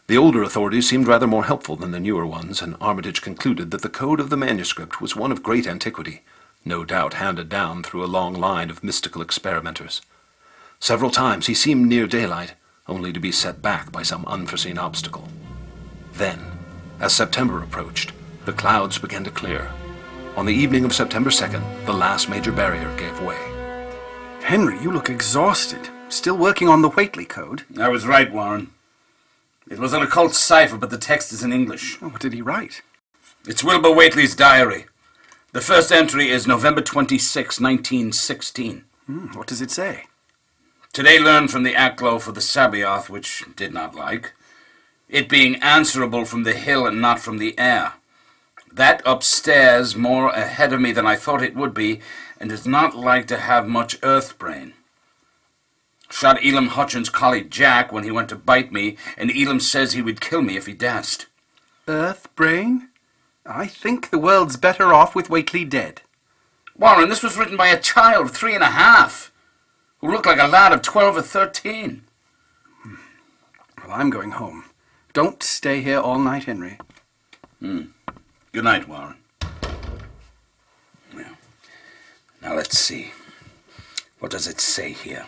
The 0.07 0.17
older 0.17 0.43
authorities 0.43 0.89
seemed 0.89 1.07
rather 1.07 1.27
more 1.27 1.45
helpful 1.45 1.77
than 1.77 1.91
the 1.91 2.01
newer 2.01 2.27
ones, 2.27 2.62
and 2.62 2.77
Armitage 2.81 3.21
concluded 3.21 3.71
that 3.71 3.83
the 3.83 3.89
code 3.91 4.21
of 4.21 4.31
the 4.31 4.37
manuscript 4.37 5.01
was 5.01 5.15
one 5.15 5.33
of 5.33 5.43
great 5.43 5.67
antiquity, 5.67 6.23
no 6.65 6.85
doubt 6.85 7.15
handed 7.15 7.51
down 7.51 7.83
through 7.83 8.05
a 8.05 8.07
long 8.07 8.33
line 8.33 8.71
of 8.71 8.83
mystical 8.83 9.21
experimenters. 9.21 10.01
Several 10.81 11.11
times 11.11 11.47
he 11.47 11.55
seemed 11.55 11.89
near 11.89 12.07
daylight, 12.07 12.55
only 12.87 13.12
to 13.12 13.21
be 13.21 13.33
set 13.33 13.61
back 13.61 13.93
by 13.93 14.03
some 14.03 14.25
unforeseen 14.27 14.79
obstacle. 14.79 15.29
Then, 16.17 16.41
as 17.01 17.12
September 17.15 17.62
approached, 17.62 18.12
The 18.45 18.53
clouds 18.53 18.99
began 18.99 19.25
to 19.25 19.31
clear. 19.31 19.71
On 20.37 20.45
the 20.45 20.53
evening 20.53 20.85
of 20.85 20.93
September 20.93 21.31
2nd, 21.31 21.87
the 21.87 21.95
last 21.95 22.29
major 22.29 22.53
barrier 22.53 22.95
gave 22.99 23.23
way. 23.23 23.39
Henry, 24.43 24.79
you 24.83 24.91
look 24.93 25.09
exhausted. 25.09 25.89
Still 26.11 26.37
working 26.37 26.69
on 26.69 26.83
the 26.83 26.91
Whately 26.91 27.25
Code? 27.25 27.62
I 27.79 27.89
was 27.89 28.07
right, 28.07 28.31
Warren. 28.31 28.71
It 29.71 29.79
was 29.79 29.95
an 29.95 30.03
occult 30.03 30.35
cipher, 30.35 30.77
but 30.77 30.91
the 30.91 30.99
text 30.99 31.33
is 31.33 31.43
in 31.43 31.53
English. 31.55 31.97
Oh, 32.03 32.09
what 32.09 32.21
did 32.21 32.35
he 32.35 32.43
write? 32.43 32.83
It's 33.47 33.65
Wilbur 33.65 33.89
Whately's 33.89 34.37
diary. 34.37 34.85
The 35.53 35.62
first 35.62 35.91
entry 35.91 36.29
is 36.29 36.47
November 36.47 36.83
26, 36.83 37.61
1916. 37.61 38.85
Hmm, 39.07 39.27
what 39.29 39.47
does 39.47 39.62
it 39.62 39.71
say? 39.71 40.05
Today 40.93 41.19
learned 41.19 41.51
from 41.51 41.62
the 41.62 41.73
Aklo 41.73 42.21
for 42.21 42.33
the 42.33 42.43
Sabaoth, 42.43 43.09
which 43.09 43.45
did 43.57 43.73
not 43.73 43.95
like. 43.95 44.35
It 45.09 45.29
being 45.29 45.57
answerable 45.57 46.25
from 46.25 46.45
the 46.45 46.55
hill 46.55 46.87
and 46.87 47.01
not 47.01 47.21
from 47.21 47.39
the 47.39 47.59
air. 47.59 47.95
That 48.73 49.03
upstairs 49.07 49.95
more 49.95 50.31
ahead 50.31 50.73
of 50.73 50.81
me 50.81 50.93
than 50.93 51.07
I 51.07 51.17
thought 51.17 51.43
it 51.43 51.55
would 51.55 51.75
be, 51.75 52.01
and 52.41 52.51
is 52.51 52.67
not 52.67 52.97
like 52.97 53.27
to 53.29 53.39
have 53.39 53.69
much 53.69 53.99
earth 54.03 54.39
brain. 54.39 54.75
Shot 56.11 56.45
Elam 56.45 56.69
Hutchins' 56.69 57.09
collie 57.09 57.45
Jack 57.45 57.93
when 57.93 58.05
he 58.05 58.11
went 58.11 58.29
to 58.31 58.37
bite 58.37 58.73
me, 58.73 58.97
and 59.17 59.31
Elam 59.31 59.61
says 59.61 59.93
he 59.93 60.03
would 60.03 60.21
kill 60.21 60.43
me 60.43 60.57
if 60.57 60.67
he 60.67 60.73
dashed. 60.73 61.27
Earth 61.87 62.29
brain? 62.35 62.89
I 63.47 63.67
think 63.67 64.11
the 64.11 64.19
world's 64.19 64.57
better 64.57 64.93
off 64.95 65.15
with 65.15 65.29
Whately 65.29 65.65
dead. 65.69 66.03
Warren, 66.77 67.09
this 67.09 67.23
was 67.23 67.37
written 67.37 67.57
by 67.57 67.69
a 67.69 67.81
child, 67.81 68.27
of 68.27 68.33
three 68.33 68.55
and 68.55 68.65
a 68.65 68.71
half, 68.71 69.33
who 69.99 70.11
looked 70.11 70.27
like 70.27 70.41
a 70.41 70.47
lad 70.47 70.73
of 70.73 70.83
twelve 70.83 71.17
or 71.17 71.23
thirteen. 71.23 72.03
Hmm. 72.83 72.95
Well, 73.87 73.97
I'm 73.97 74.11
going 74.11 74.33
home. 74.33 74.64
Don't 75.15 75.45
stay 75.45 75.81
here 75.81 76.01
all 76.01 76.19
night, 76.19 76.43
Henry. 76.45 76.77
Hmm. 77.61 77.83
Good 78.51 78.65
night, 78.65 78.89
Warren. 78.89 79.15
Well, 81.15 81.37
now 82.43 82.55
let's 82.55 82.77
see. 82.77 83.12
What 84.19 84.33
does 84.33 84.49
it 84.49 84.61
say 84.61 84.91
here? 84.91 85.25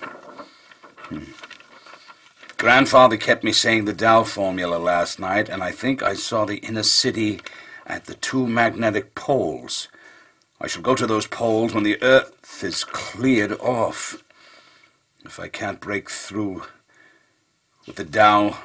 Hmm. 1.05 1.31
Grandfather 2.57 3.17
kept 3.17 3.45
me 3.45 3.53
saying 3.53 3.85
the 3.85 3.93
Dho 3.93 4.25
formula 4.25 4.77
last 4.77 5.21
night, 5.21 5.49
and 5.49 5.63
I 5.63 5.71
think 5.71 6.03
I 6.03 6.15
saw 6.15 6.45
the 6.45 6.57
inner 6.57 6.83
city 6.83 7.41
at 7.87 8.07
the 8.07 8.15
two 8.15 8.49
magnetic 8.49 9.15
poles. 9.15 9.87
I 10.61 10.67
shall 10.67 10.83
go 10.83 10.97
to 10.97 11.07
those 11.07 11.29
poles 11.29 11.73
when 11.73 11.85
the 11.85 12.03
earth 12.03 12.65
is 12.65 12.83
cleared 12.83 13.53
off. 13.61 14.21
If 15.25 15.39
I 15.39 15.47
can't 15.47 15.79
break 15.79 16.11
through 16.11 16.65
with 17.87 17.95
the 17.95 18.05
Dho 18.05 18.57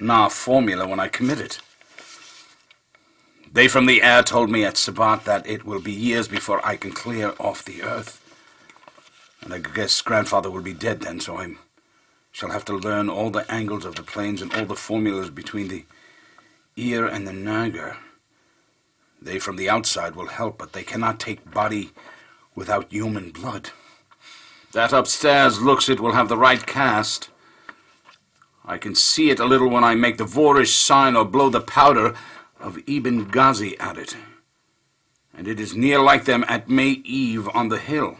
Hna 0.00 0.30
formula 0.30 0.86
when 0.88 1.00
I 1.00 1.08
commit 1.08 1.40
it. 1.40 1.60
They 3.52 3.68
from 3.68 3.86
the 3.86 4.02
air 4.02 4.22
told 4.22 4.50
me 4.50 4.64
at 4.64 4.76
Sabbat 4.76 5.24
that 5.24 5.46
it 5.46 5.64
will 5.64 5.80
be 5.80 5.92
years 5.92 6.28
before 6.28 6.64
I 6.64 6.76
can 6.76 6.92
clear 6.92 7.34
off 7.38 7.64
the 7.64 7.82
earth. 7.82 8.16
And 9.42 9.52
I 9.52 9.58
guess 9.58 10.00
grandfather 10.02 10.50
will 10.50 10.62
be 10.62 10.72
dead 10.72 11.00
then, 11.00 11.20
so 11.20 11.36
I 11.36 11.56
shall 12.30 12.50
have 12.50 12.64
to 12.66 12.74
learn 12.74 13.08
all 13.08 13.30
the 13.30 13.50
angles 13.50 13.84
of 13.84 13.96
the 13.96 14.02
planes 14.02 14.40
and 14.40 14.54
all 14.54 14.66
the 14.66 14.76
formulas 14.76 15.30
between 15.30 15.68
the 15.68 15.84
Yr 16.76 17.06
and 17.06 17.26
the 17.26 17.32
Nhhngr. 17.32 17.96
They 19.20 19.38
from 19.38 19.56
the 19.56 19.68
outside 19.68 20.14
will 20.14 20.28
help, 20.28 20.58
but 20.58 20.72
they 20.72 20.84
cannot 20.84 21.20
take 21.20 21.50
body 21.50 21.90
without 22.54 22.92
human 22.92 23.32
blood. 23.32 23.70
That 24.72 24.92
upstairs 24.92 25.60
looks 25.60 25.88
it 25.88 26.00
will 26.00 26.12
have 26.12 26.28
the 26.28 26.38
right 26.38 26.64
cast. 26.64 27.28
I 28.64 28.78
can 28.78 28.94
see 28.94 29.30
it 29.30 29.40
a 29.40 29.44
little 29.44 29.68
when 29.68 29.84
I 29.84 29.94
make 29.94 30.18
the 30.18 30.24
Voorish 30.24 30.76
sign 30.76 31.16
or 31.16 31.24
blow 31.24 31.48
the 31.48 31.60
powder 31.60 32.14
of 32.58 32.78
Ibn 32.86 33.28
Ghazi 33.28 33.78
at 33.78 33.96
it. 33.96 34.16
And 35.36 35.48
it 35.48 35.58
is 35.58 35.74
near 35.74 35.98
like 36.00 36.24
them 36.24 36.44
at 36.48 36.68
May 36.68 36.90
Eve 37.04 37.48
on 37.54 37.68
the 37.68 37.78
hill. 37.78 38.18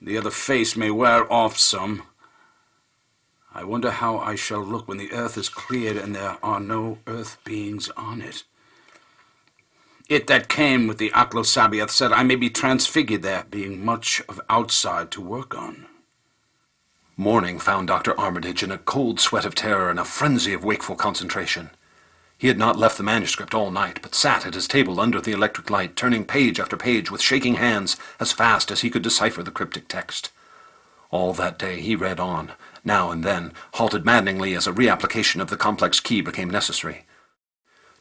The 0.00 0.16
other 0.16 0.30
face 0.30 0.76
may 0.76 0.90
wear 0.90 1.30
off 1.30 1.58
some. 1.58 2.04
I 3.52 3.64
wonder 3.64 3.90
how 3.90 4.18
I 4.18 4.36
shall 4.36 4.62
look 4.64 4.86
when 4.86 4.98
the 4.98 5.12
earth 5.12 5.36
is 5.36 5.48
cleared 5.48 5.96
and 5.96 6.14
there 6.14 6.38
are 6.42 6.60
no 6.60 6.98
earth 7.06 7.38
beings 7.44 7.90
on 7.96 8.22
it. 8.22 8.44
It 10.08 10.26
that 10.28 10.48
came 10.48 10.86
with 10.86 10.98
the 10.98 11.10
Aklo 11.10 11.44
Sabaoth 11.44 11.90
said 11.90 12.12
I 12.12 12.22
may 12.22 12.36
be 12.36 12.50
transfigured 12.50 13.22
there, 13.22 13.44
being 13.50 13.84
much 13.84 14.22
of 14.28 14.40
outside 14.48 15.10
to 15.12 15.20
work 15.20 15.54
on. 15.54 15.86
Morning 17.20 17.58
found 17.58 17.86
Dr. 17.86 18.18
Armitage 18.18 18.62
in 18.62 18.70
a 18.70 18.78
cold 18.78 19.20
sweat 19.20 19.44
of 19.44 19.54
terror 19.54 19.90
and 19.90 19.98
a 19.98 20.06
frenzy 20.06 20.54
of 20.54 20.64
wakeful 20.64 20.96
concentration. 20.96 21.68
He 22.38 22.48
had 22.48 22.56
not 22.56 22.78
left 22.78 22.96
the 22.96 23.02
manuscript 23.02 23.52
all 23.52 23.70
night, 23.70 23.98
but 24.00 24.14
sat 24.14 24.46
at 24.46 24.54
his 24.54 24.66
table 24.66 24.98
under 24.98 25.20
the 25.20 25.32
electric 25.32 25.68
light, 25.68 25.96
turning 25.96 26.24
page 26.24 26.58
after 26.58 26.78
page 26.78 27.10
with 27.10 27.20
shaking 27.20 27.56
hands 27.56 27.98
as 28.18 28.32
fast 28.32 28.70
as 28.70 28.80
he 28.80 28.88
could 28.88 29.02
decipher 29.02 29.42
the 29.42 29.50
cryptic 29.50 29.86
text. 29.86 30.30
All 31.10 31.34
that 31.34 31.58
day 31.58 31.82
he 31.82 31.94
read 31.94 32.18
on, 32.18 32.52
now 32.86 33.10
and 33.10 33.22
then, 33.22 33.52
halted 33.74 34.06
maddeningly 34.06 34.54
as 34.54 34.66
a 34.66 34.72
reapplication 34.72 35.42
of 35.42 35.50
the 35.50 35.58
complex 35.58 36.00
key 36.00 36.22
became 36.22 36.48
necessary. 36.48 37.04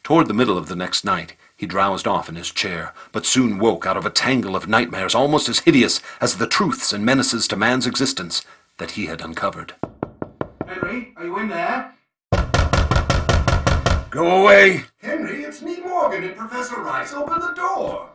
Toward 0.02 0.28
the 0.28 0.34
middle 0.34 0.58
of 0.58 0.70
the 0.70 0.78
next 0.78 1.04
night, 1.04 1.36
he 1.58 1.66
drowsed 1.66 2.08
off 2.08 2.30
in 2.30 2.36
his 2.36 2.52
chair, 2.52 2.94
but 3.12 3.26
soon 3.26 3.60
woke 3.60 3.86
out 3.86 3.98
of 3.98 4.06
a 4.06 4.10
tangle 4.10 4.56
of 4.56 4.70
nightmares 4.70 5.14
almost 5.14 5.50
as 5.50 5.60
hideous 5.60 6.00
as 6.22 6.38
the 6.38 6.48
truths 6.48 6.94
and 6.94 7.06
menaces 7.06 7.50
to 7.50 7.58
man's 7.58 7.86
existence 7.86 8.46
that 8.80 8.92
he 8.92 9.06
had 9.06 9.22
uncovered. 9.22 9.74
Henry, 10.66 11.14
are 11.18 11.26
you 11.26 11.38
in 11.40 11.50
there? 11.50 11.94
Go 14.10 14.42
away! 14.42 14.84
Henry, 14.98 15.44
it's 15.44 15.62
me, 15.62 15.80
Morgan, 15.82 16.24
and 16.24 16.36
Professor 16.36 16.82
Rice. 16.82 17.14
Open 17.14 17.40
the 17.40 17.54
door. 17.54 18.10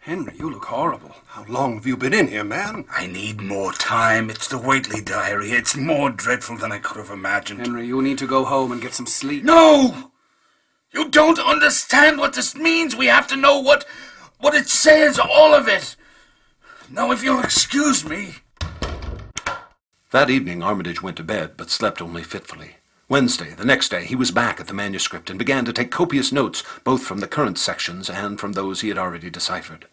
Henry, 0.00 0.34
you 0.38 0.50
look 0.50 0.64
horrible. 0.64 1.14
How 1.26 1.44
long 1.46 1.74
have 1.74 1.86
you 1.86 1.96
been 1.96 2.14
in 2.14 2.28
here, 2.28 2.44
man? 2.44 2.84
I 2.90 3.06
need 3.06 3.40
more 3.40 3.72
time. 3.72 4.30
It's 4.30 4.48
the 4.48 4.58
Whately 4.58 5.00
diary. 5.00 5.50
It's 5.50 5.76
more 5.76 6.10
dreadful 6.10 6.56
than 6.56 6.72
I 6.72 6.78
could 6.78 6.96
have 6.96 7.10
imagined. 7.10 7.60
Henry, 7.60 7.86
you 7.86 8.00
need 8.02 8.18
to 8.18 8.26
go 8.26 8.44
home 8.44 8.72
and 8.72 8.80
get 8.80 8.94
some 8.94 9.06
sleep. 9.06 9.44
No! 9.44 10.12
You 10.92 11.08
don't 11.08 11.38
understand 11.38 12.18
what 12.18 12.34
this 12.34 12.54
means. 12.56 12.96
We 12.96 13.06
have 13.06 13.26
to 13.28 13.36
know 13.36 13.60
what 13.60 13.84
what 14.38 14.54
it 14.54 14.68
says, 14.68 15.18
all 15.18 15.54
of 15.54 15.68
it. 15.68 15.96
Now, 16.90 17.10
if 17.10 17.22
you'll 17.22 17.42
excuse 17.42 18.04
me. 18.04 18.36
That 20.16 20.30
evening 20.30 20.62
Armitage 20.62 21.02
went 21.02 21.18
to 21.18 21.22
bed, 21.22 21.58
but 21.58 21.68
slept 21.68 22.00
only 22.00 22.22
fitfully. 22.22 22.76
Wednesday, 23.06 23.50
the 23.50 23.66
next 23.66 23.90
day, 23.90 24.06
he 24.06 24.16
was 24.16 24.30
back 24.30 24.58
at 24.58 24.66
the 24.66 24.72
manuscript 24.72 25.28
and 25.28 25.38
began 25.38 25.66
to 25.66 25.74
take 25.74 25.90
copious 25.90 26.32
notes, 26.32 26.64
both 26.84 27.02
from 27.02 27.18
the 27.18 27.26
current 27.26 27.58
sections 27.58 28.08
and 28.08 28.40
from 28.40 28.54
those 28.54 28.80
he 28.80 28.88
had 28.88 28.96
already 28.96 29.28
deciphered. 29.28 29.84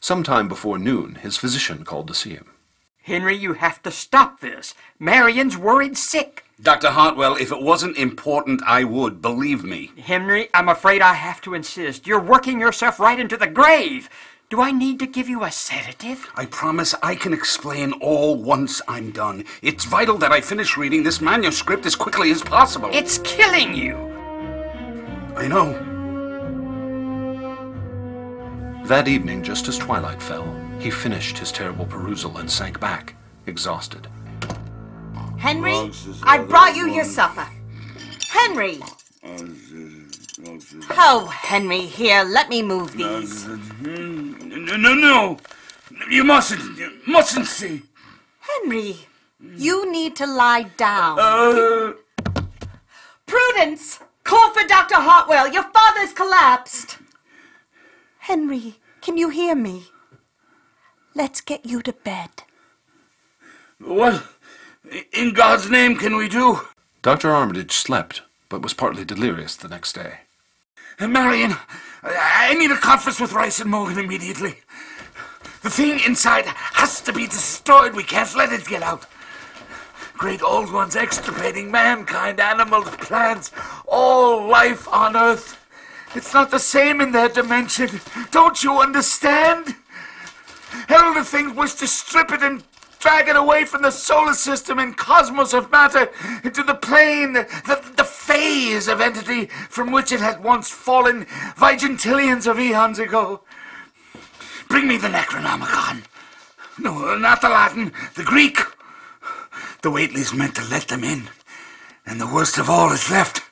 Some 0.00 0.22
time 0.22 0.48
before 0.48 0.78
noon, 0.78 1.16
his 1.16 1.36
physician 1.36 1.84
called 1.84 2.08
to 2.08 2.14
see 2.14 2.30
him. 2.30 2.52
Henry, 3.02 3.36
you 3.36 3.52
have 3.52 3.82
to 3.82 3.90
stop 3.90 4.40
this. 4.40 4.72
Marion's 4.98 5.58
worried 5.58 5.98
sick. 5.98 6.46
Dr. 6.62 6.88
Hartwell, 6.88 7.36
if 7.36 7.52
it 7.52 7.60
wasn't 7.60 7.98
important, 7.98 8.62
I 8.64 8.84
would, 8.84 9.20
believe 9.20 9.62
me. 9.62 9.90
Henry, 10.02 10.48
I'm 10.54 10.70
afraid 10.70 11.02
I 11.02 11.12
have 11.12 11.42
to 11.42 11.52
insist. 11.52 12.06
You're 12.06 12.18
working 12.18 12.58
yourself 12.58 12.98
right 12.98 13.20
into 13.20 13.36
the 13.36 13.46
grave. 13.46 14.08
Do 14.50 14.60
I 14.60 14.72
need 14.72 14.98
to 14.98 15.06
give 15.06 15.28
you 15.28 15.42
a 15.42 15.50
sedative? 15.50 16.28
I 16.36 16.44
promise 16.44 16.94
I 17.02 17.14
can 17.14 17.32
explain 17.32 17.92
all 17.94 18.36
once 18.36 18.82
I'm 18.86 19.10
done. 19.10 19.44
It's 19.62 19.86
vital 19.86 20.18
that 20.18 20.32
I 20.32 20.42
finish 20.42 20.76
reading 20.76 21.02
this 21.02 21.20
manuscript 21.20 21.86
as 21.86 21.96
quickly 21.96 22.30
as 22.30 22.42
possible. 22.42 22.90
It's 22.92 23.18
killing 23.18 23.74
you. 23.74 23.96
I 25.34 25.48
know. 25.48 25.72
That 28.84 29.08
evening, 29.08 29.42
just 29.42 29.66
as 29.66 29.78
twilight 29.78 30.20
fell, 30.20 30.54
he 30.78 30.90
finished 30.90 31.38
his 31.38 31.50
terrible 31.50 31.86
perusal 31.86 32.36
and 32.36 32.50
sank 32.50 32.78
back, 32.78 33.14
exhausted. 33.46 34.08
Henry, 35.38 35.90
I 36.22 36.38
brought 36.38 36.76
you 36.76 36.88
your 36.88 37.04
supper. 37.04 37.48
Henry! 38.28 38.80
Oh, 40.90 41.26
Henry, 41.26 41.80
here, 41.80 42.24
let 42.24 42.48
me 42.48 42.62
move 42.62 42.96
these. 42.96 43.46
No, 43.46 44.76
no, 44.76 44.94
no. 44.94 45.38
You 46.10 46.24
mustn't. 46.24 46.76
You 46.76 46.92
mustn't 47.06 47.46
see. 47.46 47.82
Henry, 48.40 48.96
you 49.56 49.90
need 49.90 50.16
to 50.16 50.26
lie 50.26 50.64
down. 50.76 51.18
Uh... 51.20 51.92
Prudence! 53.26 54.00
Call 54.24 54.50
for 54.52 54.66
Dr. 54.66 54.96
Hartwell. 54.96 55.52
Your 55.52 55.64
father's 55.64 56.12
collapsed. 56.12 56.98
Henry, 58.18 58.76
can 59.02 59.16
you 59.16 59.28
hear 59.28 59.54
me? 59.54 59.84
Let's 61.14 61.40
get 61.40 61.64
you 61.64 61.80
to 61.82 61.92
bed. 61.92 62.30
What 63.78 64.24
in 65.12 65.32
God's 65.32 65.70
name 65.70 65.96
can 65.96 66.16
we 66.16 66.28
do? 66.28 66.60
Dr. 67.02 67.30
Armitage 67.30 67.72
slept, 67.72 68.22
but 68.48 68.62
was 68.62 68.74
partly 68.74 69.04
delirious 69.04 69.56
the 69.56 69.68
next 69.68 69.92
day. 69.92 70.20
Uh, 71.00 71.08
Marion, 71.08 71.56
I 72.04 72.54
need 72.54 72.70
a 72.70 72.76
conference 72.76 73.18
with 73.18 73.32
Rice 73.32 73.60
and 73.60 73.70
Morgan 73.70 73.98
immediately. 73.98 74.54
The 75.62 75.70
thing 75.70 75.98
inside 76.06 76.44
has 76.46 77.00
to 77.00 77.12
be 77.12 77.26
destroyed. 77.26 77.94
We 77.94 78.04
can't 78.04 78.32
let 78.36 78.52
it 78.52 78.64
get 78.66 78.82
out. 78.82 79.06
Great 80.16 80.42
old 80.42 80.72
ones 80.72 80.94
extirpating 80.94 81.70
mankind, 81.72 82.38
animals, 82.38 82.88
plants, 82.98 83.50
all 83.88 84.46
life 84.46 84.86
on 84.88 85.16
Earth. 85.16 85.58
It's 86.14 86.32
not 86.32 86.52
the 86.52 86.60
same 86.60 87.00
in 87.00 87.10
their 87.10 87.28
dimension. 87.28 88.00
Don't 88.30 88.62
you 88.62 88.78
understand? 88.78 89.74
Elder 90.88 91.24
things 91.24 91.56
wish 91.56 91.74
to 91.74 91.88
strip 91.88 92.30
it 92.30 92.42
and 92.42 92.62
drag 93.04 93.28
it 93.28 93.36
away 93.36 93.66
from 93.66 93.82
the 93.82 93.90
solar 93.90 94.32
system 94.32 94.78
and 94.78 94.96
cosmos 94.96 95.52
of 95.52 95.70
matter 95.70 96.10
into 96.42 96.62
the 96.62 96.74
plane, 96.74 97.34
the, 97.34 97.92
the 97.98 98.02
phase 98.02 98.88
of 98.88 98.98
entity 98.98 99.44
from 99.68 99.92
which 99.92 100.10
it 100.10 100.20
had 100.20 100.42
once 100.42 100.70
fallen 100.70 101.26
vigintillions 101.54 102.50
of 102.50 102.58
eons 102.58 102.98
ago. 102.98 103.42
Bring 104.70 104.88
me 104.88 104.96
the 104.96 105.08
Necronomicon. 105.08 106.04
No, 106.78 107.14
not 107.18 107.42
the 107.42 107.50
Latin, 107.50 107.92
the 108.14 108.24
Greek. 108.24 108.60
The 109.82 109.90
Whateleys 109.90 110.34
meant 110.34 110.56
to 110.56 110.64
let 110.70 110.88
them 110.88 111.04
in. 111.04 111.28
And 112.06 112.18
the 112.18 112.26
worst 112.26 112.56
of 112.56 112.70
all 112.70 112.90
is 112.90 113.10
left. 113.10 113.42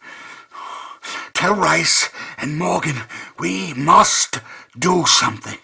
Tell 1.35 1.55
Rice 1.55 2.09
and 2.39 2.57
Morgan 2.57 3.03
we 3.39 3.75
must 3.75 4.41
do 4.79 5.05
something. 5.05 5.59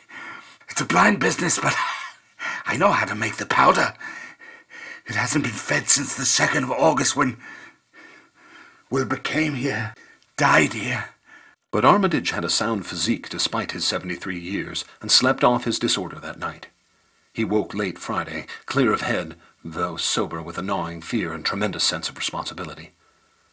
It's 0.69 0.83
a 0.83 0.85
blind 0.85 1.21
business, 1.21 1.59
but 1.59 1.75
I 2.69 2.77
know 2.77 2.93
how 2.93 3.07
to 3.07 3.15
make 3.15 3.37
the 3.37 3.47
powder. 3.47 3.95
It 5.07 5.15
hasn't 5.15 5.45
been 5.45 5.55
fed 5.55 5.89
since 5.89 6.15
the 6.15 6.25
2nd 6.25 6.65
of 6.65 6.71
August 6.71 7.17
when 7.17 7.39
Wilbur 8.91 9.17
came 9.17 9.55
here, 9.55 9.95
died 10.37 10.75
here. 10.75 11.07
But 11.71 11.87
Armitage 11.87 12.31
had 12.31 12.45
a 12.45 12.51
sound 12.51 12.87
physique 12.87 13.31
despite 13.31 13.73
his 13.73 13.87
73 13.87 14.39
years, 14.39 14.85
and 15.01 15.11
slept 15.11 15.43
off 15.43 15.65
his 15.65 15.79
disorder 15.79 16.21
that 16.21 16.39
night. 16.39 16.67
He 17.33 17.43
woke 17.43 17.75
late 17.75 17.99
Friday, 17.99 18.47
clear 18.67 18.93
of 18.93 19.01
head, 19.01 19.37
though 19.65 19.97
sober 19.97 20.43
with 20.43 20.59
a 20.59 20.63
gnawing 20.63 21.01
fear 21.01 21.33
and 21.33 21.47
tremendous 21.47 21.85
sense 21.85 22.11
of 22.11 22.19
responsibility. 22.19 22.91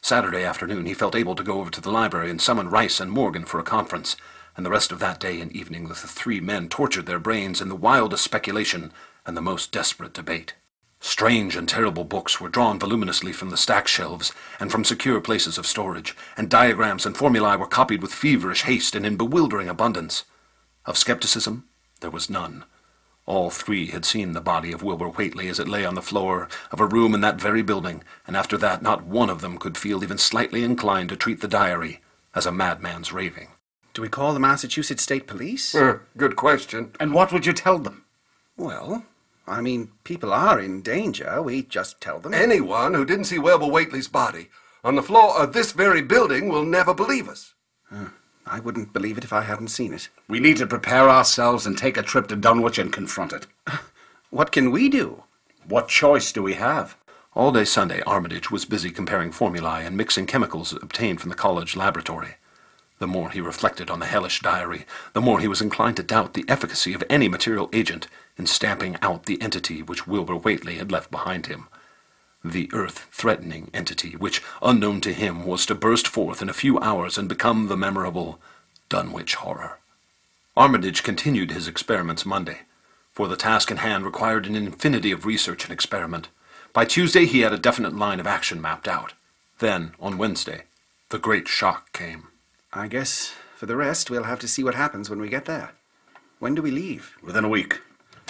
Saturday 0.01 0.43
afternoon 0.43 0.86
he 0.86 0.93
felt 0.93 1.16
able 1.16 1.36
to 1.36 1.43
go 1.43 1.61
over 1.61 1.72
to 1.72 1.82
the 1.82 1.91
library 1.91 2.30
and 2.30 2.41
summon 2.41 2.70
Rice 2.70 2.99
and 2.99 3.11
Morgan 3.11 3.45
for 3.45 3.61
a 3.61 3.63
conference, 3.63 4.18
and 4.56 4.66
the 4.66 4.72
rest 4.72 4.91
of 4.91 4.99
that 4.99 5.20
day 5.20 5.41
and 5.41 5.51
evening 5.51 5.88
the 5.88 5.95
three 5.95 6.39
men 6.39 6.70
tortured 6.70 7.06
their 7.06 7.20
brains 7.20 7.62
in 7.62 7.70
the 7.70 7.76
wildest 7.76 8.24
speculation 8.24 8.91
and 9.26 9.36
the 9.36 9.41
most 9.41 9.72
desperate 9.72 10.14
debate. 10.14 10.53
Strange 10.99 11.56
and 11.56 11.70
terrible 11.70 12.03
books 12.03 12.39
were 12.39 12.49
drawn 12.49 12.80
voluminously 12.80 13.32
from 13.32 13.49
the 13.49 13.58
stack 13.58 13.88
shelves 13.88 14.32
and 14.60 14.72
from 14.72 14.84
secure 14.84 15.22
places 15.22 15.58
of 15.58 15.68
storage, 15.68 16.16
and 16.36 16.49
diagrams 16.49 17.06
and 17.06 17.16
formulae 17.16 17.58
were 17.58 17.68
copied 17.68 18.01
with 18.01 18.14
feverish 18.14 18.64
haste 18.64 18.95
and 18.95 19.06
in 19.06 19.18
bewildering 19.18 19.70
abundance. 19.70 20.24
Of 20.86 20.97
skepticism 20.97 21.68
there 21.99 22.10
was 22.10 22.30
none. 22.30 22.66
All 23.26 23.49
three 23.49 23.88
had 23.88 24.06
seen 24.06 24.34
the 24.34 24.41
body 24.41 24.72
of 24.72 24.84
Wilbur 24.84 25.10
Whately 25.10 25.47
as 25.47 25.60
it 25.60 25.68
lay 25.68 25.84
on 25.84 25.95
the 25.95 26.01
floor 26.01 26.47
of 26.72 26.80
a 26.80 26.86
room 26.86 27.14
in 27.14 27.22
that 27.22 27.41
very 27.41 27.62
building, 27.62 28.03
and 28.28 28.38
after 28.38 28.58
that 28.58 28.82
not 28.82 29.03
one 29.03 29.30
of 29.30 29.41
them 29.41 29.58
could 29.58 29.78
feel 29.78 30.03
even 30.03 30.18
slightly 30.18 30.64
inclined 30.64 31.10
to 31.10 31.16
treat 31.16 31.41
the 31.41 31.47
diary 31.47 32.01
as 32.34 32.45
a 32.45 32.51
madman's 32.51 33.12
raving. 33.12 33.49
Do 33.96 34.02
we 34.02 34.10
call 34.10 34.34
the 34.34 34.41
Massachusetts 34.41 35.04
State 35.04 35.26
Police? 35.26 35.74
Uh, 35.74 36.00
good 36.18 36.36
question. 36.36 36.91
And 37.00 37.14
what 37.14 37.32
would 37.32 37.46
you 37.46 37.54
tell 37.54 37.80
them? 37.80 38.04
Well, 38.58 39.06
I 39.48 39.62
mean, 39.62 39.91
people 40.04 40.34
are 40.34 40.60
in 40.60 40.82
danger. 40.82 41.41
We 41.41 41.64
just 41.64 42.02
tell 42.02 42.20
them. 42.20 42.34
Anyone 42.34 42.93
who 42.93 43.06
didn't 43.06 43.24
see 43.24 43.39
Wilbur 43.39 43.68
Whately's 43.68 44.10
body 44.10 44.50
on 44.84 44.96
the 44.96 45.02
floor 45.02 45.41
of 45.41 45.54
this 45.54 45.72
very 45.72 46.02
building 46.02 46.50
will 46.50 46.66
never 46.66 46.93
believe 46.93 47.30
us. 47.30 47.54
Uh, 47.89 48.08
I 48.46 48.60
wouldn't 48.60 48.91
believe 48.91 49.18
it 49.18 49.24
if 49.24 49.32
I 49.32 49.43
hadn't 49.43 49.70
seen 49.70 49.93
it. 49.93 50.10
We 50.28 50.41
need 50.41 50.58
to 50.58 50.68
prepare 50.68 51.10
ourselves 51.10 51.66
and 51.66 51.78
take 51.78 51.96
a 51.96 52.04
trip 52.04 52.28
to 52.28 52.36
Dunwich 52.36 52.78
and 52.78 52.91
confront 52.91 53.32
it. 53.32 53.48
What 54.30 54.52
can 54.52 54.72
we 54.72 54.89
do? 54.89 55.24
What 55.66 55.88
choice 55.88 56.34
do 56.34 56.43
we 56.43 56.56
have? 56.56 56.98
All 57.34 57.54
day 57.54 57.64
Sunday, 57.64 58.02
Armitage 58.02 58.52
was 58.52 58.66
busy 58.66 58.91
comparing 58.91 59.32
formulae 59.32 59.86
and 59.86 59.96
mixing 59.96 60.26
chemicals 60.26 60.74
obtained 60.74 61.22
from 61.22 61.30
the 61.30 61.38
college 61.38 61.78
laboratory. 61.78 62.36
The 62.98 63.08
more 63.08 63.30
he 63.30 63.41
reflected 63.41 63.89
on 63.89 64.00
the 64.00 64.06
hellish 64.06 64.39
diary, 64.39 64.86
the 65.14 65.22
more 65.22 65.39
he 65.39 65.50
was 65.50 65.62
inclined 65.62 65.98
to 65.98 66.04
doubt 66.04 66.34
the 66.34 66.46
efficacy 66.48 66.93
of 66.93 67.04
any 67.10 67.28
material 67.28 67.70
agent 67.74 68.08
in 68.38 68.48
stamping 68.48 68.98
out 69.02 69.26
the 69.26 69.41
entity 69.41 69.82
which 69.82 70.08
Wilbur 70.08 70.36
Whately 70.36 70.76
had 70.78 70.91
left 70.91 71.12
behind 71.12 71.48
him. 71.48 71.68
The 72.43 72.70
earth-threatening 72.74 73.70
entity 73.74 74.12
which, 74.12 74.41
unknown 74.62 75.02
to 75.02 75.14
him, 75.14 75.46
was 75.46 75.66
to 75.66 75.76
burst 75.76 76.08
forth 76.08 76.41
in 76.41 76.50
a 76.50 76.54
few 76.54 76.80
hours 76.80 77.18
and 77.18 77.28
become 77.28 77.68
the 77.68 77.78
memorable 77.78 78.39
Dunwich 78.88 79.36
Horror. 79.36 79.80
Armitage 80.56 81.04
continued 81.04 81.52
his 81.52 81.68
experiments 81.68 82.26
Monday, 82.26 82.62
for 83.12 83.28
the 83.28 83.36
task 83.36 83.72
in 83.72 83.78
hand 83.78 84.06
required 84.06 84.46
an 84.46 84.56
infinity 84.56 85.12
of 85.12 85.26
research 85.26 85.66
and 85.66 85.74
experiment. 85.74 86.30
By 86.72 86.86
Tuesday 86.86 87.26
he 87.26 87.41
had 87.41 87.52
a 87.52 87.58
definite 87.58 87.96
line 87.96 88.20
of 88.22 88.28
action 88.28 88.62
mapped 88.62 88.88
out. 88.88 89.14
Then, 89.60 89.93
on 90.00 90.18
Wednesday, 90.18 90.64
the 91.10 91.20
great 91.20 91.48
shock 91.48 91.91
came. 91.91 92.28
I 92.78 92.89
guess 92.89 93.34
for 93.55 93.67
the 93.67 93.78
rest, 93.78 94.09
we'll 94.09 94.23
have 94.23 94.39
to 94.39 94.49
see 94.49 94.61
what 94.61 94.76
happens 94.76 95.09
when 95.09 95.21
we 95.21 95.30
get 95.30 95.45
there. 95.45 95.71
When 96.39 96.55
do 96.55 96.61
we 96.61 96.71
leave? 96.71 97.15
Within 97.23 97.45
a 97.45 97.49
week. 97.49 97.80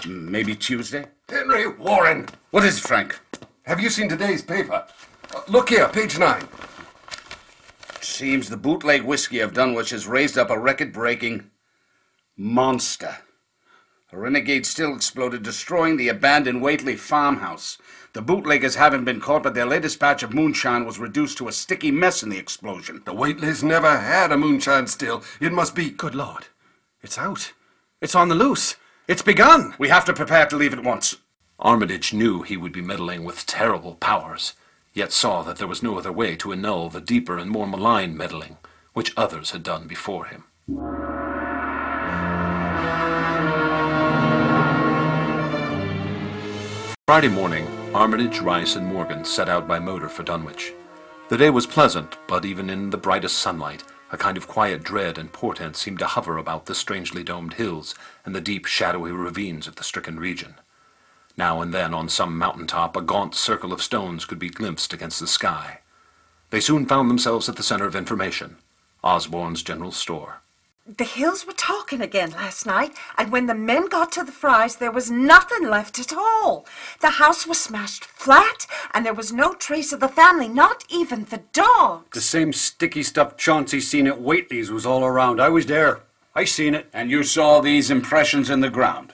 Maybe 0.07 0.53
Tuesday? 0.53 1.07
Henry 1.27 1.67
Warren! 1.67 2.27
What 2.51 2.63
is 2.63 2.77
it, 2.77 2.81
Frank? 2.81 3.19
Have 3.63 3.79
you 3.79 3.89
seen 3.89 4.07
today's 4.07 4.43
paper? 4.43 4.85
Uh, 5.35 5.41
look 5.47 5.69
here, 5.69 5.89
page 5.89 6.19
nine. 6.19 6.47
Seems 8.01 8.47
the 8.47 8.55
bootleg 8.55 9.01
whiskey 9.01 9.39
of 9.39 9.55
Dunwich 9.55 9.89
has 9.89 10.05
raised 10.05 10.37
up 10.37 10.51
a 10.51 10.59
record-breaking 10.59 11.49
monster. 12.37 13.17
A 14.11 14.19
renegade 14.19 14.67
still 14.67 14.95
exploded, 14.95 15.41
destroying 15.41 15.97
the 15.97 16.09
abandoned 16.09 16.61
Whately 16.61 16.95
farmhouse. 16.95 17.79
The 18.15 18.21
bootleggers 18.21 18.75
haven't 18.75 19.03
been 19.03 19.19
caught, 19.19 19.43
but 19.43 19.55
their 19.55 19.65
latest 19.65 19.99
batch 19.99 20.23
of 20.23 20.33
moonshine 20.33 20.85
was 20.85 20.99
reduced 20.99 21.37
to 21.39 21.49
a 21.49 21.51
sticky 21.51 21.91
mess 21.91 22.23
in 22.23 22.29
the 22.29 22.37
explosion. 22.37 23.01
The 23.03 23.13
Whateleys 23.13 23.61
never 23.61 23.97
had 23.97 24.31
a 24.31 24.37
moonshine 24.37 24.87
still. 24.87 25.21
It 25.41 25.51
must 25.51 25.75
be. 25.75 25.89
Good 25.89 26.15
Lord. 26.15 26.47
It's 27.01 27.17
out. 27.17 27.51
It's 27.99 28.15
on 28.15 28.29
the 28.29 28.35
loose. 28.35 28.77
It's 29.09 29.21
begun. 29.21 29.75
We 29.77 29.89
have 29.89 30.05
to 30.05 30.13
prepare 30.13 30.45
to 30.45 30.55
leave 30.55 30.71
at 30.71 30.81
once. 30.81 31.17
Armitage 31.59 32.13
knew 32.13 32.41
he 32.41 32.55
would 32.55 32.71
be 32.71 32.81
meddling 32.81 33.25
with 33.25 33.45
terrible 33.45 33.95
powers, 33.95 34.53
yet 34.93 35.11
saw 35.11 35.41
that 35.41 35.57
there 35.57 35.67
was 35.67 35.83
no 35.83 35.97
other 35.97 36.13
way 36.13 36.37
to 36.37 36.53
annul 36.53 36.87
the 36.87 37.01
deeper 37.01 37.37
and 37.37 37.51
more 37.51 37.67
malign 37.67 38.15
meddling 38.15 38.55
which 38.93 39.11
others 39.17 39.51
had 39.51 39.61
done 39.61 39.87
before 39.87 40.27
him. 40.27 40.45
Friday 47.07 47.27
morning, 47.27 47.67
Armitage, 47.95 48.41
Rice, 48.41 48.75
and 48.75 48.85
Morgan 48.85 49.23
set 49.23 49.47
out 49.47 49.69
by 49.69 49.79
motor 49.79 50.09
for 50.09 50.21
Dunwich. 50.23 50.73
The 51.29 51.37
day 51.37 51.49
was 51.49 51.65
pleasant, 51.65 52.17
but 52.27 52.43
even 52.43 52.69
in 52.69 52.89
the 52.89 52.97
brightest 52.97 53.37
sunlight, 53.37 53.85
a 54.11 54.17
kind 54.17 54.35
of 54.35 54.49
quiet 54.49 54.83
dread 54.83 55.17
and 55.17 55.31
portent 55.31 55.77
seemed 55.77 55.99
to 55.99 56.05
hover 56.05 56.37
about 56.37 56.65
the 56.65 56.75
strangely 56.75 57.23
domed 57.23 57.53
hills 57.53 57.95
and 58.25 58.35
the 58.35 58.41
deep, 58.41 58.65
shadowy 58.65 59.13
ravines 59.13 59.65
of 59.65 59.77
the 59.77 59.83
stricken 59.85 60.19
region. 60.19 60.55
Now 61.37 61.61
and 61.61 61.73
then, 61.73 61.93
on 61.93 62.09
some 62.09 62.37
mountain 62.37 62.67
top, 62.67 62.97
a 62.97 63.01
gaunt 63.01 63.33
circle 63.33 63.71
of 63.71 63.81
stones 63.81 64.25
could 64.25 64.39
be 64.39 64.49
glimpsed 64.49 64.91
against 64.91 65.21
the 65.21 65.25
sky. 65.25 65.79
They 66.49 66.59
soon 66.59 66.85
found 66.87 67.09
themselves 67.09 67.47
at 67.47 67.55
the 67.55 67.63
center 67.63 67.85
of 67.85 67.95
information 67.95 68.57
Osborne's 69.05 69.63
General 69.63 69.93
Store. 69.93 70.41
The 70.87 71.03
hills 71.03 71.47
were 71.47 71.53
talking 71.53 71.99
again 71.99 72.29
last 72.29 72.67
night, 72.67 72.95
and 73.17 73.31
when 73.31 73.47
the 73.47 73.55
men 73.55 73.87
got 73.87 74.11
to 74.11 74.23
the 74.23 74.31
Frys, 74.31 74.77
there 74.77 74.91
was 74.91 75.09
nothing 75.09 75.67
left 75.67 75.97
at 75.97 76.13
all. 76.13 76.67
The 77.01 77.09
house 77.09 77.47
was 77.47 77.59
smashed 77.59 78.05
flat, 78.05 78.67
and 78.93 79.03
there 79.03 79.11
was 79.15 79.33
no 79.33 79.55
trace 79.55 79.91
of 79.91 79.99
the 79.99 80.07
family, 80.07 80.47
not 80.47 80.83
even 80.87 81.23
the 81.25 81.41
dog. 81.53 82.11
The 82.13 82.21
same 82.21 82.53
sticky 82.53 83.01
stuff 83.01 83.35
Chauncey 83.35 83.79
seen 83.79 84.05
at 84.05 84.21
Whately's 84.21 84.69
was 84.69 84.85
all 84.85 85.03
around. 85.03 85.41
I 85.41 85.49
was 85.49 85.65
there. 85.65 86.01
I 86.35 86.43
seen 86.43 86.75
it. 86.75 86.87
And 86.93 87.09
you 87.09 87.23
saw 87.23 87.61
these 87.61 87.89
impressions 87.89 88.51
in 88.51 88.59
the 88.59 88.69
ground? 88.69 89.11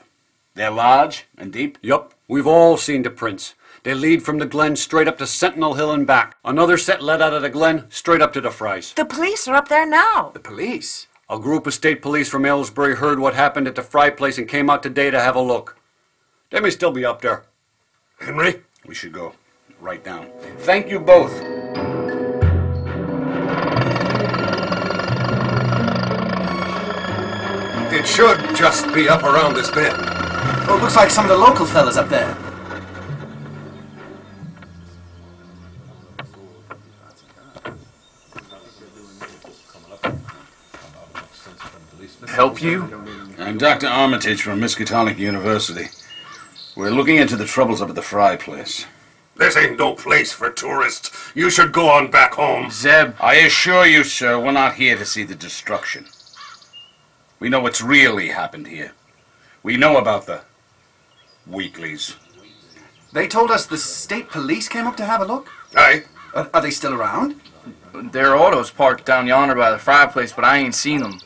They're 0.56 0.72
large 0.72 1.26
and 1.38 1.54
deep? 1.54 1.78
Yup. 1.82 2.14
We've 2.28 2.48
all 2.48 2.76
seen 2.76 3.04
the 3.04 3.10
prints. 3.10 3.56
They 3.84 3.94
lead 3.94 4.24
from 4.24 4.40
the 4.40 4.46
glen 4.46 4.76
straight 4.76 5.08
up 5.08 5.18
to 5.20 5.26
Sentinel 5.26 5.76
Hill 5.76 5.94
and 5.94 6.06
back. 6.06 6.36
Another 6.44 6.78
set 6.78 7.02
led 7.02 7.22
out 7.22 7.34
of 7.34 7.44
the 7.44 7.50
glen 7.50 7.86
straight 7.90 8.22
up 8.22 8.34
to 8.34 8.42
the 8.42 8.52
Frys. 8.52 8.94
The 8.94 9.06
police 9.06 9.48
are 9.48 9.56
up 9.56 9.70
there 9.70 9.86
now. 9.86 10.32
The 10.34 10.40
police? 10.40 11.08
A 11.32 11.40
group 11.40 11.66
of 11.66 11.74
state 11.74 12.02
police 12.02 12.28
from 12.28 12.46
Aylesbury 12.46 12.98
heard 12.98 13.18
what 13.18 13.36
happened 13.36 13.66
at 13.66 13.76
the 13.76 13.82
Fry 13.82 14.10
place 14.10 14.38
and 14.38 14.50
came 14.50 14.70
out 14.70 14.84
today 14.84 15.10
to 15.10 15.18
have 15.22 15.38
a 15.38 15.42
look. 15.42 15.78
They 16.50 16.60
may 16.60 16.72
still 16.72 16.92
be 16.92 17.06
up 17.06 17.22
there. 17.22 17.46
Henry? 18.20 18.64
We 18.86 18.94
should 18.94 19.14
go. 19.14 19.32
Right 19.80 20.06
now. 20.06 20.26
Thank 20.58 20.90
you 20.90 21.00
both. 21.00 21.32
It 27.94 28.06
should 28.06 28.54
just 28.54 28.94
be 28.94 29.08
up 29.08 29.24
around 29.24 29.54
this 29.54 29.72
bend. 29.72 29.96
Oh, 30.68 30.76
it 30.78 30.82
looks 30.82 30.98
like 30.98 31.10
some 31.10 31.24
of 31.24 31.30
the 31.30 31.38
local 31.38 31.66
fellas 31.66 31.96
up 31.96 32.10
there. 32.10 32.36
Help 42.32 42.62
you? 42.62 43.06
I'm 43.40 43.58
Dr. 43.58 43.88
Armitage 43.88 44.42
from 44.42 44.62
Miskatonic 44.62 45.18
University. 45.18 45.90
We're 46.78 46.90
looking 46.90 47.18
into 47.18 47.36
the 47.36 47.44
troubles 47.44 47.82
up 47.82 47.90
at 47.90 47.96
the 47.96 48.02
Fry 48.02 48.38
place. 48.38 48.86
This 49.36 49.58
ain't 49.58 49.78
no 49.78 49.96
place 49.96 50.32
for 50.32 50.50
tourists. 50.50 51.12
You 51.36 51.50
should 51.50 51.74
go 51.74 51.90
on 51.90 52.10
back 52.10 52.36
home. 52.36 52.72
Zeb, 52.72 53.16
I 53.20 53.36
assure 53.36 53.86
you, 53.86 54.06
sir, 54.06 54.40
we're 54.40 54.54
not 54.54 54.76
here 54.76 54.98
to 54.98 55.04
see 55.04 55.26
the 55.26 55.36
destruction. 55.36 56.06
We 57.42 57.50
know 57.50 57.60
what's 57.60 57.82
really 57.82 58.30
happened 58.30 58.68
here. 58.68 58.94
We 59.62 59.76
know 59.76 59.98
about 59.98 60.26
the 60.26 60.44
Whateleys. 61.50 62.16
They 63.12 63.28
told 63.28 63.52
us 63.52 63.66
the 63.66 63.78
state 63.78 64.30
police 64.30 64.70
came 64.70 64.88
up 64.88 64.96
to 64.98 65.06
have 65.06 65.20
a 65.20 65.26
look. 65.26 65.50
Aye. 65.76 66.06
Are, 66.34 66.50
are 66.54 66.62
they 66.62 66.72
still 66.72 66.94
around? 66.94 67.42
Their 67.94 68.38
auto's 68.38 68.72
parked 68.72 69.06
down 69.06 69.28
yonder 69.28 69.54
by 69.54 69.72
the 69.72 69.78
Fry 69.78 70.06
place, 70.06 70.32
but 70.32 70.46
I 70.46 70.60
ain't 70.60 70.76
seen 70.76 71.02
them. 71.02 71.20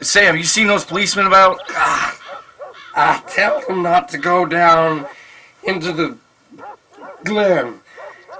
Sam, 0.00 0.36
you 0.36 0.44
seen 0.44 0.66
those 0.66 0.84
policemen 0.84 1.26
about? 1.26 1.58
Ah, 1.70 2.18
I 2.94 3.22
tell 3.28 3.62
them 3.66 3.82
not 3.82 4.08
to 4.10 4.18
go 4.18 4.46
down 4.46 5.06
into 5.64 5.92
the 5.92 6.16
glen. 7.24 7.80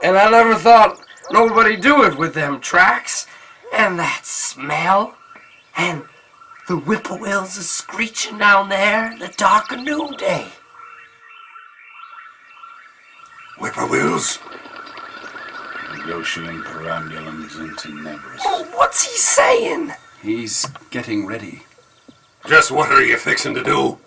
And 0.02 0.16
I 0.16 0.30
never 0.30 0.54
thought 0.54 0.98
nobody 1.30 1.76
do 1.76 2.04
it 2.04 2.16
with 2.16 2.34
them 2.34 2.60
tracks. 2.60 3.26
And 3.72 3.98
that 3.98 4.24
smell. 4.24 5.16
And 5.76 6.04
the 6.68 6.76
whippoorwills 6.76 7.58
is 7.58 7.68
screeching 7.68 8.38
down 8.38 8.68
there 8.68 9.12
in 9.12 9.18
the 9.18 9.32
dark 9.36 9.72
of 9.72 9.80
noonday. 9.80 10.46
Whippoorwills? 13.58 14.38
Negotium 15.96 16.62
perambulans 16.64 17.58
in 17.58 17.74
tenebris. 17.76 18.40
Oh, 18.44 18.68
what's 18.74 19.04
he 19.04 19.16
saying? 19.16 19.92
He's 20.26 20.66
getting 20.90 21.24
ready. 21.24 21.62
Just 22.48 22.72
what 22.72 22.90
are 22.90 23.00
you 23.00 23.16
fixing 23.16 23.54
to 23.54 23.62
do? 23.62 23.98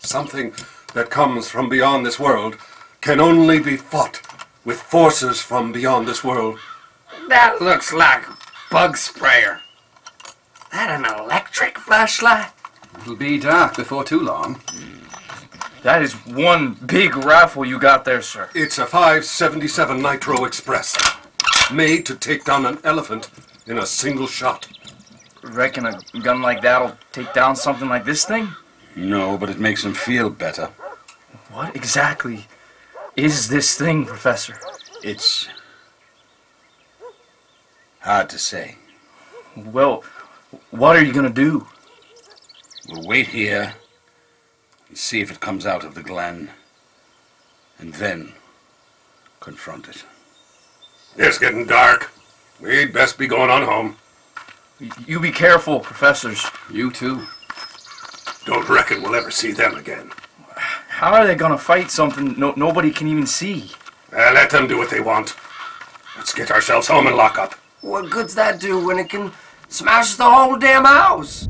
Something 0.00 0.52
that 0.92 1.08
comes 1.08 1.48
from 1.48 1.70
beyond 1.70 2.04
this 2.04 2.20
world 2.20 2.58
can 3.00 3.18
only 3.18 3.60
be 3.60 3.78
fought 3.78 4.20
with 4.62 4.78
forces 4.78 5.40
from 5.40 5.72
beyond 5.72 6.06
this 6.06 6.22
world. 6.22 6.58
That 7.30 7.62
looks 7.62 7.94
like 7.94 8.24
bug 8.70 8.98
sprayer. 8.98 9.62
That 10.70 10.90
an 10.90 11.06
electric 11.06 11.78
flashlight? 11.78 12.50
It'll 13.00 13.16
be 13.16 13.38
dark 13.38 13.78
before 13.78 14.04
too 14.04 14.20
long. 14.20 14.60
That 15.82 16.02
is 16.02 16.12
one 16.26 16.74
big 16.74 17.16
rifle 17.16 17.64
you 17.64 17.78
got 17.78 18.04
there, 18.04 18.20
sir. 18.20 18.50
It's 18.54 18.76
a 18.76 18.84
577 18.84 20.02
Nitro 20.02 20.44
Express, 20.44 20.94
made 21.72 22.04
to 22.04 22.14
take 22.14 22.44
down 22.44 22.66
an 22.66 22.78
elephant 22.84 23.30
in 23.66 23.78
a 23.78 23.86
single 23.86 24.26
shot. 24.26 24.68
Reckon 25.42 25.86
a 25.86 26.00
gun 26.22 26.42
like 26.42 26.62
that'll 26.62 26.96
take 27.12 27.32
down 27.32 27.56
something 27.56 27.88
like 27.88 28.04
this 28.04 28.24
thing? 28.24 28.48
No, 28.94 29.36
but 29.38 29.50
it 29.50 29.58
makes 29.58 29.84
him 29.84 29.94
feel 29.94 30.30
better. 30.30 30.70
What 31.50 31.74
exactly 31.74 32.46
is 33.16 33.48
this 33.48 33.76
thing, 33.76 34.06
Professor? 34.06 34.58
It's 35.02 35.48
hard 38.00 38.28
to 38.30 38.38
say. 38.38 38.76
Well, 39.56 40.04
what 40.70 40.96
are 40.96 41.02
you 41.02 41.12
gonna 41.12 41.30
do? 41.30 41.66
We'll 42.88 43.06
wait 43.06 43.28
here 43.28 43.74
and 44.88 44.98
see 44.98 45.20
if 45.20 45.30
it 45.30 45.40
comes 45.40 45.66
out 45.66 45.84
of 45.84 45.94
the 45.94 46.02
glen, 46.02 46.50
and 47.78 47.94
then 47.94 48.32
confront 49.40 49.88
it. 49.88 50.04
It's 51.16 51.38
getting 51.38 51.66
dark. 51.66 52.10
We'd 52.62 52.92
best 52.92 53.18
be 53.18 53.26
going 53.26 53.50
on 53.50 53.62
home. 53.62 53.96
You 55.04 55.18
be 55.18 55.32
careful, 55.32 55.80
professors. 55.80 56.46
You 56.70 56.92
too. 56.92 57.26
Don't 58.46 58.68
reckon 58.68 59.02
we'll 59.02 59.16
ever 59.16 59.32
see 59.32 59.50
them 59.50 59.74
again. 59.74 60.12
How 60.88 61.12
are 61.14 61.26
they 61.26 61.34
gonna 61.34 61.58
fight 61.58 61.90
something 61.90 62.38
no- 62.38 62.54
nobody 62.56 62.92
can 62.92 63.08
even 63.08 63.26
see? 63.26 63.72
Uh, 64.12 64.30
let 64.32 64.50
them 64.50 64.68
do 64.68 64.78
what 64.78 64.90
they 64.90 65.00
want. 65.00 65.34
Let's 66.16 66.32
get 66.32 66.52
ourselves 66.52 66.86
home 66.86 67.08
and 67.08 67.16
lock 67.16 67.36
up. 67.36 67.54
What 67.80 68.10
good's 68.10 68.36
that 68.36 68.60
do 68.60 68.78
when 68.86 68.98
it 69.00 69.08
can 69.10 69.32
smash 69.68 70.14
the 70.14 70.30
whole 70.30 70.56
damn 70.56 70.84
house? 70.84 71.48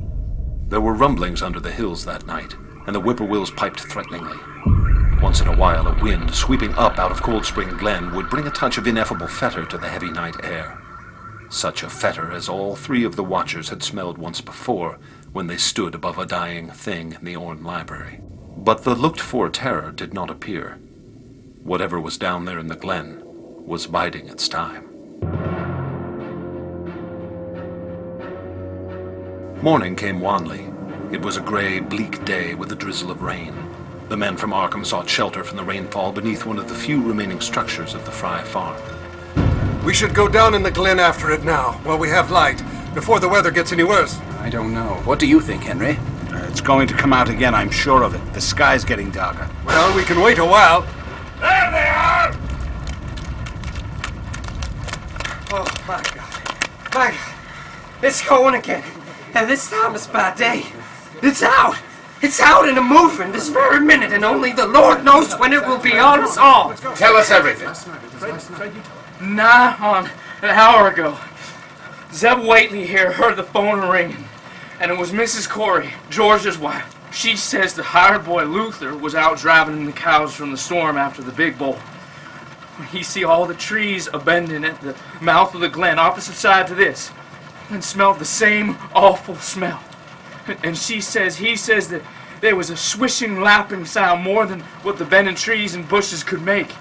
There 0.68 0.80
were 0.80 0.94
rumblings 0.94 1.42
under 1.42 1.60
the 1.60 1.72
hills 1.72 2.06
that 2.06 2.26
night, 2.26 2.54
and 2.86 2.94
the 2.96 3.00
whippoorwills 3.00 3.50
piped 3.50 3.80
threateningly. 3.80 4.38
Once 5.20 5.42
in 5.42 5.48
a 5.48 5.56
while, 5.56 5.86
a 5.86 6.02
wind 6.02 6.34
sweeping 6.34 6.72
up 6.74 6.98
out 6.98 7.10
of 7.10 7.22
Cold 7.22 7.44
Spring 7.44 7.68
Glen 7.76 8.14
would 8.14 8.30
bring 8.30 8.46
a 8.46 8.50
touch 8.50 8.78
of 8.78 8.86
ineffable 8.86 9.26
fetor 9.26 9.68
to 9.68 9.76
the 9.76 9.88
heavy 9.88 10.10
night 10.10 10.36
air. 10.42 10.78
Such 11.52 11.82
a 11.82 11.88
fetor 11.88 12.32
as 12.32 12.48
all 12.48 12.74
three 12.76 13.04
of 13.04 13.14
the 13.14 13.22
watchers 13.22 13.68
had 13.68 13.82
smelled 13.82 14.16
once 14.16 14.40
before 14.40 14.98
when 15.34 15.48
they 15.48 15.58
stood 15.58 15.94
above 15.94 16.18
a 16.18 16.24
dying 16.24 16.70
thing 16.70 17.12
in 17.12 17.24
the 17.26 17.36
Orne 17.36 17.62
Library. 17.62 18.20
But 18.56 18.84
the 18.84 18.94
looked 18.94 19.20
for 19.20 19.50
terror 19.50 19.92
did 19.92 20.14
not 20.14 20.30
appear. 20.30 20.78
Whatever 21.62 22.00
was 22.00 22.16
down 22.16 22.46
there 22.46 22.58
in 22.58 22.68
the 22.68 22.74
glen 22.74 23.22
was 23.66 23.86
biding 23.86 24.28
its 24.28 24.48
time. 24.48 24.88
Morning 29.60 29.94
came 29.94 30.20
wanly. 30.20 30.72
It 31.12 31.20
was 31.20 31.36
a 31.36 31.42
gray, 31.42 31.80
bleak 31.80 32.24
day 32.24 32.54
with 32.54 32.72
a 32.72 32.76
drizzle 32.76 33.10
of 33.10 33.22
rain. 33.22 33.54
The 34.08 34.16
men 34.16 34.38
from 34.38 34.52
Arkham 34.52 34.86
sought 34.86 35.08
shelter 35.08 35.44
from 35.44 35.58
the 35.58 35.64
rainfall 35.64 36.12
beneath 36.12 36.46
one 36.46 36.58
of 36.58 36.70
the 36.70 36.74
few 36.74 37.02
remaining 37.02 37.42
structures 37.42 37.92
of 37.92 38.06
the 38.06 38.10
Fry 38.10 38.42
farm. 38.42 38.80
We 39.84 39.92
should 39.92 40.14
go 40.14 40.28
down 40.28 40.54
in 40.54 40.62
the 40.62 40.70
glen 40.70 41.00
after 41.00 41.32
it 41.32 41.42
now, 41.42 41.72
while 41.82 41.98
we 41.98 42.08
have 42.08 42.30
light, 42.30 42.62
before 42.94 43.18
the 43.18 43.28
weather 43.28 43.50
gets 43.50 43.72
any 43.72 43.82
worse. 43.82 44.16
I 44.38 44.48
don't 44.48 44.72
know. 44.72 45.00
What 45.04 45.18
do 45.18 45.26
you 45.26 45.40
think, 45.40 45.64
Henry? 45.64 45.96
Uh, 46.30 46.46
it's 46.48 46.60
going 46.60 46.86
to 46.86 46.94
come 46.94 47.12
out 47.12 47.28
again, 47.28 47.52
I'm 47.52 47.70
sure 47.70 48.04
of 48.04 48.14
it. 48.14 48.32
The 48.32 48.40
sky's 48.40 48.84
getting 48.84 49.10
darker. 49.10 49.48
Well, 49.66 49.94
we 49.96 50.04
can 50.04 50.20
wait 50.20 50.38
a 50.38 50.44
while. 50.44 50.82
There 51.40 51.70
they 51.72 51.88
are! 51.88 52.32
Oh, 55.50 55.66
my 55.88 56.00
God. 56.14 56.94
My 56.94 57.10
God. 57.10 57.34
It's 58.02 58.26
going 58.26 58.54
again. 58.54 58.84
And 59.34 59.50
this 59.50 59.68
time 59.68 59.96
it's 59.96 60.06
by 60.06 60.32
day. 60.34 60.66
It's 61.22 61.42
out. 61.42 61.76
It's 62.20 62.40
out 62.40 62.68
and 62.68 62.78
a 62.78 62.82
moving 62.82 63.32
this 63.32 63.48
very 63.48 63.80
minute, 63.80 64.12
and 64.12 64.24
only 64.24 64.52
the 64.52 64.66
Lord 64.66 65.04
knows 65.04 65.34
when 65.38 65.52
it 65.52 65.66
will 65.66 65.78
be 65.78 65.98
on 65.98 66.20
us 66.20 66.36
all. 66.36 66.72
Tell 66.94 67.16
us 67.16 67.32
everything. 67.32 67.68
Nigh 69.22 69.76
on 69.78 70.04
um, 70.06 70.10
an 70.42 70.50
hour 70.50 70.88
ago, 70.88 71.16
Zeb 72.12 72.40
Whately 72.40 72.84
here 72.86 73.12
heard 73.12 73.36
the 73.36 73.44
phone 73.44 73.88
ringing, 73.88 74.24
and 74.80 74.90
it 74.90 74.98
was 74.98 75.12
Mrs. 75.12 75.48
Corey, 75.48 75.90
George's 76.10 76.58
wife. 76.58 76.98
She 77.12 77.36
says 77.36 77.74
the 77.74 77.84
hired 77.84 78.24
boy 78.24 78.44
Luther 78.44 78.96
was 78.96 79.14
out 79.14 79.38
driving 79.38 79.86
the 79.86 79.92
cows 79.92 80.34
from 80.34 80.50
the 80.50 80.56
storm 80.56 80.96
after 80.96 81.22
the 81.22 81.30
big 81.30 81.56
bull. 81.56 81.78
He 82.90 83.04
see 83.04 83.22
all 83.22 83.46
the 83.46 83.54
trees 83.54 84.08
a 84.12 84.18
bending 84.18 84.64
at 84.64 84.80
the 84.80 84.96
mouth 85.20 85.54
of 85.54 85.60
the 85.60 85.68
glen, 85.68 86.00
opposite 86.00 86.34
side 86.34 86.66
to 86.66 86.74
this, 86.74 87.12
and 87.70 87.84
smelled 87.84 88.18
the 88.18 88.24
same 88.24 88.76
awful 88.92 89.36
smell. 89.36 89.80
And 90.64 90.76
she 90.76 91.00
says, 91.00 91.36
he 91.36 91.54
says 91.54 91.88
that 91.90 92.02
there 92.40 92.56
was 92.56 92.70
a 92.70 92.76
swishing, 92.76 93.40
lapping 93.40 93.84
sound 93.84 94.24
more 94.24 94.46
than 94.46 94.62
what 94.82 94.98
the 94.98 95.04
bending 95.04 95.36
trees 95.36 95.76
and 95.76 95.88
bushes 95.88 96.24
could 96.24 96.42
make. 96.42 96.74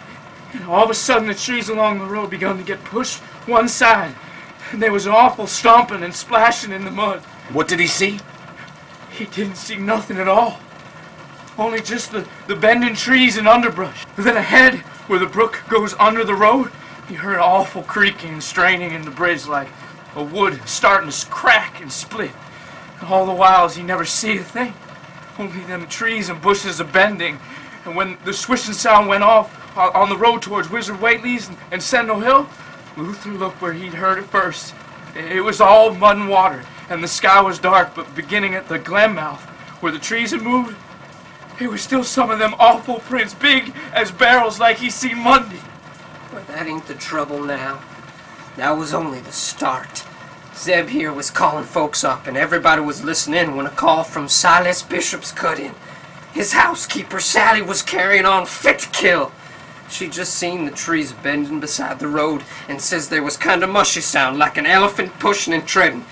And 0.54 0.66
all 0.66 0.84
of 0.84 0.90
a 0.90 0.94
sudden, 0.94 1.28
the 1.28 1.34
trees 1.34 1.70
along 1.70 2.00
the 2.00 2.06
road 2.06 2.30
begun 2.30 2.58
to 2.58 2.64
get 2.64 2.84
pushed 2.84 3.20
one 3.48 3.68
side, 3.68 4.14
and 4.72 4.82
there 4.82 4.92
was 4.92 5.06
an 5.06 5.14
awful 5.14 5.48
stomping 5.48 6.04
and 6.04 6.14
splashing 6.14 6.72
in 6.72 6.86
the 6.86 6.92
mud. 6.92 7.20
What 7.52 7.68
did 7.68 7.80
he 7.80 7.88
see? 7.88 8.20
He 9.12 9.26
didn't 9.26 9.56
see 9.56 9.76
nothing 9.76 10.18
at 10.18 10.28
all. 10.28 10.60
Only 11.58 11.82
just 11.82 12.12
the, 12.12 12.28
the 12.48 12.56
bending 12.56 12.96
trees 12.96 13.38
and 13.38 13.48
underbrush. 13.48 14.06
But 14.16 14.26
then 14.26 14.38
ahead, 14.38 14.76
where 15.08 15.20
the 15.20 15.26
brook 15.26 15.64
goes 15.70 15.94
under 16.00 16.24
the 16.24 16.36
road, 16.36 16.72
he 17.08 17.16
heard 17.16 17.40
awful 17.40 17.84
creaking 17.84 18.32
and 18.32 18.44
straining 18.44 18.92
in 18.92 19.02
the 19.02 19.12
bridge 19.12 19.46
like 19.48 19.68
a 20.16 20.24
wood 20.24 20.62
starting 20.66 21.10
to 21.10 21.26
crack 21.28 21.82
and 21.82 21.92
split. 21.92 22.32
And 23.00 23.10
all 23.10 23.26
the 23.26 23.34
whiles 23.34 23.76
he 23.76 23.84
never 23.84 24.06
see 24.06 24.38
a 24.38 24.44
thing. 24.44 24.74
Only 25.38 25.62
them 25.64 25.88
trees 25.88 26.30
and 26.30 26.42
bushes 26.42 26.80
a 26.80 26.86
bending. 26.86 27.40
And 27.86 27.96
when 27.96 28.18
the 28.26 28.34
swishing 28.34 28.74
sound 28.74 29.08
went 29.08 29.24
off 29.24 29.78
on 29.78 29.92
on 29.96 30.10
the 30.10 30.18
road 30.18 30.42
towards 30.42 30.70
Wizard 30.70 31.00
Whately's 31.00 31.50
and, 31.72 31.82
Sentinel 31.82 32.20
Hill, 32.20 32.50
Luther 32.98 33.32
looked 33.32 33.62
where 33.62 33.74
he'd 33.74 33.94
heard 33.94 34.18
it 34.18 34.26
first. 34.26 34.74
It 35.16 35.44
was 35.44 35.60
all 35.62 35.94
mud 35.94 36.18
and 36.18 36.30
water, 36.30 36.64
and 36.90 37.04
the 37.04 37.08
sky 37.08 37.42
was 37.42 37.60
dark, 37.60 37.96
but 37.96 38.16
beginning 38.16 38.56
at 38.56 38.68
the 38.68 38.80
glen 38.80 39.16
mouth, 39.16 39.42
where 39.82 39.92
the 39.92 40.00
trees 40.00 40.32
had 40.32 40.42
moved, 40.42 40.76
it 41.60 41.70
was 41.70 41.82
still 41.82 42.04
some 42.04 42.32
of 42.32 42.40
them 42.40 42.56
awful 42.60 43.00
prints, 43.00 43.34
big 43.34 43.74
as 43.94 44.12
barrels 44.12 44.60
like 44.60 44.78
he 44.78 44.90
seen 44.90 45.18
Monday. 45.20 45.60
But 46.32 46.48
that 46.48 46.68
ain't 46.68 46.88
the 46.88 46.96
trouble 46.96 47.44
now. 47.44 47.82
That 48.56 48.72
was 48.72 48.94
only 48.94 49.20
the 49.20 49.32
start. 49.32 50.06
Zeb 50.56 50.90
here 50.90 51.14
was 51.14 51.30
calling 51.30 51.64
folks 51.64 52.04
up, 52.04 52.28
and 52.28 52.38
everybody 52.38 52.82
was 52.82 53.04
listening 53.04 53.56
when 53.56 53.66
a 53.66 53.70
call 53.70 54.04
from 54.04 54.28
Silas 54.28 54.82
Bishop's 54.82 55.32
cut 55.32 55.60
in. 55.60 55.74
His 56.34 56.54
housekeeper, 56.54 57.20
Sally, 57.20 57.62
was 57.62 57.82
carrying 57.82 58.26
on 58.26 58.46
fit 58.46 58.80
to 58.80 58.90
kill. 58.90 59.32
She 59.90 60.08
just 60.08 60.34
seen 60.36 60.66
the 60.66 60.72
trees 60.72 61.12
bending 61.12 61.60
beside 61.60 62.00
the 62.00 62.08
road 62.08 62.44
and 62.70 62.82
says 62.82 63.10
there 63.10 63.24
was 63.24 63.36
kind 63.36 63.64
of 63.64 63.70
mushy 63.70 64.00
sound 64.00 64.40
like 64.40 64.58
an 64.58 64.66
elephant 64.66 65.20
pushing 65.20 65.54
and 65.54 65.68
treading, 65.68 66.06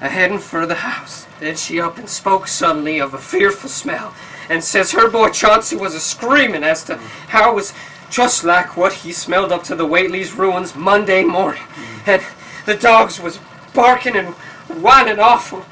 a 0.00 0.08
heading 0.08 0.40
for 0.40 0.66
the 0.66 0.74
house. 0.74 1.26
Then 1.38 1.54
she 1.56 1.80
up 1.80 1.96
and 1.96 2.08
spoke 2.08 2.48
suddenly 2.48 2.98
of 3.00 3.14
a 3.14 3.18
fearful 3.18 3.70
smell, 3.70 4.14
and 4.48 4.62
says 4.64 4.90
her 4.92 5.08
boy 5.08 5.30
Chauncey 5.30 5.76
was 5.76 5.94
a 5.94 6.00
screaming 6.00 6.64
as 6.64 6.82
to 6.84 6.96
how 7.28 7.52
it 7.52 7.54
was 7.54 7.72
just 8.10 8.42
like 8.42 8.76
what 8.76 8.92
he 8.92 9.12
smelled 9.12 9.52
up 9.52 9.62
to 9.64 9.76
the 9.76 9.86
Whately's 9.86 10.32
ruins 10.32 10.74
Monday 10.74 11.22
morning. 11.22 11.62
And 12.06 12.20
the 12.66 12.74
dogs 12.74 13.20
was 13.20 13.38
barking 13.72 14.16
and 14.16 14.34
whining 14.82 15.20
awful. 15.20 15.64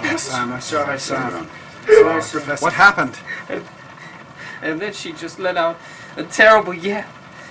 Oh, 0.00 0.16
Sam, 0.18 0.52
I'm 0.52 0.60
sorry, 0.60 0.98
Sam. 0.98 1.48
Professor. 1.84 2.64
What 2.64 2.72
happened? 2.72 3.18
And, 4.62 4.80
then 4.80 4.92
she 4.92 5.12
just 5.12 5.38
let 5.38 5.56
out 5.56 5.78
a 6.16 6.24
terrible 6.24 6.74
yell. 6.74 7.04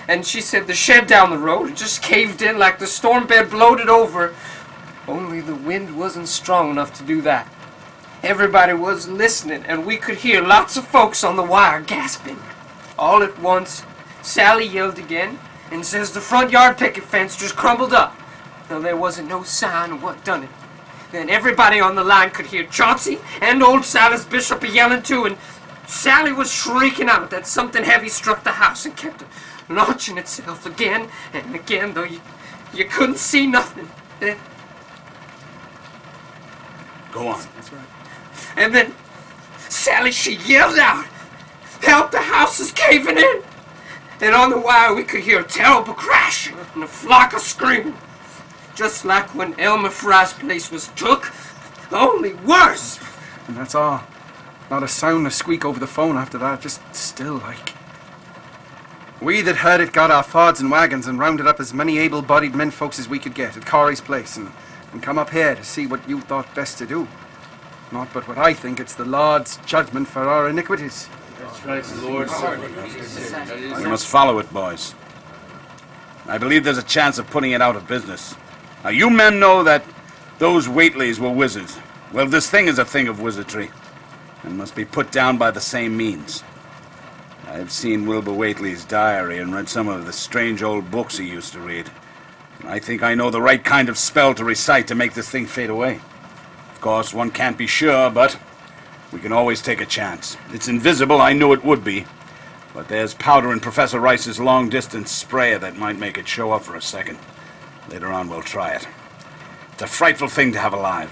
And 0.08 0.26
she 0.26 0.40
said 0.40 0.66
the 0.66 0.74
shed 0.74 1.06
down 1.06 1.30
the 1.30 1.38
road 1.38 1.76
just 1.76 2.02
caved 2.02 2.42
in 2.42 2.58
like 2.58 2.78
the 2.78 2.86
storm 2.86 3.26
bed 3.26 3.50
blowed 3.50 3.80
it 3.80 3.88
over. 3.88 4.34
Only 5.06 5.40
the 5.40 5.54
wind 5.54 5.96
wasn't 5.96 6.28
strong 6.28 6.70
enough 6.70 6.92
to 6.94 7.04
do 7.04 7.22
that. 7.22 7.52
Everybody 8.22 8.72
was 8.72 9.06
listening, 9.06 9.64
and 9.66 9.84
we 9.84 9.96
could 9.98 10.16
hear 10.16 10.42
lots 10.42 10.76
of 10.76 10.86
folks 10.86 11.22
on 11.22 11.36
the 11.36 11.42
wire 11.42 11.80
gasping. 11.80 12.38
All 12.98 13.22
at 13.22 13.38
once, 13.38 13.84
Sally 14.22 14.66
yelled 14.66 14.98
again 14.98 15.38
and 15.70 15.84
says 15.84 16.12
the 16.12 16.20
front 16.20 16.50
yard 16.50 16.78
picket 16.78 17.04
fence 17.04 17.36
just 17.36 17.56
crumbled 17.56 17.92
up. 17.92 18.16
Though 18.68 18.80
there 18.80 18.96
wasn't 18.96 19.28
no 19.28 19.42
sign 19.42 19.92
of 19.92 20.02
what 20.02 20.24
done 20.24 20.44
it. 20.44 20.50
Then 21.14 21.30
everybody 21.30 21.78
on 21.78 21.94
the 21.94 22.02
line 22.02 22.30
could 22.30 22.46
hear 22.46 22.64
Chauncey 22.64 23.20
and 23.40 23.62
old 23.62 23.84
Silas 23.84 24.24
Bishop 24.24 24.64
yelling 24.74 25.00
too, 25.00 25.26
and 25.26 25.36
Sally 25.86 26.32
was 26.32 26.52
shrieking 26.52 27.08
out 27.08 27.30
that 27.30 27.46
something 27.46 27.84
heavy 27.84 28.08
struck 28.08 28.42
the 28.42 28.50
house 28.50 28.84
and 28.84 28.96
kept 28.96 29.22
launching 29.68 30.18
itself 30.18 30.66
again 30.66 31.08
and 31.32 31.54
again, 31.54 31.94
though 31.94 32.02
you, 32.02 32.20
you 32.74 32.84
couldn't 32.86 33.18
see 33.18 33.46
nothing. 33.46 33.88
Go 37.12 37.28
on. 37.28 37.46
That's 37.54 37.72
right. 37.72 37.86
and 38.56 38.74
then 38.74 38.92
Sally, 39.68 40.10
she 40.10 40.34
yelled 40.34 40.80
out, 40.80 41.06
Help, 41.80 42.10
the 42.10 42.22
house 42.22 42.58
is 42.58 42.72
caving 42.72 43.18
in! 43.18 43.42
And 44.20 44.34
on 44.34 44.50
the 44.50 44.58
wire, 44.58 44.92
we 44.92 45.04
could 45.04 45.20
hear 45.20 45.38
a 45.38 45.44
terrible 45.44 45.94
crash 45.94 46.50
and 46.74 46.82
a 46.82 46.88
flock 46.88 47.34
of 47.34 47.40
screaming. 47.40 47.94
Just 48.74 49.04
like 49.04 49.34
when 49.34 49.58
Elmer 49.58 49.90
Fry's 49.90 50.32
place 50.32 50.70
was 50.70 50.88
took, 50.96 51.32
only 51.92 52.34
worse. 52.34 52.98
And 53.46 53.56
that's 53.56 53.74
all. 53.74 54.02
Not 54.70 54.82
a 54.82 54.88
sound, 54.88 55.26
a 55.26 55.30
squeak 55.30 55.64
over 55.64 55.78
the 55.78 55.86
phone 55.86 56.16
after 56.16 56.38
that, 56.38 56.60
just 56.60 56.80
still 56.94 57.34
like. 57.34 57.74
We 59.20 59.42
that 59.42 59.56
heard 59.56 59.80
it 59.80 59.92
got 59.92 60.10
our 60.10 60.22
fords 60.22 60.60
and 60.60 60.70
wagons 60.70 61.06
and 61.06 61.18
rounded 61.18 61.46
up 61.46 61.60
as 61.60 61.72
many 61.72 61.98
able 61.98 62.22
bodied 62.22 62.54
men 62.54 62.70
folks 62.70 62.98
as 62.98 63.08
we 63.08 63.18
could 63.18 63.34
get 63.34 63.56
at 63.56 63.64
Corey's 63.64 64.00
place 64.00 64.36
and, 64.36 64.50
and 64.92 65.02
come 65.02 65.18
up 65.18 65.30
here 65.30 65.54
to 65.54 65.64
see 65.64 65.86
what 65.86 66.08
you 66.08 66.20
thought 66.20 66.52
best 66.54 66.78
to 66.78 66.86
do. 66.86 67.06
Not 67.92 68.12
but 68.12 68.26
what 68.26 68.38
I 68.38 68.54
think 68.54 68.80
it's 68.80 68.94
the 68.94 69.04
Lord's 69.04 69.58
judgment 69.58 70.08
for 70.08 70.28
our 70.28 70.48
iniquities. 70.48 71.08
That's 71.38 71.64
right, 71.64 71.84
the 71.84 72.08
Lord's 72.08 73.78
We 73.78 73.88
must 73.88 74.06
follow 74.06 74.38
it, 74.40 74.52
boys. 74.52 74.94
I 76.26 76.38
believe 76.38 76.64
there's 76.64 76.78
a 76.78 76.82
chance 76.82 77.18
of 77.18 77.28
putting 77.30 77.52
it 77.52 77.62
out 77.62 77.76
of 77.76 77.86
business. 77.86 78.34
Now, 78.84 78.90
you 78.90 79.08
men 79.08 79.40
know 79.40 79.64
that 79.64 79.82
those 80.38 80.68
Whateleys 80.68 81.18
were 81.18 81.30
wizards. 81.30 81.78
Well, 82.12 82.26
this 82.26 82.50
thing 82.50 82.68
is 82.68 82.78
a 82.78 82.84
thing 82.84 83.08
of 83.08 83.18
wizardry, 83.18 83.70
and 84.42 84.58
must 84.58 84.74
be 84.74 84.84
put 84.84 85.10
down 85.10 85.38
by 85.38 85.50
the 85.50 85.60
same 85.60 85.96
means. 85.96 86.44
I've 87.48 87.72
seen 87.72 88.06
Wilbur 88.06 88.34
Whateley's 88.34 88.84
diary 88.84 89.38
and 89.38 89.54
read 89.54 89.70
some 89.70 89.88
of 89.88 90.04
the 90.04 90.12
strange 90.12 90.62
old 90.62 90.90
books 90.90 91.16
he 91.16 91.26
used 91.26 91.54
to 91.54 91.60
read. 91.60 91.90
I 92.64 92.78
think 92.78 93.02
I 93.02 93.14
know 93.14 93.30
the 93.30 93.40
right 93.40 93.62
kind 93.64 93.88
of 93.88 93.96
spell 93.96 94.34
to 94.34 94.44
recite 94.44 94.86
to 94.88 94.94
make 94.94 95.14
this 95.14 95.30
thing 95.30 95.46
fade 95.46 95.70
away. 95.70 96.00
Of 96.72 96.80
course, 96.82 97.14
one 97.14 97.30
can't 97.30 97.56
be 97.56 97.66
sure, 97.66 98.10
but 98.10 98.38
we 99.12 99.20
can 99.20 99.32
always 99.32 99.62
take 99.62 99.80
a 99.80 99.86
chance. 99.86 100.36
It's 100.50 100.68
invisible, 100.68 101.22
I 101.22 101.32
knew 101.32 101.54
it 101.54 101.64
would 101.64 101.84
be. 101.84 102.04
But 102.74 102.88
there's 102.88 103.14
powder 103.14 103.50
in 103.52 103.60
Professor 103.60 104.00
Rice's 104.00 104.40
long 104.40 104.68
distance 104.68 105.10
sprayer 105.10 105.58
that 105.60 105.78
might 105.78 105.98
make 105.98 106.18
it 106.18 106.28
show 106.28 106.52
up 106.52 106.64
for 106.64 106.76
a 106.76 106.82
second. 106.82 107.18
Later 107.88 108.12
on, 108.12 108.28
we'll 108.28 108.42
try 108.42 108.72
it. 108.72 108.86
It's 109.72 109.82
a 109.82 109.86
frightful 109.86 110.28
thing 110.28 110.52
to 110.52 110.58
have 110.58 110.72
alive. 110.72 111.10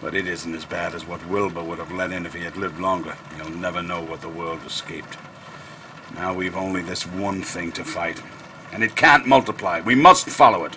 But 0.00 0.14
it 0.14 0.26
isn't 0.26 0.54
as 0.54 0.64
bad 0.64 0.94
as 0.94 1.06
what 1.06 1.26
Wilbur 1.28 1.62
would 1.62 1.78
have 1.78 1.92
let 1.92 2.12
in 2.12 2.26
if 2.26 2.34
he 2.34 2.42
had 2.42 2.56
lived 2.56 2.78
longer. 2.80 3.16
He'll 3.36 3.50
never 3.50 3.82
know 3.82 4.02
what 4.02 4.20
the 4.20 4.28
world 4.28 4.60
escaped. 4.66 5.16
Now 6.14 6.34
we've 6.34 6.56
only 6.56 6.82
this 6.82 7.06
one 7.06 7.42
thing 7.42 7.72
to 7.72 7.84
fight. 7.84 8.22
And 8.72 8.82
it 8.82 8.96
can't 8.96 9.26
multiply. 9.26 9.80
We 9.80 9.94
must 9.94 10.28
follow 10.28 10.64
it. 10.64 10.76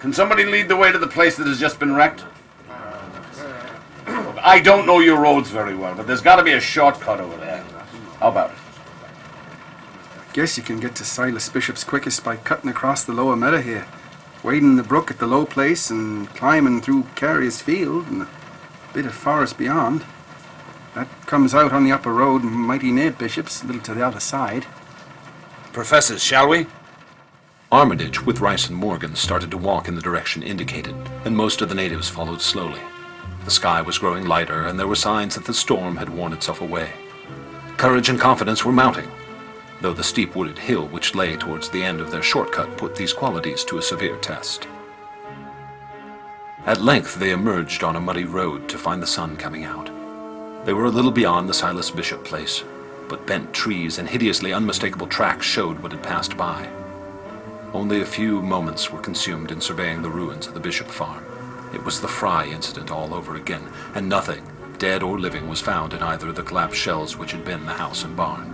Can 0.00 0.12
somebody 0.12 0.44
lead 0.44 0.68
the 0.68 0.76
way 0.76 0.92
to 0.92 0.98
the 0.98 1.06
place 1.06 1.36
that 1.36 1.46
has 1.46 1.60
just 1.60 1.78
been 1.78 1.94
wrecked? 1.94 2.24
I 4.06 4.60
don't 4.60 4.86
know 4.86 5.00
your 5.00 5.20
roads 5.20 5.50
very 5.50 5.74
well, 5.74 5.94
but 5.94 6.06
there's 6.06 6.20
got 6.20 6.36
to 6.36 6.42
be 6.42 6.52
a 6.52 6.60
shortcut 6.60 7.20
over 7.20 7.36
there. 7.36 7.64
How 8.20 8.28
about 8.28 8.50
it? 8.50 8.56
I 10.18 10.32
guess 10.32 10.56
you 10.56 10.62
can 10.62 10.80
get 10.80 10.94
to 10.96 11.04
Silas 11.04 11.48
Bishop's 11.48 11.84
quickest 11.84 12.24
by 12.24 12.36
cutting 12.36 12.70
across 12.70 13.04
the 13.04 13.12
lower 13.12 13.36
meadow 13.36 13.60
here, 13.60 13.86
wading 14.44 14.76
the 14.76 14.82
brook 14.82 15.10
at 15.10 15.18
the 15.18 15.26
low 15.26 15.46
place 15.46 15.90
and 15.90 16.28
climbing 16.36 16.80
through 16.82 17.06
Carrier's 17.16 17.62
field 17.62 18.06
and 18.08 18.22
a 18.22 18.28
bit 18.92 19.06
of 19.06 19.14
forest 19.14 19.56
beyond. 19.56 20.04
That 20.94 21.08
comes 21.26 21.54
out 21.54 21.72
on 21.72 21.82
the 21.82 21.90
upper 21.90 22.12
road, 22.12 22.44
mighty 22.44 22.92
near 22.92 23.10
Bishop's, 23.10 23.64
a 23.64 23.66
little 23.66 23.82
to 23.82 23.94
the 23.94 24.06
other 24.06 24.20
side. 24.20 24.66
Professors, 25.72 26.22
shall 26.22 26.48
we? 26.48 26.66
Armitage, 27.72 28.24
with 28.24 28.40
Rice 28.40 28.68
and 28.68 28.76
Morgan, 28.76 29.16
started 29.16 29.50
to 29.50 29.58
walk 29.58 29.88
in 29.88 29.96
the 29.96 30.02
direction 30.02 30.44
indicated, 30.44 30.94
and 31.24 31.36
most 31.36 31.60
of 31.62 31.68
the 31.68 31.74
natives 31.74 32.08
followed 32.08 32.40
slowly. 32.40 32.80
The 33.44 33.50
sky 33.50 33.80
was 33.80 33.98
growing 33.98 34.26
lighter, 34.26 34.66
and 34.66 34.78
there 34.78 34.86
were 34.86 34.94
signs 34.94 35.34
that 35.34 35.46
the 35.46 35.54
storm 35.54 35.96
had 35.96 36.08
worn 36.08 36.32
itself 36.32 36.60
away. 36.60 36.92
Courage 37.76 38.08
and 38.08 38.20
confidence 38.20 38.64
were 38.64 38.72
mounting, 38.72 39.10
though 39.80 39.92
the 39.92 40.04
steep 40.04 40.34
wooded 40.34 40.58
hill 40.58 40.86
which 40.88 41.14
lay 41.14 41.36
towards 41.36 41.68
the 41.68 41.82
end 41.82 42.00
of 42.00 42.10
their 42.10 42.22
shortcut 42.22 42.76
put 42.76 42.96
these 42.96 43.12
qualities 43.12 43.64
to 43.64 43.78
a 43.78 43.82
severe 43.82 44.16
test. 44.16 44.66
At 46.66 46.80
length 46.80 47.16
they 47.16 47.32
emerged 47.32 47.84
on 47.84 47.96
a 47.96 48.00
muddy 48.00 48.24
road 48.24 48.68
to 48.70 48.78
find 48.78 49.02
the 49.02 49.06
sun 49.06 49.36
coming 49.36 49.64
out. 49.64 49.90
They 50.64 50.72
were 50.72 50.86
a 50.86 50.90
little 50.90 51.10
beyond 51.10 51.48
the 51.48 51.54
Silas 51.54 51.90
Bishop 51.90 52.24
place, 52.24 52.64
but 53.08 53.26
bent 53.26 53.52
trees 53.52 53.98
and 53.98 54.08
hideously 54.08 54.52
unmistakable 54.52 55.06
tracks 55.06 55.44
showed 55.44 55.78
what 55.80 55.92
had 55.92 56.02
passed 56.02 56.36
by. 56.36 56.68
Only 57.74 58.00
a 58.00 58.06
few 58.06 58.40
moments 58.40 58.90
were 58.90 59.00
consumed 59.00 59.50
in 59.50 59.60
surveying 59.60 60.00
the 60.00 60.08
ruins 60.08 60.46
of 60.46 60.54
the 60.54 60.60
Bishop 60.60 60.86
farm. 60.86 61.24
It 61.74 61.84
was 61.84 62.00
the 62.00 62.08
Fry 62.08 62.46
incident 62.46 62.90
all 62.90 63.12
over 63.12 63.34
again, 63.34 63.68
and 63.94 64.08
nothing, 64.08 64.46
dead 64.78 65.02
or 65.02 65.18
living, 65.18 65.48
was 65.48 65.60
found 65.60 65.92
in 65.92 66.02
either 66.02 66.28
of 66.28 66.36
the 66.36 66.42
collapsed 66.42 66.80
shells 66.80 67.16
which 67.16 67.32
had 67.32 67.44
been 67.44 67.66
the 67.66 67.72
house 67.72 68.04
and 68.04 68.16
barn. 68.16 68.53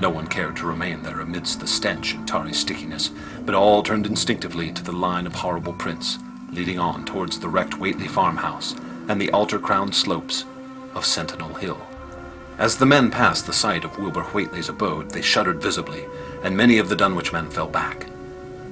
No 0.00 0.10
one 0.10 0.26
cared 0.26 0.56
to 0.56 0.66
remain 0.66 1.02
there 1.02 1.20
amidst 1.20 1.60
the 1.60 1.66
stench 1.66 2.14
and 2.14 2.28
tarry 2.28 2.52
stickiness, 2.52 3.10
but 3.44 3.54
all 3.54 3.82
turned 3.82 4.06
instinctively 4.06 4.72
to 4.72 4.82
the 4.82 4.92
line 4.92 5.26
of 5.26 5.34
horrible 5.34 5.72
prints 5.72 6.18
leading 6.52 6.78
on 6.78 7.04
towards 7.04 7.38
the 7.38 7.48
wrecked 7.48 7.78
Whateley 7.78 8.08
farmhouse 8.08 8.74
and 9.08 9.20
the 9.20 9.30
altar-crowned 9.30 9.94
slopes 9.94 10.44
of 10.94 11.04
Sentinel 11.04 11.54
Hill. 11.54 11.80
As 12.58 12.78
the 12.78 12.86
men 12.86 13.10
passed 13.10 13.46
the 13.46 13.52
site 13.52 13.84
of 13.84 13.98
Wilbur 13.98 14.22
Whateley's 14.22 14.70
abode, 14.70 15.10
they 15.10 15.20
shuddered 15.20 15.60
visibly, 15.60 16.06
and 16.42 16.56
many 16.56 16.78
of 16.78 16.88
the 16.88 16.96
Dunwich 16.96 17.32
men 17.32 17.50
fell 17.50 17.68
back. 17.68 18.06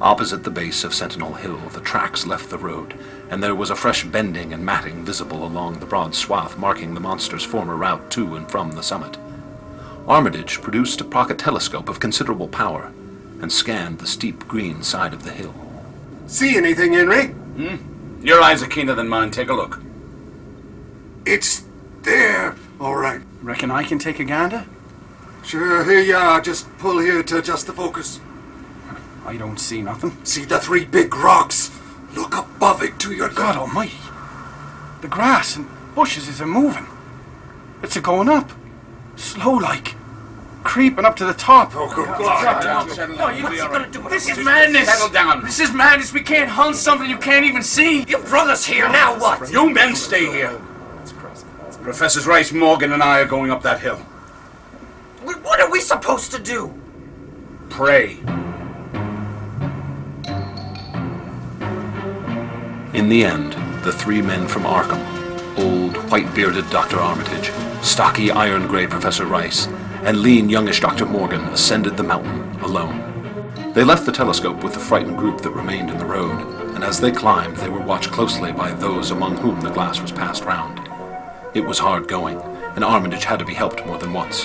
Opposite 0.01 0.43
the 0.43 0.51
base 0.51 0.85
of 0.85 0.95
Sentinel 0.95 1.35
Hill, 1.35 1.59
the 1.73 1.81
tracks 1.81 2.27
left 2.27 2.51
the 2.51 2.59
road, 2.59 2.95
and 3.31 3.43
there 3.43 3.55
was 3.55 3.71
a 3.71 3.77
fresh 3.77 4.05
bending 4.05 4.53
and 4.53 4.65
matting 4.65 5.05
visible 5.05 5.45
along 5.45 5.79
the 5.79 5.87
broad 5.87 6.15
swath 6.15 6.57
marking 6.57 6.95
the 6.95 7.01
monster's 7.01 7.45
former 7.45 7.77
route 7.77 8.11
to 8.13 8.37
and 8.37 8.51
from 8.51 8.73
the 8.73 8.83
summit. 8.83 9.19
Armitage 10.07 10.61
produced 10.61 11.01
a 11.01 11.05
pocket 11.05 11.39
telescope 11.39 11.89
of 11.89 11.99
considerable 11.99 12.49
power 12.49 12.93
and 13.41 13.51
scanned 13.51 13.99
the 13.99 14.07
steep 14.07 14.47
green 14.47 14.83
side 14.83 15.15
of 15.15 15.23
the 15.23 15.31
hill. 15.31 15.55
See 16.27 16.57
anything, 16.57 16.93
Henry? 16.93 17.29
Hmm? 17.29 18.25
Your 18.25 18.43
eyes 18.43 18.63
are 18.63 18.67
keener 18.67 18.95
than 18.95 19.09
mine. 19.09 19.31
Take 19.31 19.49
a 19.49 19.55
look. 19.55 19.81
It's 21.25 21.65
there. 22.03 22.55
All 22.81 22.97
right. 22.97 23.23
Reckon 23.43 23.71
I 23.71 23.83
can 23.83 23.99
take 23.99 24.21
a 24.21 24.25
gander? 24.25 24.67
Sure, 25.43 25.85
here 25.85 26.01
you 26.01 26.17
are. 26.17 26.41
Just 26.41 26.71
pull 26.79 26.99
here 26.99 27.23
to 27.23 27.39
adjust 27.39 27.67
the 27.67 27.73
focus. 27.73 28.21
I 29.27 29.37
don't 29.39 29.59
see 29.59 29.81
nothing. 29.81 30.17
See 30.25 30.45
the 30.45 30.59
three 30.59 30.85
big 30.85 31.15
rocks? 31.15 31.71
Look 32.15 32.37
above 32.37 32.83
it 32.83 32.99
to 33.01 33.13
your 33.15 33.31
God 33.31 33.57
almighty. 33.57 33.97
The 35.01 35.09
grass 35.09 35.57
and 35.57 35.67
bushes 35.95 36.29
is 36.29 36.41
a 36.41 36.47
moving. 36.47 36.87
It's 37.83 37.97
a 37.97 38.01
going 38.01 38.29
up. 38.29 38.51
Slow 39.17 39.55
like. 39.55 39.97
Creeping 40.63 41.05
up 41.05 41.15
to 41.17 41.27
the 41.27 41.35
top. 41.35 41.73
Oh, 41.75 41.93
good 41.95 42.07
God. 42.07 42.87
No, 43.17 43.29
you, 43.29 43.43
what's 43.45 43.61
he 43.61 43.69
gonna 43.69 43.91
do? 43.91 44.09
This 44.09 44.29
is 44.29 44.43
madness. 44.43 44.89
Settle 44.89 45.11
down. 45.11 45.45
This 45.45 45.61
is 45.61 45.73
madness. 45.73 46.13
We 46.13 46.23
can't 46.23 46.49
hunt 46.49 46.77
something 46.77 47.09
you 47.09 47.19
can't 47.19 47.45
even 47.45 47.63
see. 47.63 48.05
Your 48.05 48.23
brother's 48.23 48.65
here 48.65 48.89
now. 48.89 49.19
What? 49.19 49.53
You 49.53 49.71
men 49.71 49.95
stay 49.95 50.27
here. 50.33 50.61
Professors 51.83 52.27
Rice, 52.27 52.51
Morgan, 52.51 52.93
and 52.93 53.03
I 53.03 53.21
are 53.21 53.27
going 53.27 53.51
up 53.51 53.63
that 53.63 53.81
hill. 53.81 53.99
What 55.23 55.61
are 55.61 55.71
we 55.71 55.81
supposed 55.81 56.33
to 56.33 56.43
do? 56.43 56.73
Pray. 57.69 58.19
In 62.95 63.09
the 63.11 63.25
end, 63.25 63.53
the 63.85 63.93
three 63.93 64.23
men 64.23 64.49
from 64.49 64.63
Arkham 64.63 65.03
Old, 65.59 65.97
white-bearded 66.11 66.69
Dr. 66.71 66.99
Armitage, 66.99 67.51
stocky, 67.85 68.31
iron-gray 68.31 68.87
Professor 68.87 69.27
Rice, 69.27 69.67
and 70.05 70.21
lean, 70.21 70.49
youngish 70.49 70.81
Dr. 70.81 71.05
Morgan 71.05 71.43
ascended 71.43 71.97
the 71.97 72.03
mountain 72.03 72.59
alone. 72.63 73.13
They 73.75 73.85
left 73.85 74.07
the 74.07 74.13
telescope 74.13 74.65
with 74.65 74.73
the 74.73 74.81
frightened 74.81 75.19
group 75.19 75.43
that 75.43 75.51
remained 75.51 75.91
in 75.91 75.99
the 75.99 76.07
road, 76.07 76.41
and 76.75 76.83
as 76.83 77.01
they 77.01 77.13
climbed, 77.13 77.57
they 77.59 77.69
were 77.69 77.81
watched 77.81 78.11
closely 78.11 78.53
by 78.53 78.73
those 78.73 79.11
among 79.11 79.37
whom 79.37 79.61
the 79.61 79.71
glass 79.71 80.01
was 80.01 80.13
passed 80.13 80.45
round. 80.45 80.81
It 81.55 81.61
was 81.61 81.79
hard 81.79 82.09
going, 82.09 82.41
and 82.75 82.83
Armitage 82.83 83.25
had 83.25 83.39
to 83.39 83.45
be 83.45 83.55
helped 83.55 83.85
more 83.87 83.99
than 83.99 84.13
once. 84.13 84.45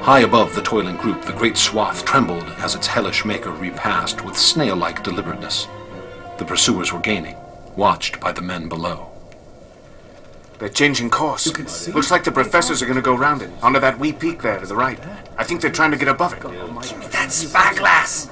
High 0.00 0.20
above 0.20 0.54
the 0.54 0.62
toiling 0.62 0.96
group, 0.96 1.22
the 1.22 1.32
great 1.32 1.56
swath 1.56 2.04
trembled 2.04 2.44
as 2.58 2.74
its 2.74 2.86
hellish 2.86 3.24
maker 3.24 3.50
repassed 3.50 4.24
with 4.24 4.36
snail-like 4.36 5.04
deliberateness. 5.04 5.68
The 6.38 6.44
pursuers 6.44 6.92
were 6.92 7.00
gaining, 7.00 7.36
watched 7.76 8.20
by 8.20 8.32
the 8.32 8.42
men 8.42 8.68
below. 8.68 9.17
They're 10.58 10.68
changing 10.68 11.10
course. 11.10 11.46
Looks 11.88 12.10
like 12.10 12.24
the 12.24 12.32
professors 12.32 12.82
are 12.82 12.86
going 12.86 12.96
to 12.96 13.02
go 13.02 13.14
round 13.16 13.42
it, 13.42 13.50
onto 13.62 13.78
that 13.80 13.98
wee 13.98 14.12
peak 14.12 14.42
there 14.42 14.58
to 14.58 14.66
the 14.66 14.74
right. 14.74 14.98
I 15.36 15.44
think 15.44 15.60
they're 15.60 15.70
trying 15.70 15.92
to 15.92 15.96
get 15.96 16.08
above 16.08 16.32
it. 16.32 16.42
Give 16.42 16.98
me 16.98 17.06
that 17.08 17.30
spyglass. 17.30 18.26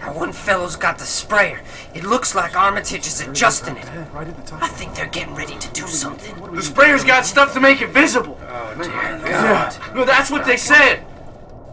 That 0.00 0.14
one 0.14 0.32
fellow's 0.32 0.76
got 0.76 0.98
the 0.98 1.04
sprayer. 1.04 1.60
It 1.94 2.04
looks 2.04 2.34
like 2.34 2.56
Armitage 2.56 3.06
is 3.06 3.20
adjusting 3.20 3.76
it. 3.76 3.86
I 4.14 4.68
think 4.68 4.94
they're 4.94 5.06
getting 5.06 5.34
ready 5.34 5.56
to 5.58 5.72
do 5.72 5.86
something. 5.86 6.34
The 6.54 6.62
sprayer's 6.62 7.04
got 7.04 7.26
stuff 7.26 7.52
to 7.54 7.60
make 7.60 7.82
it 7.82 7.90
visible. 7.90 8.38
Oh, 8.42 8.74
dear 8.76 8.86
God. 8.86 9.26
Yeah. 9.26 9.92
No, 9.94 10.04
that's 10.04 10.30
what 10.30 10.46
they 10.46 10.56
said. 10.56 11.04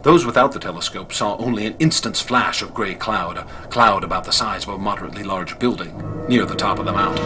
Those 0.04 0.26
without 0.26 0.52
the 0.52 0.60
telescope 0.60 1.12
saw 1.12 1.36
only 1.38 1.66
an 1.66 1.76
instant's 1.80 2.22
flash 2.22 2.62
of 2.62 2.74
gray 2.74 2.96
cloud, 2.96 3.38
a 3.38 3.44
cloud 3.68 4.04
about 4.04 4.24
the 4.24 4.32
size 4.32 4.64
of 4.64 4.70
a 4.70 4.78
moderately 4.78 5.24
large 5.24 5.58
building, 5.60 5.94
near 6.30 6.46
the 6.46 6.56
top 6.56 6.80
of 6.80 6.86
the 6.86 6.94
mountain. 6.94 7.26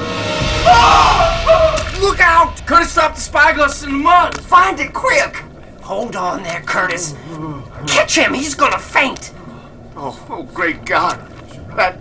Look 2.02 2.20
out! 2.20 2.62
Curtis 2.66 2.94
dropped 2.94 3.16
the 3.16 3.22
spyglass 3.22 3.84
in 3.84 3.92
the 3.92 3.98
mud. 3.98 4.40
Find 4.42 4.80
it 4.80 4.94
quick! 4.94 5.44
Hold 5.82 6.16
on 6.16 6.44
there, 6.44 6.62
Curtis. 6.62 7.16
Catch 7.88 8.18
him, 8.18 8.34
he's 8.34 8.56
gonna 8.56 8.80
faint. 8.80 9.34
Oh, 9.96 10.26
oh, 10.30 10.44
great 10.44 10.86
God. 10.86 11.20
That. 11.76 12.00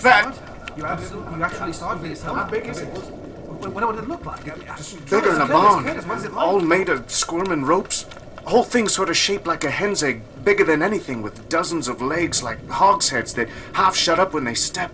That. 0.00 0.36
You 0.76 0.86
absolutely, 0.86 1.36
you 1.36 1.44
actually 1.44 1.72
saw 1.72 1.94
it 1.94 1.98
for 1.98 2.06
yourself. 2.06 2.36
How 2.36 2.48
big 2.48 2.66
is 2.66 2.80
it? 2.80 2.86
What, 2.86 3.72
what 3.72 3.86
would 3.86 3.98
it 3.98 4.08
look 4.08 4.24
like? 4.24 4.44
Bigger 4.44 5.32
than 5.32 5.42
a 5.42 5.46
barn. 5.46 5.86
All 6.34 6.60
made 6.60 6.88
of 6.88 7.10
squirming 7.10 7.64
ropes. 7.64 8.06
Whole 8.48 8.64
thing 8.64 8.88
sort 8.88 9.10
of 9.10 9.16
shaped 9.18 9.46
like 9.46 9.64
a 9.64 9.70
hen's 9.70 10.02
egg, 10.02 10.22
bigger 10.42 10.64
than 10.64 10.82
anything, 10.82 11.20
with 11.20 11.50
dozens 11.50 11.86
of 11.86 12.00
legs 12.00 12.42
like 12.42 12.66
hogsheads 12.70 13.34
that 13.34 13.50
half 13.74 13.94
shut 13.94 14.18
up 14.18 14.32
when 14.32 14.44
they 14.44 14.54
step. 14.54 14.90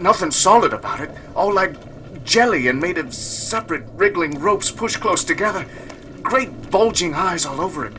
Nothing 0.00 0.30
solid 0.30 0.72
about 0.72 1.00
it, 1.00 1.10
all 1.36 1.52
like 1.52 1.74
jelly 2.24 2.66
and 2.66 2.80
made 2.80 2.96
of 2.96 3.12
separate 3.12 3.84
wriggling 3.92 4.40
ropes 4.40 4.70
pushed 4.70 5.00
close 5.00 5.22
together. 5.22 5.66
Great 6.22 6.70
bulging 6.70 7.12
eyes 7.12 7.44
all 7.44 7.60
over 7.60 7.84
it. 7.84 7.92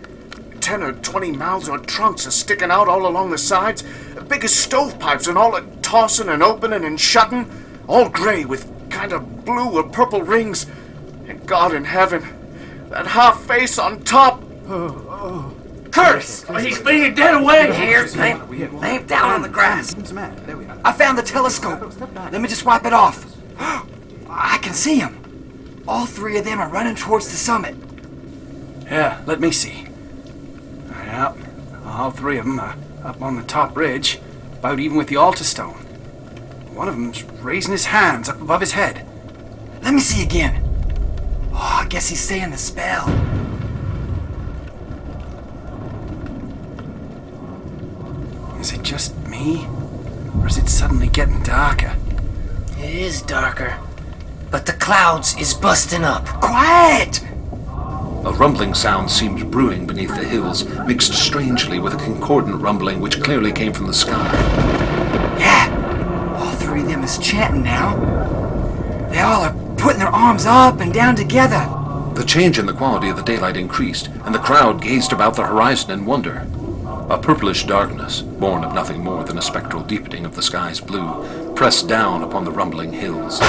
Ten 0.59 0.81
or 0.81 0.93
twenty 0.93 1.31
mouths 1.31 1.69
or 1.69 1.77
trunks 1.77 2.25
are 2.25 2.31
sticking 2.31 2.71
out 2.71 2.87
all 2.87 3.05
along 3.05 3.29
the 3.29 3.37
sides, 3.37 3.83
big 4.27 4.43
as 4.43 4.55
stovepipes, 4.55 5.27
and 5.27 5.37
all 5.37 5.55
a 5.55 5.61
tossing 5.83 6.29
and 6.29 6.41
opening 6.41 6.83
and 6.83 6.99
shutting, 6.99 7.47
all 7.87 8.09
gray 8.09 8.43
with 8.43 8.67
kind 8.89 9.13
of 9.13 9.45
blue 9.45 9.69
or 9.69 9.83
purple 9.83 10.23
rings. 10.23 10.65
And 11.27 11.45
God 11.45 11.75
in 11.75 11.85
heaven, 11.85 12.23
that 12.89 13.05
half 13.05 13.43
face 13.43 13.77
on 13.77 14.01
top. 14.01 14.45
Curtis! 14.69 16.45
He's 16.61 16.79
being 16.79 17.15
dead 17.15 17.41
away. 17.41 17.73
Here, 17.73 18.07
lay, 18.15 18.35
lay 18.67 18.97
him 18.97 19.07
down 19.07 19.31
on 19.31 19.41
the 19.41 19.49
grass. 19.49 19.95
I 20.85 20.91
found 20.91 21.17
the 21.17 21.23
telescope. 21.23 21.91
Let 22.13 22.39
me 22.39 22.47
just 22.47 22.65
wipe 22.65 22.85
it 22.85 22.93
off. 22.93 23.25
I 24.29 24.59
can 24.61 24.75
see 24.75 24.99
him. 24.99 25.83
All 25.87 26.05
three 26.05 26.37
of 26.37 26.45
them 26.45 26.59
are 26.59 26.69
running 26.69 26.95
towards 26.95 27.31
the 27.31 27.35
summit. 27.35 27.75
Yeah, 28.83 29.23
let 29.25 29.39
me 29.39 29.51
see. 29.51 29.87
Yep, 30.87 31.37
all 31.85 32.11
three 32.11 32.37
of 32.37 32.45
them 32.45 32.59
are 32.59 32.77
up 33.03 33.23
on 33.23 33.37
the 33.37 33.43
top 33.43 33.75
ridge, 33.75 34.19
about 34.59 34.79
even 34.79 34.97
with 34.97 35.07
the 35.07 35.15
altar 35.15 35.43
stone. 35.43 35.73
One 36.75 36.87
of 36.87 36.93
them's 36.93 37.23
raising 37.41 37.71
his 37.71 37.85
hands 37.85 38.29
up 38.29 38.39
above 38.39 38.61
his 38.61 38.73
head. 38.73 39.03
Let 39.81 39.95
me 39.95 39.99
see 39.99 40.21
again. 40.21 40.63
Oh, 41.53 41.79
I 41.81 41.87
guess 41.89 42.09
he's 42.09 42.19
saying 42.19 42.51
the 42.51 42.57
spell. 42.57 43.07
Is 48.59 48.73
it 48.73 48.83
just 48.83 49.15
me? 49.27 49.67
Or 50.39 50.47
is 50.47 50.57
it 50.57 50.67
suddenly 50.67 51.07
getting 51.07 51.41
darker? 51.43 51.95
It 52.77 52.93
is 52.93 53.21
darker, 53.21 53.77
but 54.51 54.65
the 54.65 54.73
clouds 54.73 55.37
is 55.37 55.53
busting 55.53 56.03
up. 56.03 56.25
Quiet! 56.25 57.23
A 58.25 58.33
rumbling 58.33 58.73
sound 58.73 59.09
seemed 59.09 59.49
brewing 59.49 59.87
beneath 59.87 60.13
the 60.13 60.25
hills, 60.25 60.65
mixed 60.85 61.13
strangely 61.13 61.79
with 61.79 61.93
a 61.93 62.03
concordant 62.03 62.61
rumbling 62.61 62.99
which 62.99 63.21
clearly 63.21 63.53
came 63.53 63.71
from 63.71 63.87
the 63.87 63.93
sky. 63.93 64.29
Yeah, 65.39 66.35
all 66.37 66.53
three 66.55 66.81
of 66.81 66.87
them 66.87 67.03
is 67.03 67.17
chanting 67.17 67.63
now. 67.63 67.95
They 69.09 69.19
all 69.19 69.43
are 69.43 69.55
putting 69.77 69.99
their 69.99 70.09
arms 70.09 70.45
up 70.45 70.81
and 70.81 70.93
down 70.93 71.15
together. 71.15 71.65
The 72.13 72.25
change 72.25 72.59
in 72.59 72.65
the 72.65 72.73
quality 72.73 73.07
of 73.07 73.15
the 73.15 73.23
daylight 73.23 73.55
increased, 73.55 74.09
and 74.25 74.35
the 74.35 74.39
crowd 74.39 74.81
gazed 74.81 75.13
about 75.13 75.35
the 75.37 75.45
horizon 75.45 75.91
in 75.91 76.05
wonder. 76.05 76.45
A 77.09 77.17
purplish 77.17 77.65
darkness, 77.65 78.21
born 78.21 78.63
of 78.63 78.75
nothing 78.75 79.03
more 79.03 79.23
than 79.23 79.39
a 79.39 79.41
spectral 79.41 79.81
deepening 79.81 80.25
of 80.25 80.35
the 80.35 80.43
sky's 80.43 80.79
blue, 80.79 81.53
pressed 81.55 81.87
down 81.87 82.21
upon 82.21 82.45
the 82.45 82.51
rumbling 82.51 82.93
hills. 82.93 83.39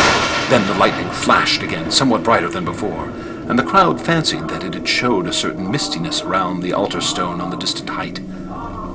Then 0.48 0.66
the 0.66 0.78
lightning 0.78 1.11
flashed 1.11 1.62
again, 1.62 1.90
somewhat 1.90 2.22
brighter 2.22 2.48
than 2.48 2.64
before, 2.64 3.11
and 3.50 3.58
the 3.58 3.62
crowd 3.62 4.00
fancied 4.00 4.48
that 4.48 4.64
it 4.64 4.72
had 4.72 4.88
showed 4.88 5.26
a 5.26 5.32
certain 5.32 5.70
mistiness 5.70 6.22
around 6.22 6.61
the 6.62 6.72
altar 6.72 7.02
stone 7.02 7.38
on 7.38 7.50
the 7.50 7.56
distant 7.58 7.90
height. 7.90 8.14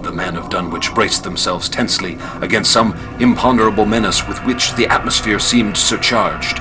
The 0.01 0.11
men 0.11 0.36
of 0.36 0.49
Dunwich 0.49 0.95
braced 0.95 1.24
themselves 1.24 1.70
tensely 1.70 2.18
against 2.41 2.72
some 2.72 2.97
imponderable 3.20 3.86
menace 3.86 4.28
with 4.28 4.43
which 4.45 4.74
the 4.74 4.88
atmosphere 4.88 5.38
seemed 5.38 5.78
surcharged. 5.78 6.57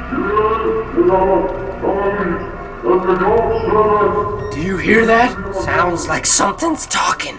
Do 4.52 4.60
you 4.60 4.76
hear 4.76 5.06
that? 5.06 5.54
Sounds 5.54 6.06
like 6.06 6.26
something's 6.26 6.86
talking. 6.86 7.38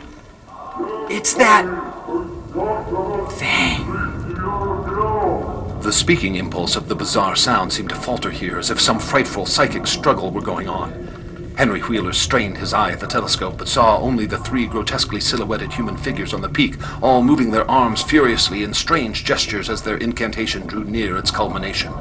It's 1.18 1.34
that 1.36 1.64
thing. 3.40 3.88
The 5.82 5.94
speaking 5.94 6.36
impulse 6.36 6.76
of 6.76 6.90
the 6.90 6.96
bizarre 6.96 7.38
sound 7.38 7.72
seemed 7.72 7.88
to 7.92 7.96
falter 7.96 8.30
here 8.30 8.60
as 8.60 8.70
if 8.70 8.82
some 8.82 9.00
frightful 9.00 9.46
psychic 9.46 9.88
struggle 9.88 10.30
were 10.30 10.42
going 10.42 10.68
on. 10.68 10.92
Henry 11.56 11.80
Wheeler 11.80 12.12
strained 12.12 12.58
his 12.58 12.74
eye 12.74 12.92
at 12.92 13.00
the 13.00 13.08
telescope, 13.08 13.58
but 13.58 13.70
saw 13.70 13.98
only 13.98 14.26
the 14.26 14.40
three 14.40 14.68
grotesquely 14.68 15.22
silhouetted 15.22 15.72
human 15.72 15.96
figures 15.96 16.34
on 16.34 16.42
the 16.42 16.50
peak, 16.50 16.76
all 17.02 17.24
moving 17.24 17.50
their 17.50 17.72
arms 17.72 18.04
furiously 18.04 18.64
in 18.64 18.74
strange 18.74 19.24
gestures 19.24 19.70
as 19.70 19.82
their 19.82 19.96
incantation 19.96 20.68
drew 20.68 20.84
near 20.84 21.16
its 21.16 21.32
culmination. 21.32 21.94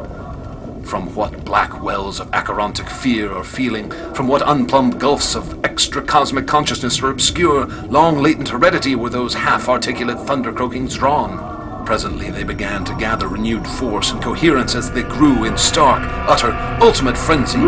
From 0.85 1.15
what 1.15 1.45
black 1.45 1.83
wells 1.83 2.21
of 2.21 2.33
acherontic 2.33 2.89
fear 2.89 3.33
or 3.33 3.43
feeling, 3.43 3.91
from 4.15 4.29
what 4.29 4.43
unplumbed 4.43 5.01
gulfs 5.01 5.35
of 5.35 5.65
extra-cosmic 5.65 6.47
consciousness 6.47 7.03
or 7.03 7.11
obscure, 7.11 7.67
long-latent 7.89 8.49
heredity 8.49 8.95
were 8.95 9.11
those 9.11 9.35
half-articulate 9.35 10.21
thunder-croakings 10.21 10.97
drawn? 10.97 11.87
Presently 11.87 12.31
they 12.31 12.45
began 12.45 12.85
to 12.85 12.95
gather 12.97 13.29
renewed 13.29 13.67
force 13.67 14.13
and 14.13 14.23
coherence 14.23 14.75
as 14.75 14.91
they 14.93 15.03
grew 15.03 15.45
in 15.45 15.57
stark, 15.59 16.03
utter, 16.29 16.53
ultimate 16.81 17.17
frenzy. 17.17 17.59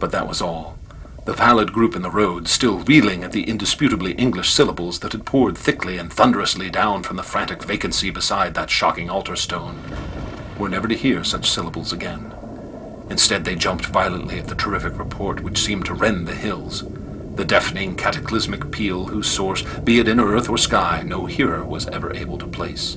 But 0.00 0.10
that 0.10 0.26
was 0.26 0.42
all. 0.42 0.76
The 1.26 1.34
pallid 1.34 1.72
group 1.72 1.94
in 1.94 2.02
the 2.02 2.10
road, 2.10 2.48
still 2.48 2.78
reeling 2.80 3.22
at 3.22 3.32
the 3.32 3.44
indisputably 3.44 4.12
English 4.14 4.50
syllables 4.50 4.98
that 5.00 5.12
had 5.12 5.26
poured 5.26 5.56
thickly 5.56 5.98
and 5.98 6.12
thunderously 6.12 6.70
down 6.70 7.02
from 7.02 7.16
the 7.16 7.22
frantic 7.22 7.62
vacancy 7.62 8.10
beside 8.10 8.54
that 8.54 8.70
shocking 8.70 9.10
altar 9.10 9.36
stone, 9.36 9.78
were 10.58 10.68
never 10.68 10.88
to 10.88 10.96
hear 10.96 11.22
such 11.22 11.48
syllables 11.50 11.92
again. 11.92 12.32
Instead, 13.10 13.44
they 13.44 13.54
jumped 13.54 13.86
violently 13.86 14.38
at 14.38 14.46
the 14.48 14.54
terrific 14.54 14.98
report 14.98 15.42
which 15.42 15.60
seemed 15.60 15.84
to 15.84 15.94
rend 15.94 16.26
the 16.26 16.34
hills. 16.34 16.84
The 17.36 17.44
deafening, 17.44 17.94
cataclysmic 17.96 18.70
peal 18.70 19.06
whose 19.06 19.28
source, 19.28 19.62
be 19.80 20.00
it 20.00 20.08
in 20.08 20.18
earth 20.18 20.48
or 20.48 20.58
sky, 20.58 21.02
no 21.04 21.26
hearer 21.26 21.64
was 21.64 21.86
ever 21.88 22.14
able 22.16 22.38
to 22.38 22.46
place. 22.46 22.96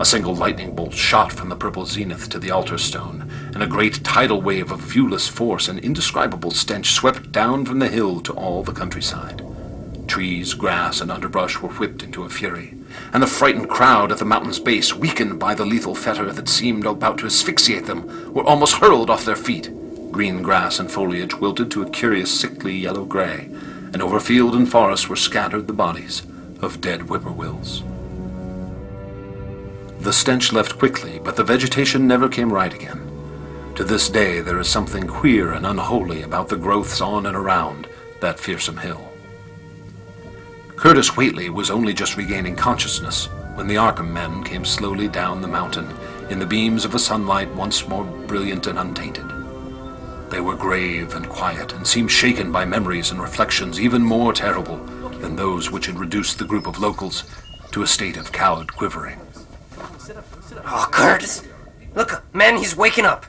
A 0.00 0.04
single 0.04 0.34
lightning 0.34 0.74
bolt 0.74 0.92
shot 0.92 1.32
from 1.32 1.48
the 1.48 1.54
purple 1.56 1.86
zenith 1.86 2.28
to 2.30 2.40
the 2.40 2.50
altar 2.50 2.78
stone, 2.78 3.30
and 3.54 3.62
a 3.62 3.66
great 3.66 4.02
tidal 4.02 4.42
wave 4.42 4.72
of 4.72 4.80
viewless 4.80 5.28
force 5.28 5.68
and 5.68 5.78
indescribable 5.78 6.50
stench 6.50 6.90
swept 6.90 7.30
down 7.30 7.64
from 7.64 7.78
the 7.78 7.88
hill 7.88 8.20
to 8.22 8.32
all 8.32 8.64
the 8.64 8.72
countryside. 8.72 9.40
Trees, 10.08 10.52
grass, 10.54 11.00
and 11.00 11.12
underbrush 11.12 11.60
were 11.60 11.68
whipped 11.68 12.02
into 12.02 12.24
a 12.24 12.28
fury, 12.28 12.74
and 13.12 13.22
the 13.22 13.28
frightened 13.28 13.68
crowd 13.68 14.10
at 14.10 14.18
the 14.18 14.24
mountain's 14.24 14.58
base, 14.58 14.92
weakened 14.92 15.38
by 15.38 15.54
the 15.54 15.64
lethal 15.64 15.94
fetor 15.94 16.34
that 16.34 16.48
seemed 16.48 16.84
about 16.84 17.18
to 17.18 17.26
asphyxiate 17.26 17.86
them, 17.86 18.34
were 18.34 18.44
almost 18.44 18.78
hurled 18.78 19.10
off 19.10 19.24
their 19.24 19.36
feet. 19.36 19.70
Green 20.10 20.42
grass 20.42 20.80
and 20.80 20.90
foliage 20.90 21.36
wilted 21.36 21.70
to 21.70 21.82
a 21.82 21.90
curious 21.90 22.40
sickly 22.40 22.74
yellow 22.74 23.04
gray, 23.04 23.48
and 23.92 24.02
over 24.02 24.18
field 24.18 24.56
and 24.56 24.68
forest 24.68 25.08
were 25.08 25.14
scattered 25.14 25.68
the 25.68 25.72
bodies 25.72 26.22
of 26.60 26.80
dead 26.80 27.02
whippoorwills. 27.02 27.84
The 30.04 30.12
stench 30.12 30.52
left 30.52 30.78
quickly, 30.78 31.18
but 31.18 31.34
the 31.34 31.42
vegetation 31.42 32.06
never 32.06 32.28
came 32.28 32.52
right 32.52 32.74
again. 32.74 33.00
To 33.76 33.84
this 33.84 34.10
day, 34.10 34.42
there 34.42 34.60
is 34.60 34.68
something 34.68 35.06
queer 35.06 35.52
and 35.52 35.64
unholy 35.64 36.20
about 36.20 36.50
the 36.50 36.58
growths 36.58 37.00
on 37.00 37.24
and 37.24 37.34
around 37.34 37.88
that 38.20 38.38
fearsome 38.38 38.76
hill. 38.76 39.10
Curtis 40.76 41.16
Whateley 41.16 41.48
was 41.48 41.70
only 41.70 41.94
just 41.94 42.18
regaining 42.18 42.54
consciousness 42.54 43.30
when 43.54 43.66
the 43.66 43.76
Arkham 43.76 44.12
men 44.12 44.44
came 44.44 44.66
slowly 44.66 45.08
down 45.08 45.40
the 45.40 45.48
mountain 45.48 45.88
in 46.28 46.38
the 46.38 46.44
beams 46.44 46.84
of 46.84 46.94
a 46.94 46.98
sunlight 46.98 47.48
once 47.54 47.88
more 47.88 48.04
brilliant 48.04 48.66
and 48.66 48.78
untainted. 48.78 49.24
They 50.28 50.42
were 50.42 50.54
grave 50.54 51.14
and 51.14 51.26
quiet 51.30 51.72
and 51.72 51.86
seemed 51.86 52.10
shaken 52.10 52.52
by 52.52 52.66
memories 52.66 53.10
and 53.10 53.22
reflections 53.22 53.80
even 53.80 54.04
more 54.04 54.34
terrible 54.34 54.76
than 55.22 55.34
those 55.34 55.70
which 55.70 55.86
had 55.86 55.98
reduced 55.98 56.38
the 56.38 56.44
group 56.44 56.66
of 56.66 56.78
locals 56.78 57.24
to 57.72 57.82
a 57.82 57.86
state 57.86 58.18
of 58.18 58.32
cowed 58.32 58.70
quivering. 58.70 59.18
Oh, 60.64 60.88
Curtis! 60.90 61.42
Look, 61.94 62.24
man, 62.34 62.56
he's 62.56 62.76
waking 62.76 63.04
up. 63.04 63.26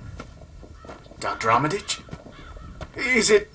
Dr. 1.20 1.52
Armitage? 1.52 2.02
Is 2.96 3.30
it. 3.30 3.52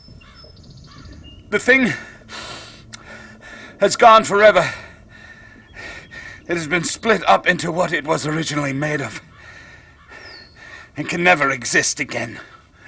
The 1.51 1.59
thing 1.59 1.93
has 3.81 3.97
gone 3.97 4.24
forever. 4.24 4.69
It 6.47 6.57
has 6.57 6.66
been 6.66 6.85
split 6.85 7.27
up 7.28 7.47
into 7.47 7.73
what 7.73 7.93
it 7.93 8.05
was 8.05 8.27
originally 8.27 8.73
made 8.73 9.01
of 9.01 9.20
and 10.97 11.09
can 11.09 11.23
never 11.23 11.51
exist 11.51 12.01
again. 12.01 12.39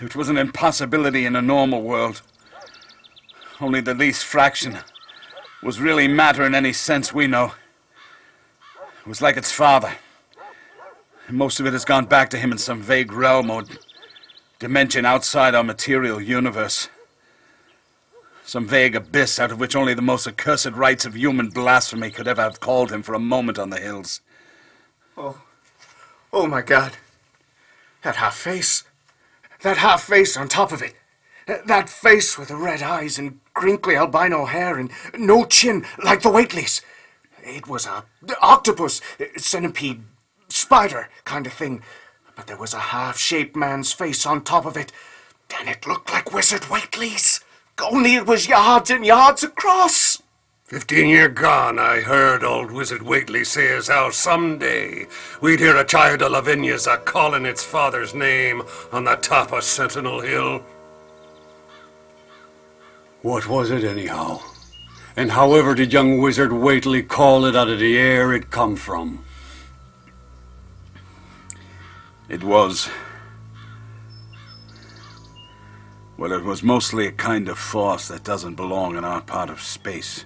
It 0.01 0.15
was 0.15 0.29
an 0.29 0.37
impossibility 0.37 1.25
in 1.25 1.37
a 1.37 1.43
normal 1.43 1.83
world. 1.83 2.23
Only 3.61 3.81
the 3.81 3.95
least 3.95 4.25
fraction 4.25 4.79
was 5.63 5.81
really 5.81 6.09
matter 6.09 6.45
in 6.45 6.55
any 6.55 6.73
sense 6.73 7.15
we 7.15 7.27
know. 7.27 7.53
It 9.01 9.07
was 9.07 9.23
like 9.23 9.37
its 9.37 9.53
father. 9.53 9.95
Most 11.33 11.61
of 11.61 11.67
it 11.67 11.73
has 11.73 11.87
gone 11.87 12.05
back 12.05 12.29
to 12.31 12.37
him 12.37 12.53
in 12.53 12.59
some 12.59 12.83
vague 12.83 13.11
realm 13.11 13.51
or 13.51 13.65
dimension 14.59 15.07
outside 15.07 15.55
our 15.55 15.65
material 15.65 16.21
universe. 16.21 16.91
Some 18.45 18.69
vague 18.69 18.95
abyss 18.95 19.41
out 19.41 19.51
of 19.51 19.59
which 19.59 19.75
only 19.75 19.95
the 19.95 20.03
most 20.03 20.27
accursed 20.27 20.73
rites 20.73 21.07
of 21.07 21.17
human 21.17 21.49
blasphemy 21.49 22.11
could 22.11 22.29
ever 22.29 22.43
have 22.43 22.61
called 22.61 22.93
him 22.93 23.03
for 23.03 23.15
a 23.15 23.19
moment 23.19 23.59
on 23.59 23.71
the 23.71 23.81
hills. 23.81 24.21
Oh. 25.17 25.41
Oh 26.35 26.47
my 26.47 26.61
god. 26.61 26.99
That 28.05 28.17
half 28.17 28.37
face. 28.37 28.85
That 29.63 29.79
half 29.79 30.03
face 30.03 30.37
on 30.37 30.49
top 30.49 30.71
of 30.71 30.83
it. 30.83 30.95
That 31.47 31.89
face 31.89 32.37
with 32.37 32.49
the 32.49 32.57
red 32.57 32.83
eyes 32.83 33.19
and 33.19 33.41
crinkly 33.55 33.97
albino 33.97 34.45
hair 34.45 34.79
and 34.79 34.91
no 35.17 35.47
chin 35.47 35.87
like 36.05 36.21
the 36.21 36.29
Whateleys. 36.29 36.83
It 37.43 37.67
was 37.67 37.87
a 37.87 38.05
octopus, 38.43 39.01
centipede, 39.39 40.05
spider 40.55 41.09
kind 41.25 41.47
of 41.47 41.53
thing. 41.53 41.83
But 42.37 42.47
there 42.47 42.57
was 42.57 42.75
a 42.75 42.79
half-shaped 42.79 43.57
man's 43.57 43.93
face 43.93 44.25
on 44.27 44.43
top 44.43 44.65
of 44.67 44.77
it. 44.77 44.93
And 45.59 45.69
it 45.69 45.87
looked 45.87 46.13
like 46.13 46.33
Wizard 46.33 46.65
Whateley's. 46.65 47.41
Only 47.83 48.15
it 48.15 48.27
was 48.27 48.49
yards 48.49 48.91
and 48.91 49.05
yards 49.05 49.43
across. 49.43 50.23
Fifteen 50.65 51.09
year 51.09 51.29
gone, 51.29 51.79
I 51.79 52.01
heard 52.01 52.43
old 52.43 52.71
Wizard 52.71 53.03
Whateley 53.03 53.45
say 53.45 53.77
as 53.77 53.89
how 53.89 54.11
someday 54.11 55.07
we'd 55.43 55.61
hear 55.61 55.77
a 55.77 55.85
child 55.85 56.23
of 56.23 56.33
Lavinia's 56.33 56.87
a 56.87 56.97
calling 56.97 57.45
its 57.45 57.63
father's 57.63 58.15
name 58.15 58.63
on 58.91 59.05
the 59.05 59.17
top 59.17 59.53
of 59.53 59.65
Sentinel 59.65 60.21
Hill. 60.21 60.65
What 63.21 63.47
was 63.47 63.71
it, 63.71 63.85
anyhow? 63.85 64.41
And 65.15 65.33
however 65.33 65.75
did 65.75 65.93
young 65.93 66.19
Wizard 66.19 66.53
Whateley 66.53 67.03
call 67.03 67.45
it 67.45 67.55
out 67.55 67.69
of 67.69 67.79
the 67.79 67.99
air 67.99 68.33
it 68.33 68.51
come 68.51 68.77
from? 68.77 69.25
It 72.33 72.43
was. 72.43 72.89
Well, 76.17 76.33
it 76.33 76.43
was 76.43 76.63
mostly 76.63 77.07
a 77.07 77.13
kind 77.13 77.47
of 77.47 77.59
force 77.59 78.09
that 78.09 78.25
doesn't 78.25 78.55
belong 78.55 78.97
in 78.97 79.05
our 79.05 79.21
part 79.21 79.51
of 79.51 79.61
space. 79.61 80.25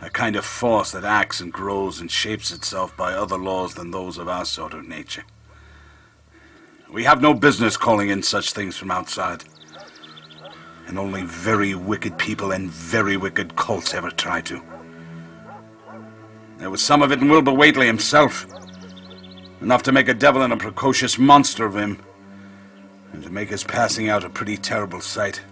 A 0.00 0.08
kind 0.08 0.36
of 0.36 0.46
force 0.46 0.92
that 0.92 1.04
acts 1.04 1.42
and 1.42 1.52
grows 1.52 2.00
and 2.00 2.10
shapes 2.10 2.50
itself 2.52 2.96
by 2.96 3.12
other 3.12 3.36
laws 3.36 3.74
than 3.74 3.90
those 3.90 4.16
of 4.16 4.30
our 4.30 4.46
sort 4.46 4.72
of 4.72 4.88
nature. 4.88 5.24
We 6.90 7.04
have 7.04 7.20
no 7.20 7.34
business 7.34 7.76
calling 7.76 8.08
in 8.08 8.22
such 8.22 8.54
things 8.54 8.78
from 8.78 8.90
outside. 8.90 9.44
And 10.86 10.98
only 10.98 11.22
very 11.22 11.74
wicked 11.74 12.16
people 12.16 12.50
and 12.50 12.70
very 12.70 13.18
wicked 13.18 13.56
cults 13.56 13.92
ever 13.92 14.10
try 14.10 14.40
to. 14.40 14.62
There 16.56 16.70
was 16.70 16.82
some 16.82 17.02
of 17.02 17.12
it 17.12 17.20
in 17.20 17.28
Wilbur 17.28 17.52
Whateley 17.52 17.86
himself. 17.86 18.46
Enough 19.60 19.82
to 19.84 19.92
make 19.92 20.08
a 20.08 20.14
devil 20.14 20.42
and 20.42 20.52
a 20.52 20.56
precocious 20.56 21.18
monster 21.18 21.66
of 21.66 21.76
him. 21.76 21.98
And 23.12 23.22
to 23.22 23.30
make 23.30 23.50
his 23.50 23.64
passing 23.64 24.08
out 24.08 24.24
a 24.24 24.30
pretty 24.30 24.56
terrible 24.56 25.00
sight. 25.00 25.42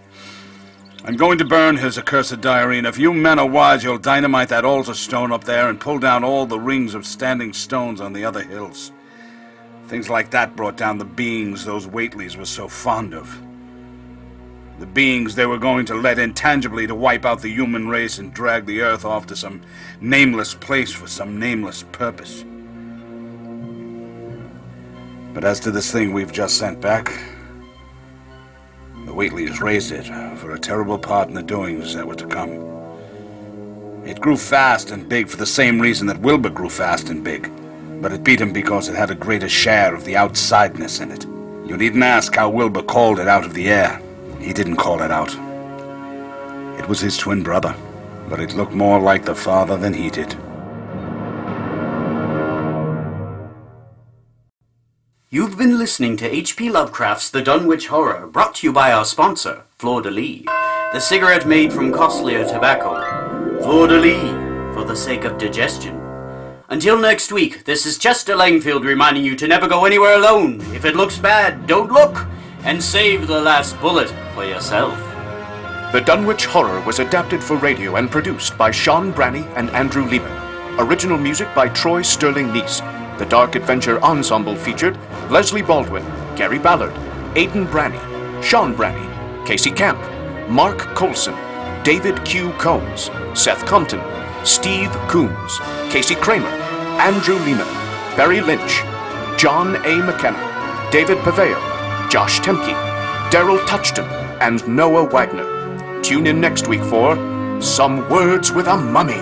I'm 1.04 1.16
going 1.16 1.38
to 1.38 1.44
burn 1.44 1.76
his 1.76 1.96
accursed 1.96 2.40
diary, 2.40 2.78
and 2.78 2.86
if 2.86 2.98
you 2.98 3.12
men 3.12 3.38
are 3.38 3.46
wise, 3.46 3.84
you'll 3.84 3.98
dynamite 3.98 4.48
that 4.48 4.64
altar 4.64 4.94
stone 4.94 5.30
up 5.30 5.44
there 5.44 5.68
and 5.68 5.80
pull 5.80 5.98
down 5.98 6.24
all 6.24 6.44
the 6.44 6.58
rings 6.58 6.94
of 6.94 7.06
standing 7.06 7.52
stones 7.52 8.00
on 8.00 8.12
the 8.12 8.24
other 8.24 8.42
hills. 8.42 8.92
Things 9.86 10.10
like 10.10 10.30
that 10.30 10.56
brought 10.56 10.76
down 10.76 10.98
the 10.98 11.04
beings 11.04 11.64
those 11.64 11.86
Whateleys 11.86 12.36
were 12.36 12.44
so 12.44 12.66
fond 12.66 13.14
of. 13.14 13.42
The 14.78 14.86
beings 14.86 15.34
they 15.34 15.46
were 15.46 15.58
going 15.58 15.86
to 15.86 15.94
let 15.94 16.18
intangibly 16.18 16.86
to 16.86 16.94
wipe 16.94 17.24
out 17.24 17.42
the 17.42 17.48
human 17.48 17.88
race 17.88 18.18
and 18.18 18.34
drag 18.34 18.66
the 18.66 18.80
earth 18.80 19.04
off 19.04 19.26
to 19.26 19.36
some 19.36 19.60
nameless 20.00 20.54
place 20.54 20.92
for 20.92 21.06
some 21.06 21.38
nameless 21.38 21.84
purpose. 21.92 22.44
But 25.34 25.44
as 25.44 25.60
to 25.60 25.70
this 25.70 25.92
thing 25.92 26.12
we've 26.12 26.32
just 26.32 26.58
sent 26.58 26.80
back, 26.80 27.06
the 29.04 29.12
Whateleys 29.12 29.60
raised 29.60 29.92
it 29.92 30.06
for 30.38 30.52
a 30.52 30.58
terrible 30.58 30.98
part 30.98 31.28
in 31.28 31.34
the 31.34 31.42
doings 31.42 31.94
that 31.94 32.06
were 32.06 32.14
to 32.14 32.26
come. 32.26 32.50
It 34.04 34.20
grew 34.20 34.36
fast 34.36 34.90
and 34.90 35.08
big 35.08 35.28
for 35.28 35.36
the 35.36 35.46
same 35.46 35.80
reason 35.80 36.06
that 36.06 36.20
Wilbur 36.20 36.50
grew 36.50 36.70
fast 36.70 37.10
and 37.10 37.22
big, 37.22 37.50
but 38.00 38.12
it 38.12 38.24
beat 38.24 38.40
him 38.40 38.52
because 38.52 38.88
it 38.88 38.96
had 38.96 39.10
a 39.10 39.14
greater 39.14 39.48
share 39.48 39.94
of 39.94 40.04
the 40.04 40.14
outsideness 40.14 41.00
in 41.00 41.10
it. 41.10 41.24
You 41.68 41.76
needn't 41.76 42.02
ask 42.02 42.34
how 42.34 42.48
Wilbur 42.48 42.82
called 42.82 43.20
it 43.20 43.28
out 43.28 43.44
of 43.44 43.54
the 43.54 43.68
air. 43.68 44.00
He 44.40 44.52
didn't 44.52 44.76
call 44.76 45.02
it 45.02 45.10
out. 45.10 45.34
It 46.78 46.88
was 46.88 47.00
his 47.00 47.18
twin 47.18 47.42
brother, 47.42 47.74
but 48.28 48.40
it 48.40 48.54
looked 48.54 48.72
more 48.72 48.98
like 48.98 49.24
the 49.24 49.34
father 49.34 49.76
than 49.76 49.92
he 49.92 50.08
did. 50.08 50.34
You've 55.30 55.58
been 55.58 55.76
listening 55.76 56.16
to 56.18 56.34
H.P. 56.34 56.70
Lovecraft's 56.70 57.28
The 57.28 57.42
Dunwich 57.42 57.88
Horror, 57.88 58.26
brought 58.28 58.54
to 58.54 58.66
you 58.66 58.72
by 58.72 58.92
our 58.92 59.04
sponsor, 59.04 59.64
Fleur 59.76 60.00
de 60.00 60.10
Lis, 60.10 60.44
the 60.94 61.00
cigarette 61.00 61.46
made 61.46 61.70
from 61.70 61.92
costlier 61.92 62.48
tobacco. 62.48 62.94
Fleur 63.60 63.88
de 63.88 63.98
Lis, 63.98 64.74
for 64.74 64.84
the 64.84 64.96
sake 64.96 65.24
of 65.24 65.36
digestion. 65.36 66.00
Until 66.70 66.98
next 66.98 67.30
week, 67.30 67.66
this 67.66 67.84
is 67.84 67.98
Chester 67.98 68.34
Langfield 68.34 68.86
reminding 68.86 69.22
you 69.22 69.36
to 69.36 69.46
never 69.46 69.68
go 69.68 69.84
anywhere 69.84 70.14
alone. 70.14 70.62
If 70.74 70.86
it 70.86 70.96
looks 70.96 71.18
bad, 71.18 71.66
don't 71.66 71.92
look, 71.92 72.26
and 72.62 72.82
save 72.82 73.26
the 73.26 73.38
last 73.38 73.78
bullet 73.82 74.08
for 74.34 74.46
yourself. 74.46 74.96
The 75.92 76.00
Dunwich 76.00 76.46
Horror 76.46 76.80
was 76.86 77.00
adapted 77.00 77.44
for 77.44 77.58
radio 77.58 77.96
and 77.96 78.10
produced 78.10 78.56
by 78.56 78.70
Sean 78.70 79.12
Branney 79.12 79.44
and 79.56 79.68
Andrew 79.72 80.06
Leman. 80.06 80.32
Original 80.80 81.18
music 81.18 81.54
by 81.54 81.68
Troy 81.68 82.00
Sterling 82.00 82.50
Nies. 82.50 82.80
The 83.18 83.26
Dark 83.26 83.56
Adventure 83.56 84.00
Ensemble 84.00 84.54
featured 84.54 84.96
Leslie 85.28 85.60
Baldwin, 85.60 86.04
Gary 86.36 86.58
Ballard, 86.60 86.94
Aidan 87.36 87.66
Branney, 87.66 87.98
Sean 88.40 88.74
Branney, 88.74 89.44
Casey 89.44 89.72
Camp, 89.72 89.98
Mark 90.48 90.78
Colson, 90.94 91.34
David 91.82 92.24
Q. 92.24 92.52
Combs, 92.58 93.10
Seth 93.34 93.66
Compton, 93.66 94.00
Steve 94.44 94.92
Coombs, 95.08 95.58
Casey 95.90 96.14
Kramer, 96.14 96.46
Andrew 97.00 97.34
Leman, 97.40 97.66
Barry 98.16 98.40
Lynch, 98.40 98.82
John 99.36 99.74
A. 99.84 99.96
McKenna, 99.96 100.88
David 100.92 101.18
Paveo, 101.18 101.58
Josh 102.08 102.38
Temke, 102.38 102.74
Daryl 103.30 103.58
Touchton, 103.66 104.06
and 104.40 104.66
Noah 104.68 105.04
Wagner. 105.04 106.02
Tune 106.02 106.28
in 106.28 106.40
next 106.40 106.68
week 106.68 106.82
for 106.84 107.16
Some 107.60 108.08
Words 108.08 108.52
with 108.52 108.68
a 108.68 108.76
Mummy, 108.76 109.18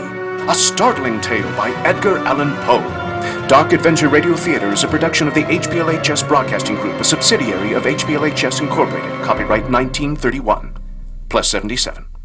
a 0.51 0.55
startling 0.55 1.19
tale 1.23 1.51
by 1.57 1.71
Edgar 1.87 2.19
Allan 2.19 2.55
Poe. 2.67 3.06
Dark 3.49 3.73
Adventure 3.73 4.09
Radio 4.09 4.35
Theater 4.35 4.73
is 4.73 4.85
a 4.85 4.89
production 4.89 5.29
of 5.29 5.35
the 5.35 5.43
HPLHS 5.43 6.27
Broadcasting 6.27 6.77
Group, 6.77 7.01
a 7.01 7.05
subsidiary 7.05 7.75
of 7.75 7.85
HPLHS 7.85 8.61
Incorporated. 8.61 9.11
Copyright 9.25 9.71
1931. 9.71 10.77
Plus 11.29 11.49
77. 11.49 12.16